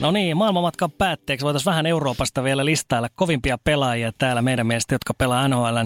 No 0.00 0.10
niin, 0.10 0.36
maailmanmatkan 0.36 0.90
päätteeksi 0.90 1.44
voitaisiin 1.44 1.70
vähän 1.70 1.86
Euroopasta 1.86 2.44
vielä 2.44 2.64
listailla 2.64 3.08
kovimpia 3.14 3.58
pelaajia 3.58 4.12
täällä 4.18 4.42
meidän 4.42 4.66
mielestä, 4.66 4.94
jotka 4.94 5.14
pelaa 5.14 5.48
NHL 5.48 5.76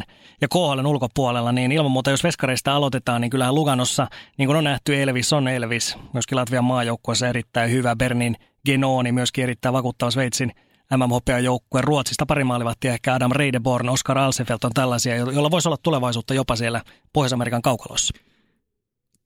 ja 0.41 0.49
KHL 0.49 0.87
ulkopuolella. 0.87 1.53
Niin 1.53 1.73
ilman 1.73 1.91
muuta, 1.91 2.11
jos 2.11 2.25
veskareista 2.25 2.75
aloitetaan, 2.77 3.21
niin 3.21 3.31
kyllähän 3.31 3.55
Luganossa, 3.55 4.07
niin 4.39 4.47
kuin 4.47 4.57
on 4.57 4.65
nähty, 4.65 5.03
Elvis 5.03 5.33
on 5.33 5.49
Elvis. 5.49 5.97
Myöskin 6.13 6.37
Latvian 6.37 6.65
maajoukkueessa 6.65 7.29
erittäin 7.29 7.71
hyvä. 7.71 7.97
Bernin 7.97 8.37
Genoni 8.67 9.13
myöskin 9.13 9.45
erittäin 9.45 9.73
vakuuttava 9.73 10.11
Sveitsin 10.11 10.53
MM-joukkue 10.97 11.81
Ruotsista 11.81 12.27
pari 12.27 12.45
maalivahtia, 12.45 12.93
ehkä 12.93 13.15
Adam 13.15 13.33
Reideborn, 13.35 13.89
Oscar 13.89 14.19
Alsefelt 14.19 14.65
on 14.65 14.73
tällaisia, 14.75 15.17
joilla 15.17 15.51
voisi 15.51 15.69
olla 15.69 15.79
tulevaisuutta 15.83 16.35
jopa 16.35 16.57
siellä 16.57 16.83
Pohjois-Amerikan 17.13 17.63
kaukalossa. 17.63 18.15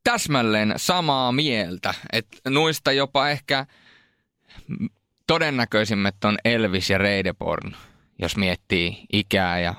Täsmälleen 0.04 0.74
samaa 0.76 1.32
mieltä, 1.32 1.94
että 2.12 2.50
nuista 2.50 2.92
jopa 2.92 3.28
ehkä– 3.28 3.66
todennäköisimmät 5.26 6.24
on 6.24 6.38
Elvis 6.44 6.90
ja 6.90 6.98
Reideborn, 6.98 7.72
jos 8.18 8.36
miettii 8.36 9.06
ikää 9.12 9.60
ja 9.60 9.74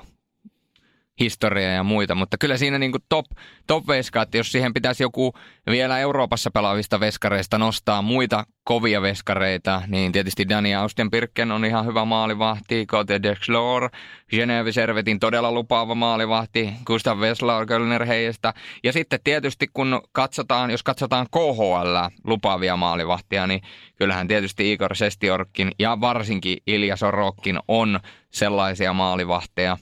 historiaa 1.20 1.72
ja 1.72 1.82
muita, 1.82 2.14
mutta 2.14 2.38
kyllä 2.38 2.56
siinä 2.56 2.78
niin 2.78 2.92
top, 3.08 3.26
top 3.66 3.88
veskaat, 3.88 4.34
jos 4.34 4.52
siihen 4.52 4.74
pitäisi 4.74 5.02
joku 5.02 5.32
vielä 5.66 5.98
Euroopassa 5.98 6.50
pelaavista 6.50 7.00
veskareista 7.00 7.58
nostaa 7.58 8.02
muita 8.02 8.44
kovia 8.64 9.02
veskareita, 9.02 9.82
niin 9.86 10.12
tietysti 10.12 10.48
Dani 10.48 10.74
Austen 10.74 11.10
Pirken 11.10 11.52
on 11.52 11.64
ihan 11.64 11.86
hyvä 11.86 12.04
maalivahti, 12.04 12.86
Cote 12.86 13.22
Dexlor, 13.22 13.90
Geneve 14.30 14.72
Servetin 14.72 15.20
todella 15.20 15.52
lupaava 15.52 15.94
maalivahti, 15.94 16.72
Gustav 16.86 17.18
Wessler 17.18 17.66
Kölner 17.66 18.04
Heijestä. 18.04 18.54
Ja 18.84 18.92
sitten 18.92 19.20
tietysti 19.24 19.66
kun 19.72 20.00
katsotaan, 20.12 20.70
jos 20.70 20.82
katsotaan 20.82 21.26
KHL 21.30 21.96
lupaavia 22.24 22.76
maalivahtia, 22.76 23.46
niin 23.46 23.60
kyllähän 23.96 24.28
tietysti 24.28 24.72
Igor 24.72 24.96
Sestiorkin 24.96 25.72
ja 25.78 26.00
varsinkin 26.00 26.58
Ilja 26.66 26.96
Sorokkin 26.96 27.58
on 27.68 28.00
sellaisia 28.30 28.92
maalivahteja, 28.92 29.76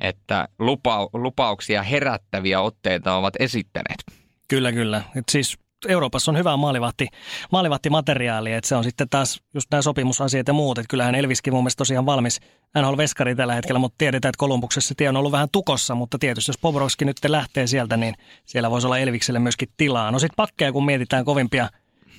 että 0.00 0.48
lupa, 0.58 1.08
lupauksia 1.12 1.82
herättäviä 1.82 2.60
otteita 2.60 3.14
ovat 3.14 3.34
esittäneet. 3.38 4.04
Kyllä, 4.48 4.72
kyllä. 4.72 5.02
Et 5.16 5.24
siis 5.30 5.58
Euroopassa 5.88 6.30
on 6.30 6.38
hyvää 6.38 6.56
maalivahti, 6.56 7.08
maalivahtimateriaalia, 7.52 8.56
että 8.56 8.68
se 8.68 8.76
on 8.76 8.84
sitten 8.84 9.08
taas 9.08 9.40
just 9.54 9.66
nämä 9.70 9.82
sopimusasiat 9.82 10.48
ja 10.48 10.54
muut, 10.54 10.78
että 10.78 10.88
kyllähän 10.88 11.14
Elviskin 11.14 11.52
mun 11.52 11.62
mielestä 11.62 11.78
tosiaan 11.78 12.06
valmis 12.06 12.40
NHL 12.78 12.96
veskari 12.96 13.34
tällä 13.34 13.54
hetkellä, 13.54 13.78
mutta 13.78 13.94
tiedetään, 13.98 14.30
että 14.30 14.38
Kolumbuksessa 14.38 14.94
tie 14.96 15.08
on 15.08 15.16
ollut 15.16 15.32
vähän 15.32 15.48
tukossa, 15.52 15.94
mutta 15.94 16.18
tietysti 16.18 16.50
jos 16.50 16.58
Bobrovski 16.58 17.04
nyt 17.04 17.16
lähtee 17.26 17.66
sieltä, 17.66 17.96
niin 17.96 18.14
siellä 18.44 18.70
voisi 18.70 18.86
olla 18.86 18.98
Elvikselle 18.98 19.38
myöskin 19.38 19.68
tilaa. 19.76 20.10
No 20.10 20.18
sitten 20.18 20.36
pakkeja, 20.36 20.72
kun 20.72 20.84
mietitään 20.84 21.24
kovimpia 21.24 21.68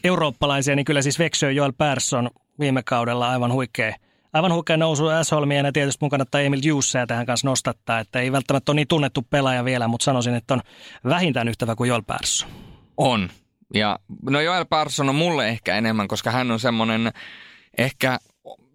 eurooppalaisia, 0.03 0.75
niin 0.75 0.85
kyllä 0.85 1.01
siis 1.01 1.19
Veksö 1.19 1.51
Joel 1.51 1.73
Persson 1.77 2.29
viime 2.59 2.83
kaudella 2.83 3.29
aivan 3.29 3.51
huikea 3.51 3.95
aivan 4.33 4.53
huikea 4.53 4.77
nousu 4.77 5.07
Asholmien 5.07 5.65
ja 5.65 5.71
tietysti 5.71 5.97
mun 6.01 6.09
kannattaa 6.09 6.41
Emil 6.41 6.61
Jusseja 6.63 7.07
tähän 7.07 7.25
kanssa 7.25 7.47
nostattaa, 7.47 7.99
että 7.99 8.19
ei 8.19 8.31
välttämättä 8.31 8.71
ole 8.71 8.75
niin 8.75 8.87
tunnettu 8.87 9.21
pelaaja 9.21 9.65
vielä, 9.65 9.87
mutta 9.87 10.03
sanoisin, 10.03 10.35
että 10.35 10.53
on 10.53 10.61
vähintään 11.09 11.47
yhtävä 11.47 11.75
kuin 11.75 11.87
Joel 11.87 12.01
Persson. 12.01 12.49
On. 12.97 13.29
Ja 13.73 13.99
no 14.29 14.41
Joel 14.41 14.65
Persson 14.65 15.09
on 15.09 15.15
mulle 15.15 15.49
ehkä 15.49 15.75
enemmän, 15.75 16.07
koska 16.07 16.31
hän 16.31 16.51
on 16.51 16.59
semmoinen 16.59 17.13
ehkä 17.77 18.19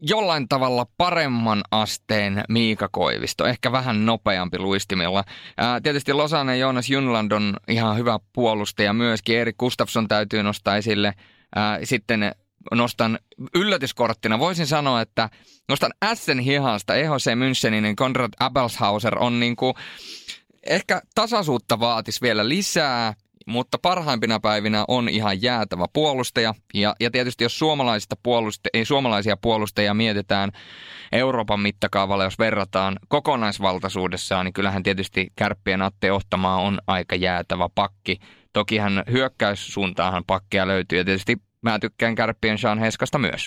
jollain 0.01 0.49
tavalla 0.49 0.87
paremman 0.97 1.63
asteen 1.71 2.45
Miika 2.49 2.89
Koivisto, 2.93 3.47
ehkä 3.47 3.73
vähän 3.73 4.07
nopeampi 4.07 4.59
luistimilla. 4.59 5.25
Ää, 5.57 5.81
tietysti 5.81 6.13
Losanne 6.13 6.59
Jonas 6.59 6.91
Junland 6.91 7.33
on 7.33 7.57
ihan 7.69 7.97
hyvä 7.97 8.19
puolustaja 8.33 8.93
myöskin. 8.93 9.39
Erik 9.39 9.57
Gustafsson 9.59 10.09
täytyy 10.09 10.43
nostaa 10.43 10.77
esille. 10.77 11.15
Ää, 11.57 11.79
sitten 11.85 12.33
nostan 12.75 13.19
yllätyskorttina, 13.55 14.39
voisin 14.39 14.67
sanoa, 14.67 15.01
että 15.01 15.31
nostan 15.69 15.93
Essen 16.13 16.39
hihasta 16.39 16.95
EHC 16.95 17.27
Münchenin 17.27 17.95
Konrad 17.97 18.33
Abelshauser 18.41 19.19
on 19.19 19.41
niinku, 19.41 19.75
ehkä 20.67 21.03
tasaisuutta 21.15 21.81
vaatis 21.81 22.23
vielä 22.23 22.49
lisää 22.49 23.15
mutta 23.49 23.79
parhaimpina 23.83 24.41
päivinä 24.41 24.85
on 24.89 25.09
ihan 25.09 25.43
jäätävä 25.43 25.87
puolustaja. 25.93 26.55
Ja, 26.75 26.95
ja 27.01 27.11
tietysti 27.11 27.45
jos 27.45 27.59
suomalaisista 27.59 28.17
puoluste, 28.23 28.71
ei, 28.73 28.85
suomalaisia 28.85 29.37
puolustajia 29.37 29.95
mietitään 29.95 30.51
Euroopan 31.13 31.61
mittakaavalla, 31.61 32.25
jos 32.25 32.39
verrataan 32.39 32.99
kokonaisvaltaisuudessaan, 33.09 34.45
niin 34.45 34.53
kyllähän 34.53 34.83
tietysti 34.83 35.33
kärppien 35.37 35.83
Atte 35.83 36.13
Ohtamaa 36.13 36.61
on 36.61 36.79
aika 36.87 37.17
jäätävä 37.17 37.69
pakki. 37.75 38.19
Toki 38.53 38.79
hän 38.79 39.03
hyökkäyssuuntaahan 39.11 40.25
pakkia 40.27 40.67
löytyy 40.67 40.99
ja 40.99 41.05
tietysti 41.05 41.37
mä 41.63 41.79
tykkään 41.79 42.15
kärppien 42.15 42.59
Sean 42.59 42.79
Heskasta 42.79 43.19
myös. 43.19 43.47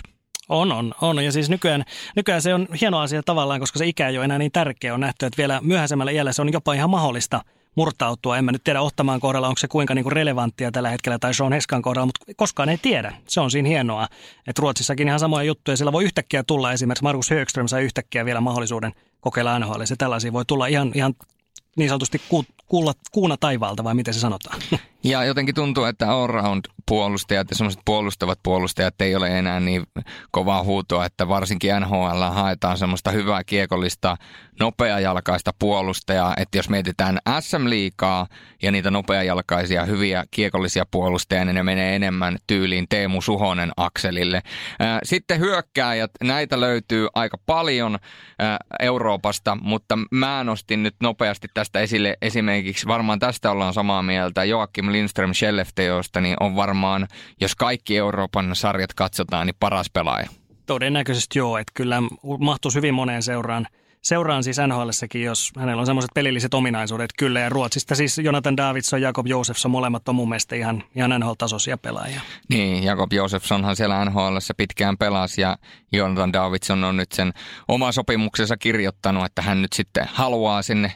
On, 0.50 0.72
on, 0.72 0.94
on. 1.02 1.26
Ja 1.26 1.32
siis 1.32 1.50
nykyään, 1.50 1.84
nykyään 2.16 2.42
se 2.42 2.54
on 2.54 2.68
hieno 2.82 3.00
asia 3.00 3.24
tavallaan, 3.24 3.60
koska 3.60 3.80
se 3.80 3.88
ikä 3.88 4.08
ei 4.08 4.18
ole 4.18 4.26
enää 4.26 4.38
niin 4.38 4.52
tärkeä. 4.52 4.94
On 4.94 5.00
nähty, 5.00 5.26
että 5.26 5.38
vielä 5.38 5.60
myöhäisemmällä 5.64 6.12
iällä 6.12 6.34
se 6.34 6.42
on 6.42 6.54
jopa 6.54 6.74
ihan 6.74 6.90
mahdollista– 6.90 7.42
murtautua. 7.76 8.38
En 8.38 8.46
mä 8.46 8.52
nyt 8.52 8.64
tiedä 8.64 8.82
Ohtamaan 8.82 9.20
kohdalla, 9.20 9.48
onko 9.48 9.58
se 9.58 9.68
kuinka 9.68 9.96
niinku 9.96 10.10
relevanttia 10.10 10.72
tällä 10.72 10.90
hetkellä 10.90 11.20
tai 11.20 11.34
Sean 11.34 11.54
Heskan 11.54 11.82
kohdalla, 11.82 12.06
mutta 12.06 12.26
koskaan 12.36 12.70
ei 12.70 12.78
tiedä. 12.78 13.14
Se 13.28 13.40
on 13.40 13.52
siinä 13.52 13.70
hienoa. 13.70 14.08
Että 14.48 14.60
Ruotsissakin 14.60 15.08
ihan 15.08 15.20
samoja 15.20 15.44
juttuja. 15.44 15.78
Sillä 15.78 15.92
voi 15.92 16.04
yhtäkkiä 16.04 16.44
tulla 16.44 16.72
esimerkiksi 16.72 17.04
Markus 17.04 17.30
Högström 17.30 17.68
sai 17.68 17.84
yhtäkkiä 17.84 18.26
vielä 18.26 18.42
mahdollisuuden 18.42 18.92
kokeilla 19.20 19.60
NHL. 19.60 19.84
Se 19.84 19.96
tällaisia 19.96 20.34
voi 20.34 20.46
tulla 20.46 20.68
ihan, 20.68 20.92
ihan 20.96 21.14
niin 21.78 21.90
sanotusti 21.90 22.22
kuulla, 22.72 22.94
kuuna 23.12 23.38
taivaalta 23.38 23.84
vai 23.84 23.96
miten 23.96 24.14
se 24.14 24.20
sanotaan? 24.20 24.60
Ja 25.04 25.24
jotenkin 25.26 25.56
tuntuu, 25.56 25.84
että 25.84 26.12
all-round 26.12 26.62
puolustajat 26.88 27.50
ja 27.50 27.56
semmoiset 27.56 27.82
puolustavat 27.86 28.40
puolustajat 28.44 29.02
ei 29.02 29.16
ole 29.16 29.40
enää 29.40 29.60
niin 29.60 29.84
kovaa 30.32 30.64
huutoa, 30.64 31.06
että 31.06 31.28
varsinkin 31.28 31.72
NHL 31.80 32.22
haetaan 32.32 32.78
semmoista 32.78 33.12
hyvää 33.12 33.44
kiekollista 33.44 34.18
nopeajalkaista 34.62 35.52
puolustajaa, 35.60 36.34
että 36.38 36.58
jos 36.58 36.70
mietitään 36.70 37.20
SM-liikaa 37.40 38.28
ja 38.62 38.72
niitä 38.72 38.92
nopeajalkaisia 38.92 39.86
hyviä 39.86 40.24
kiekollisia 40.32 40.84
puolustajia, 40.92 41.46
niin 41.46 41.56
ne 41.56 41.64
menee 41.64 41.96
enemmän 41.96 42.38
tyyliin 42.48 42.86
Teemu 42.90 43.22
Suhonen 43.22 43.72
akselille. 43.78 44.42
Sitten 45.04 45.40
hyökkääjät, 45.40 46.12
näitä 46.24 46.60
löytyy 46.60 47.08
aika 47.16 47.38
paljon 47.46 48.00
Euroopasta, 48.80 49.58
mutta 49.62 49.98
mä 50.12 50.44
nostin 50.44 50.84
nyt 50.84 50.96
nopeasti 51.04 51.48
tästä 51.54 51.80
esille 51.80 52.18
esimerkiksi, 52.22 52.88
varmaan 52.88 53.20
tästä 53.20 53.52
ollaan 53.52 53.74
samaa 53.74 54.04
mieltä, 54.04 54.44
Joakim 54.44 54.92
Lindström 54.92 55.34
Schellefteosta, 55.34 56.22
niin 56.22 56.36
on 56.40 56.56
varmaan, 56.56 57.08
jos 57.42 57.56
kaikki 57.56 57.98
Euroopan 57.98 58.56
sarjat 58.56 58.94
katsotaan, 58.94 59.48
niin 59.48 59.56
paras 59.60 59.90
pelaaja. 59.94 60.30
Todennäköisesti 60.66 61.40
joo, 61.40 61.58
että 61.58 61.72
kyllä 61.74 61.98
mahtuisi 62.40 62.78
hyvin 62.78 62.94
moneen 62.94 63.24
seuraan– 63.24 63.68
seuraan 64.02 64.44
siis 64.44 64.58
nhl 64.68 64.90
jos 65.24 65.52
hänellä 65.58 65.80
on 65.80 65.86
semmoiset 65.86 66.12
pelilliset 66.16 66.54
ominaisuudet 66.54 67.10
kyllä. 67.18 67.40
Ja 67.40 67.50
Ruotsista 67.50 67.96
siis 67.96 68.18
Jonathan 68.18 68.58
Davidson 68.58 69.02
ja 69.02 69.08
Jakob 69.08 69.28
Josefsson 69.28 69.72
molemmat 69.72 70.10
on 70.10 70.16
mun 70.16 70.30
mielestä 70.30 70.56
ihan, 70.56 70.84
ihan 70.96 71.12
NHL-tasoisia 71.12 71.78
pelaajia. 71.78 72.22
Niin, 72.50 72.84
Jakob 72.84 73.14
Josefssonhan 73.14 73.76
siellä 73.76 74.06
nhl 74.06 74.38
pitkään 74.58 74.98
pelasi 74.98 75.42
ja 75.42 75.58
Jonathan 75.92 76.34
Davidson 76.34 76.84
on 76.84 76.98
nyt 76.98 77.12
sen 77.12 77.34
oma 77.68 77.92
sopimuksensa 77.92 78.58
kirjoittanut, 78.58 79.26
että 79.26 79.42
hän 79.42 79.62
nyt 79.62 79.74
sitten 79.74 80.08
haluaa 80.14 80.62
sinne 80.62 80.92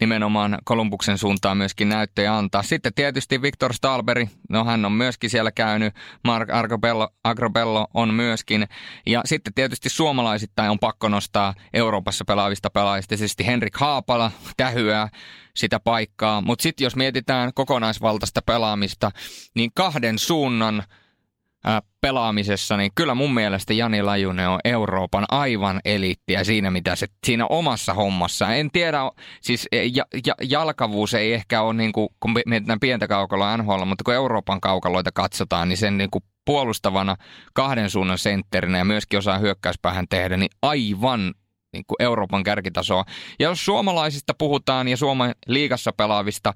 nimenomaan 0.00 0.58
Kolumbuksen 0.64 1.18
suuntaan 1.18 1.56
myöskin 1.56 1.88
näyttöjä 1.88 2.36
antaa. 2.36 2.62
Sitten 2.62 2.94
tietysti 2.94 3.42
Victor 3.42 3.74
Stalberi, 3.74 4.28
no 4.48 4.64
hän 4.64 4.84
on 4.84 4.92
myöskin 4.92 5.30
siellä 5.30 5.52
käynyt, 5.52 5.94
Mark 6.24 6.50
Agrobello, 6.50 7.08
Agrobello 7.24 7.86
on 7.94 8.14
myöskin. 8.14 8.68
Ja 9.06 9.22
sitten 9.24 9.54
tietysti 9.54 9.88
suomalaisittain 9.88 10.70
on 10.70 10.78
pakko 10.78 11.08
nostaa 11.08 11.54
Euroopassa 11.74 12.24
pelaa 12.24 12.45
pelaavista 12.46 12.70
pelaajista. 12.70 13.16
Tietysti 13.16 13.46
Henrik 13.46 13.76
Haapala 13.76 14.30
tähyää 14.56 15.08
sitä 15.56 15.80
paikkaa. 15.80 16.40
Mutta 16.40 16.62
sitten 16.62 16.84
jos 16.84 16.96
mietitään 16.96 17.52
kokonaisvaltaista 17.54 18.40
pelaamista, 18.46 19.10
niin 19.54 19.70
kahden 19.74 20.18
suunnan 20.18 20.82
pelaamisessa, 22.00 22.76
niin 22.76 22.90
kyllä 22.94 23.14
mun 23.14 23.34
mielestä 23.34 23.74
Jani 23.74 24.02
Lajunen 24.02 24.48
on 24.48 24.60
Euroopan 24.64 25.24
aivan 25.28 25.80
eliittiä 25.84 26.44
siinä, 26.44 26.70
mitä 26.70 26.96
se 26.96 27.06
siinä 27.26 27.46
omassa 27.46 27.94
hommassa. 27.94 28.54
En 28.54 28.70
tiedä, 28.70 28.98
siis 29.40 29.68
e, 29.72 29.84
ja, 29.84 30.04
ja, 30.26 30.34
jalkavuus 30.42 31.14
ei 31.14 31.32
ehkä 31.32 31.62
ole, 31.62 31.74
niin 31.74 31.92
kuin, 31.92 32.08
kun 32.20 32.34
mietitään 32.46 32.80
pientä 32.80 33.08
kaukaloa 33.08 33.56
NHL, 33.56 33.84
mutta 33.84 34.04
kun 34.04 34.14
Euroopan 34.14 34.60
kaukaloita 34.60 35.10
katsotaan, 35.14 35.68
niin 35.68 35.76
sen 35.76 35.98
niin 35.98 36.10
kuin 36.10 36.24
puolustavana 36.44 37.16
kahden 37.54 37.90
suunnan 37.90 38.18
sentterinä 38.18 38.78
ja 38.78 38.84
myöskin 38.84 39.18
osaa 39.18 39.38
hyökkäyspäähän 39.38 40.06
tehdä, 40.08 40.36
niin 40.36 40.50
aivan 40.62 41.34
niin 41.76 41.84
kuin 41.86 42.02
Euroopan 42.02 42.42
kärkitasoa. 42.42 43.04
Ja 43.38 43.48
jos 43.48 43.64
suomalaisista 43.64 44.34
puhutaan 44.38 44.88
ja 44.88 44.96
Suomen 44.96 45.34
liigassa 45.46 45.92
pelaavista, 45.92 46.54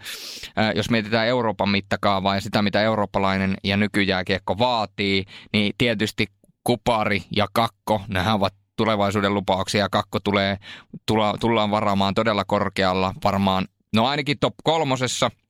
jos 0.75 0.91
mietitään 0.91 1.27
Euroopan 1.27 1.69
mittakaavaa 1.69 2.35
ja 2.35 2.41
sitä, 2.41 2.63
mitä 2.63 2.83
eurooppalainen 2.83 3.57
ja 3.65 3.77
nykyjääkiekko 3.77 4.59
vaatii, 4.59 5.25
niin 5.53 5.73
tietysti 5.79 6.27
Kupari 6.65 7.23
ja 7.37 7.47
Kakko, 7.53 8.03
nehän 8.09 8.35
ovat 8.35 8.55
tulevaisuuden 8.77 9.35
lupauksia. 9.35 9.89
Kakko 9.89 10.21
tulee, 10.21 10.57
tulla, 11.07 11.37
tullaan 11.41 11.71
varaamaan 11.71 12.15
todella 12.15 12.45
korkealla, 12.45 13.15
varmaan 13.25 13.67
no 13.95 14.07
ainakin 14.07 14.39
top 14.41 14.55
kolmosessa– 14.65 15.31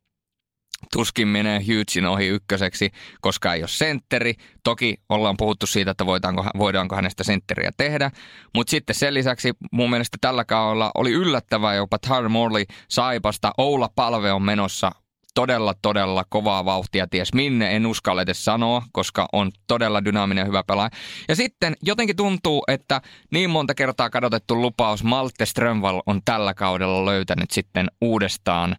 tuskin 0.92 1.28
menee 1.28 1.60
Hughesin 1.60 2.06
ohi 2.06 2.26
ykköseksi, 2.26 2.90
koska 3.20 3.54
ei 3.54 3.62
ole 3.62 3.68
sentteri. 3.68 4.34
Toki 4.64 4.96
ollaan 5.08 5.36
puhuttu 5.36 5.66
siitä, 5.66 5.90
että 5.90 6.06
voidaanko, 6.06 6.44
voidaanko 6.58 6.96
hänestä 6.96 7.24
sentteriä 7.24 7.70
tehdä. 7.76 8.10
Mutta 8.54 8.70
sitten 8.70 8.96
sen 8.96 9.14
lisäksi 9.14 9.52
mun 9.72 9.90
mielestä 9.90 10.18
tällä 10.20 10.44
kaudella 10.44 10.90
oli 10.94 11.10
yllättävää 11.10 11.74
jopa 11.74 11.98
Tyler 11.98 12.28
Morley 12.28 12.64
Saipasta. 12.88 13.52
Oula 13.58 13.88
Palve 13.96 14.32
on 14.32 14.42
menossa 14.42 14.90
todella, 15.34 15.74
todella 15.82 16.24
kovaa 16.28 16.64
vauhtia, 16.64 17.06
ties 17.06 17.34
minne, 17.34 17.76
en 17.76 17.86
uskalla 17.86 18.22
edes 18.22 18.44
sanoa, 18.44 18.82
koska 18.92 19.28
on 19.32 19.50
todella 19.66 20.04
dynaaminen 20.04 20.46
hyvä 20.46 20.62
pelaaja. 20.66 20.90
Ja 21.28 21.36
sitten 21.36 21.76
jotenkin 21.82 22.16
tuntuu, 22.16 22.64
että 22.68 23.00
niin 23.32 23.50
monta 23.50 23.74
kertaa 23.74 24.10
kadotettu 24.10 24.62
lupaus 24.62 25.04
Malte 25.04 25.46
Strömval 25.46 26.02
on 26.06 26.20
tällä 26.24 26.54
kaudella 26.54 27.04
löytänyt 27.04 27.50
sitten 27.50 27.86
uudestaan 28.00 28.76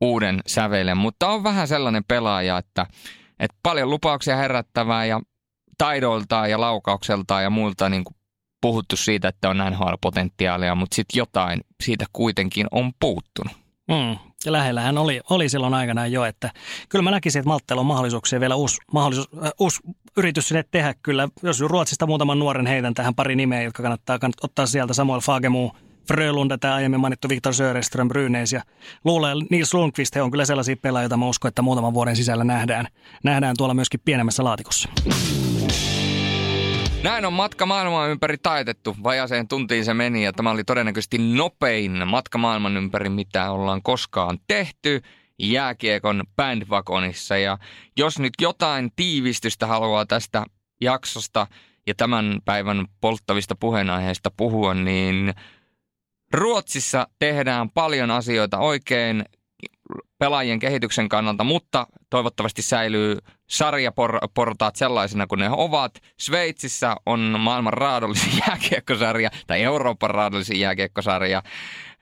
uuden 0.00 0.40
sävelen, 0.46 0.96
mutta 0.96 1.28
on 1.28 1.44
vähän 1.44 1.68
sellainen 1.68 2.04
pelaaja, 2.08 2.58
että, 2.58 2.86
että 3.40 3.56
paljon 3.62 3.90
lupauksia 3.90 4.36
herättävää 4.36 5.04
ja 5.04 5.20
taidoiltaan 5.78 6.50
ja 6.50 6.60
laukaukseltaan 6.60 7.42
ja 7.42 7.50
muilta 7.50 7.88
niin 7.88 8.04
kuin 8.04 8.16
puhuttu 8.60 8.96
siitä, 8.96 9.28
että 9.28 9.50
on 9.50 9.58
NHL-potentiaalia, 9.58 10.74
mutta 10.74 10.94
sitten 10.94 11.18
jotain 11.18 11.60
siitä 11.82 12.04
kuitenkin 12.12 12.66
on 12.70 12.92
puuttunut. 13.00 13.52
Mm. 13.88 14.18
Ja 14.44 14.52
lähellä 14.52 14.80
hän 14.80 14.98
oli, 14.98 15.20
oli 15.30 15.48
silloin 15.48 15.74
aikanaan 15.74 16.12
jo, 16.12 16.24
että 16.24 16.50
kyllä 16.88 17.02
mä 17.02 17.10
näkisin, 17.10 17.40
että 17.40 17.48
Maltteella 17.48 17.80
on 17.80 17.86
mahdollisuuksia 17.86 18.40
vielä 18.40 18.54
uusi, 18.54 18.76
mahdollisuus, 18.92 19.28
äh, 19.44 19.50
uusi 19.58 19.80
yritys 20.16 20.48
sinne 20.48 20.64
tehdä 20.70 20.94
kyllä. 21.02 21.28
Jos 21.42 21.60
Ruotsista 21.60 22.06
muutaman 22.06 22.38
nuoren 22.38 22.66
heitän 22.66 22.94
tähän 22.94 23.14
pari 23.14 23.36
nimeä, 23.36 23.62
jotka 23.62 23.82
kannattaa, 23.82 24.18
kannattaa 24.18 24.46
ottaa 24.46 24.66
sieltä 24.66 24.94
Samuel 24.94 25.20
Fagemu, 25.20 25.70
Frölunda, 26.08 26.58
tämä 26.58 26.74
aiemmin 26.74 27.00
mainittu 27.00 27.28
Viktor 27.28 27.54
Söreström, 27.54 28.08
Brynäs 28.08 28.52
ja 28.52 28.62
luulee 29.04 29.34
Nils 29.50 29.74
Lundqvist, 29.74 30.14
he 30.14 30.22
on 30.22 30.30
kyllä 30.30 30.44
sellaisia 30.44 30.76
pelaajia, 30.76 31.04
joita 31.04 31.16
mä 31.16 31.28
uskon, 31.28 31.48
että 31.48 31.62
muutaman 31.62 31.94
vuoden 31.94 32.16
sisällä 32.16 32.44
nähdään, 32.44 32.86
nähdään 33.24 33.56
tuolla 33.58 33.74
myöskin 33.74 34.00
pienemmässä 34.04 34.44
laatikossa. 34.44 34.88
Näin 37.02 37.24
on 37.24 37.32
matka 37.32 37.66
maailmaa 37.66 38.06
ympäri 38.06 38.38
taitettu. 38.38 38.96
Vajaseen 39.02 39.48
tuntiin 39.48 39.84
se 39.84 39.94
meni 39.94 40.24
ja 40.24 40.32
tämä 40.32 40.50
oli 40.50 40.64
todennäköisesti 40.64 41.18
nopein 41.18 42.08
matka 42.08 42.38
maailman 42.38 42.76
ympäri, 42.76 43.08
mitä 43.08 43.50
ollaan 43.50 43.82
koskaan 43.82 44.38
tehty 44.46 45.02
jääkiekon 45.38 46.24
bandwagonissa. 46.36 47.36
Ja 47.36 47.58
jos 47.96 48.18
nyt 48.18 48.32
jotain 48.40 48.90
tiivistystä 48.96 49.66
haluaa 49.66 50.06
tästä 50.06 50.44
jaksosta 50.80 51.46
ja 51.86 51.94
tämän 51.94 52.38
päivän 52.44 52.86
polttavista 53.00 53.54
puheenaiheista 53.60 54.30
puhua, 54.36 54.74
niin 54.74 55.34
Ruotsissa 56.32 57.08
tehdään 57.18 57.70
paljon 57.70 58.10
asioita 58.10 58.58
oikein 58.58 59.24
pelaajien 60.18 60.58
kehityksen 60.58 61.08
kannalta, 61.08 61.44
mutta 61.44 61.86
toivottavasti 62.10 62.62
säilyy 62.62 63.18
sarjaportaat 63.50 64.76
sellaisena 64.76 65.26
kuin 65.26 65.38
ne 65.38 65.50
ovat. 65.50 65.92
Sveitsissä 66.20 66.96
on 67.06 67.34
maailman 67.38 67.72
raadollisin 67.72 68.32
jääkiekkosarja 68.48 69.30
tai 69.46 69.62
Euroopan 69.62 70.10
raadollisin 70.10 70.60
jääkiekkosarja. 70.60 71.42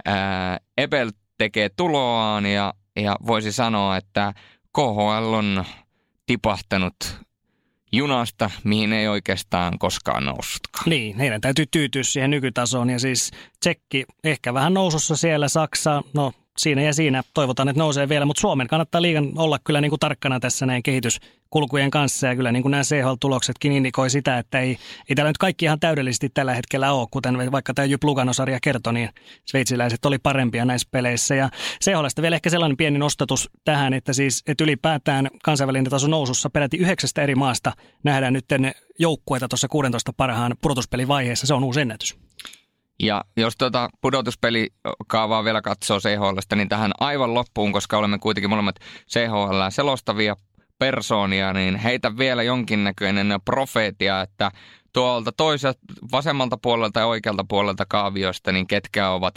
Ää, 0.05 0.59
Ebel 0.79 1.11
tekee 1.39 1.69
tuloaan 1.77 2.47
ja, 2.47 2.75
ja 2.97 3.17
voisi 3.27 3.53
sanoa, 3.53 3.97
että 3.97 4.33
KHL 4.77 5.33
on 5.33 5.65
tipahtanut 6.27 7.26
junasta, 7.97 8.51
mihin 8.65 8.93
ei 8.93 9.09
oikeastaan 9.09 9.79
koskaan 9.79 10.25
noussutkaan. 10.25 10.85
Niin, 10.87 11.17
heidän 11.17 11.41
täytyy 11.41 11.67
tyytyä 11.71 12.03
siihen 12.03 12.31
nykytasoon 12.31 12.91
ja 12.91 12.99
siis 12.99 13.31
Tsekki 13.61 14.05
ehkä 14.25 14.55
vähän 14.55 14.75
nousussa 14.75 15.17
siellä, 15.17 15.49
Saksa, 15.49 16.03
no 16.15 16.33
siinä 16.59 16.83
ja 16.83 16.95
siinä. 16.95 17.23
Toivotaan, 17.35 17.69
että 17.69 17.83
nousee 17.83 18.09
vielä, 18.09 18.25
mutta 18.25 18.41
Suomen 18.41 18.67
kannattaa 18.67 19.03
liikan 19.03 19.33
olla 19.37 19.59
kyllä 19.65 19.81
niin 19.81 19.91
kuin 19.91 20.01
tarkkana 20.01 20.41
tässä 20.41 20.67
näin 20.67 20.83
kehityskulkujen 20.83 21.91
kanssa. 21.91 22.27
Ja 22.27 22.37
kyllä 22.37 22.53
niin 22.53 22.63
kuin 22.63 22.71
nämä 22.71 22.83
CHL-tuloksetkin 22.83 23.73
indikoi 23.73 24.11
sitä, 24.11 24.39
että 24.39 24.61
ei, 24.61 24.79
ei 25.09 25.17
täällä 25.17 25.31
nyt 25.31 25.39
kaikki 25.39 25.65
ihan 25.65 25.81
täydellisesti 25.81 26.29
tällä 26.29 26.55
hetkellä 26.55 26.93
ole, 26.93 27.07
kuten 27.11 27.53
vaikka 27.53 27.75
tämä 27.75 27.87
Jyp 27.87 28.05
Lugano-sarja 28.05 28.59
kertoi, 28.63 28.95
niin 28.95 29.09
sveitsiläiset 29.45 30.05
oli 30.05 30.19
parempia 30.19 30.65
näissä 30.65 30.89
peleissä. 30.91 31.35
Ja 31.35 31.51
CHLstä 31.85 32.23
vielä 32.23 32.37
ehkä 32.37 32.51
sellainen 32.51 32.77
pieni 32.77 32.99
nostatus 32.99 33.51
tähän, 33.65 33.95
että 33.95 34.13
siis 34.13 34.43
että 34.47 34.65
ylipäätään 34.65 35.29
kansainvälinen 35.43 35.91
taso 35.91 36.07
nousussa 36.07 36.51
peräti 36.51 36.77
yhdeksästä 36.77 37.23
eri 37.23 37.35
maasta 37.35 37.73
nähdään 38.05 38.33
nyt 38.33 38.45
joukkueita 38.99 39.49
tuossa 39.49 39.69
16 39.69 40.13
parhaan 40.17 40.57
pudotuspelivaiheessa, 40.63 41.47
se 41.47 41.55
on 41.55 41.65
uusi 41.65 41.81
ennätys. 41.81 42.17
Ja 43.03 43.25
jos 43.37 43.57
tuota 43.57 43.91
pudotuspelikaavaa 44.01 45.45
vielä 45.45 45.63
katsoo 45.63 46.01
CHLstä, 46.01 46.57
niin 46.57 46.69
tähän 46.69 46.93
aivan 47.01 47.35
loppuun, 47.35 47.73
koska 47.73 47.99
olemme 47.99 48.19
kuitenkin 48.19 48.51
molemmat 48.51 48.77
CHL 49.13 49.69
selostavia 49.69 50.37
persoonia, 50.79 51.53
niin 51.53 51.77
heitä 51.77 52.19
vielä 52.19 52.43
jonkinnäköinen 52.43 53.35
profeetia, 53.45 54.21
että 54.21 54.51
tuolta 54.93 55.33
toiselta 55.33 55.79
vasemmalta 56.13 56.57
puolelta 56.63 57.01
ja 57.01 57.07
oikealta 57.07 57.45
puolelta 57.49 57.87
kaaviosta, 57.89 58.53
niin 58.53 58.67
ketkä 58.67 59.11
ovat 59.11 59.35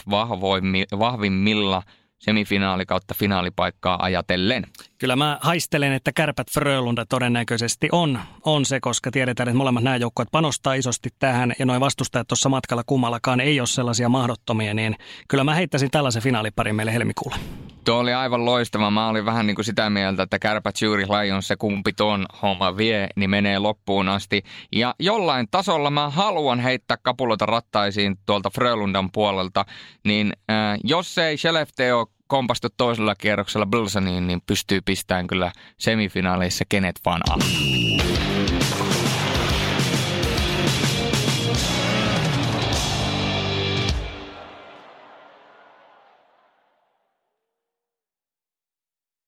vahvimmilla– 0.98 1.82
semifinaali 2.20 2.86
kautta 2.86 3.14
finaalipaikkaa 3.14 4.02
ajatellen. 4.02 4.66
Kyllä 5.00 5.16
mä 5.16 5.38
haistelen, 5.40 5.92
että 5.92 6.12
Kärpät 6.12 6.50
Frölunda 6.50 7.06
todennäköisesti 7.06 7.88
on, 7.92 8.20
on 8.44 8.64
se, 8.64 8.80
koska 8.80 9.10
tiedetään, 9.10 9.48
että 9.48 9.58
molemmat 9.58 9.82
nämä 9.84 9.96
joukkueet 9.96 10.28
panostaa 10.32 10.74
isosti 10.74 11.08
tähän 11.18 11.52
ja 11.58 11.66
noin 11.66 11.80
vastustajat 11.80 12.28
tuossa 12.28 12.48
matkalla 12.48 12.82
kummallakaan 12.86 13.40
ei 13.40 13.60
ole 13.60 13.66
sellaisia 13.66 14.08
mahdottomia, 14.08 14.74
niin 14.74 14.96
kyllä 15.28 15.44
mä 15.44 15.54
heittäisin 15.54 15.90
tällaisen 15.90 16.22
finaaliparin 16.22 16.74
meille 16.74 16.92
helmikuulle. 16.92 17.36
Tuo 17.84 17.98
oli 17.98 18.12
aivan 18.12 18.44
loistava. 18.44 18.90
Mä 18.90 19.08
olin 19.08 19.24
vähän 19.24 19.46
niin 19.46 19.54
kuin 19.54 19.64
sitä 19.64 19.90
mieltä, 19.90 20.22
että 20.22 20.38
Kärpät 20.38 20.80
Juuri 20.82 21.06
Lions, 21.06 21.48
se 21.48 21.56
kumpi 21.56 21.92
tuon 21.92 22.26
homma 22.42 22.76
vie, 22.76 23.08
niin 23.16 23.30
menee 23.30 23.58
loppuun 23.58 24.08
asti. 24.08 24.42
Ja 24.72 24.94
jollain 24.98 25.46
tasolla 25.50 25.90
mä 25.90 26.10
haluan 26.10 26.60
heittää 26.60 26.96
kapuloita 27.02 27.46
rattaisiin 27.46 28.16
tuolta 28.26 28.50
Frölundan 28.50 29.12
puolelta, 29.12 29.64
niin 30.04 30.32
äh, 30.50 30.78
jos 30.84 31.18
ei 31.18 31.36
Shelefteo 31.36 32.06
kompastu 32.30 32.68
toisella 32.76 33.14
kierroksella 33.14 33.66
Bilsoniin, 33.66 34.26
niin 34.26 34.42
pystyy 34.46 34.80
pistämään 34.80 35.26
kyllä 35.26 35.52
semifinaaleissa 35.78 36.64
kenet 36.68 37.00
vaan 37.04 37.20
alle. 37.30 38.29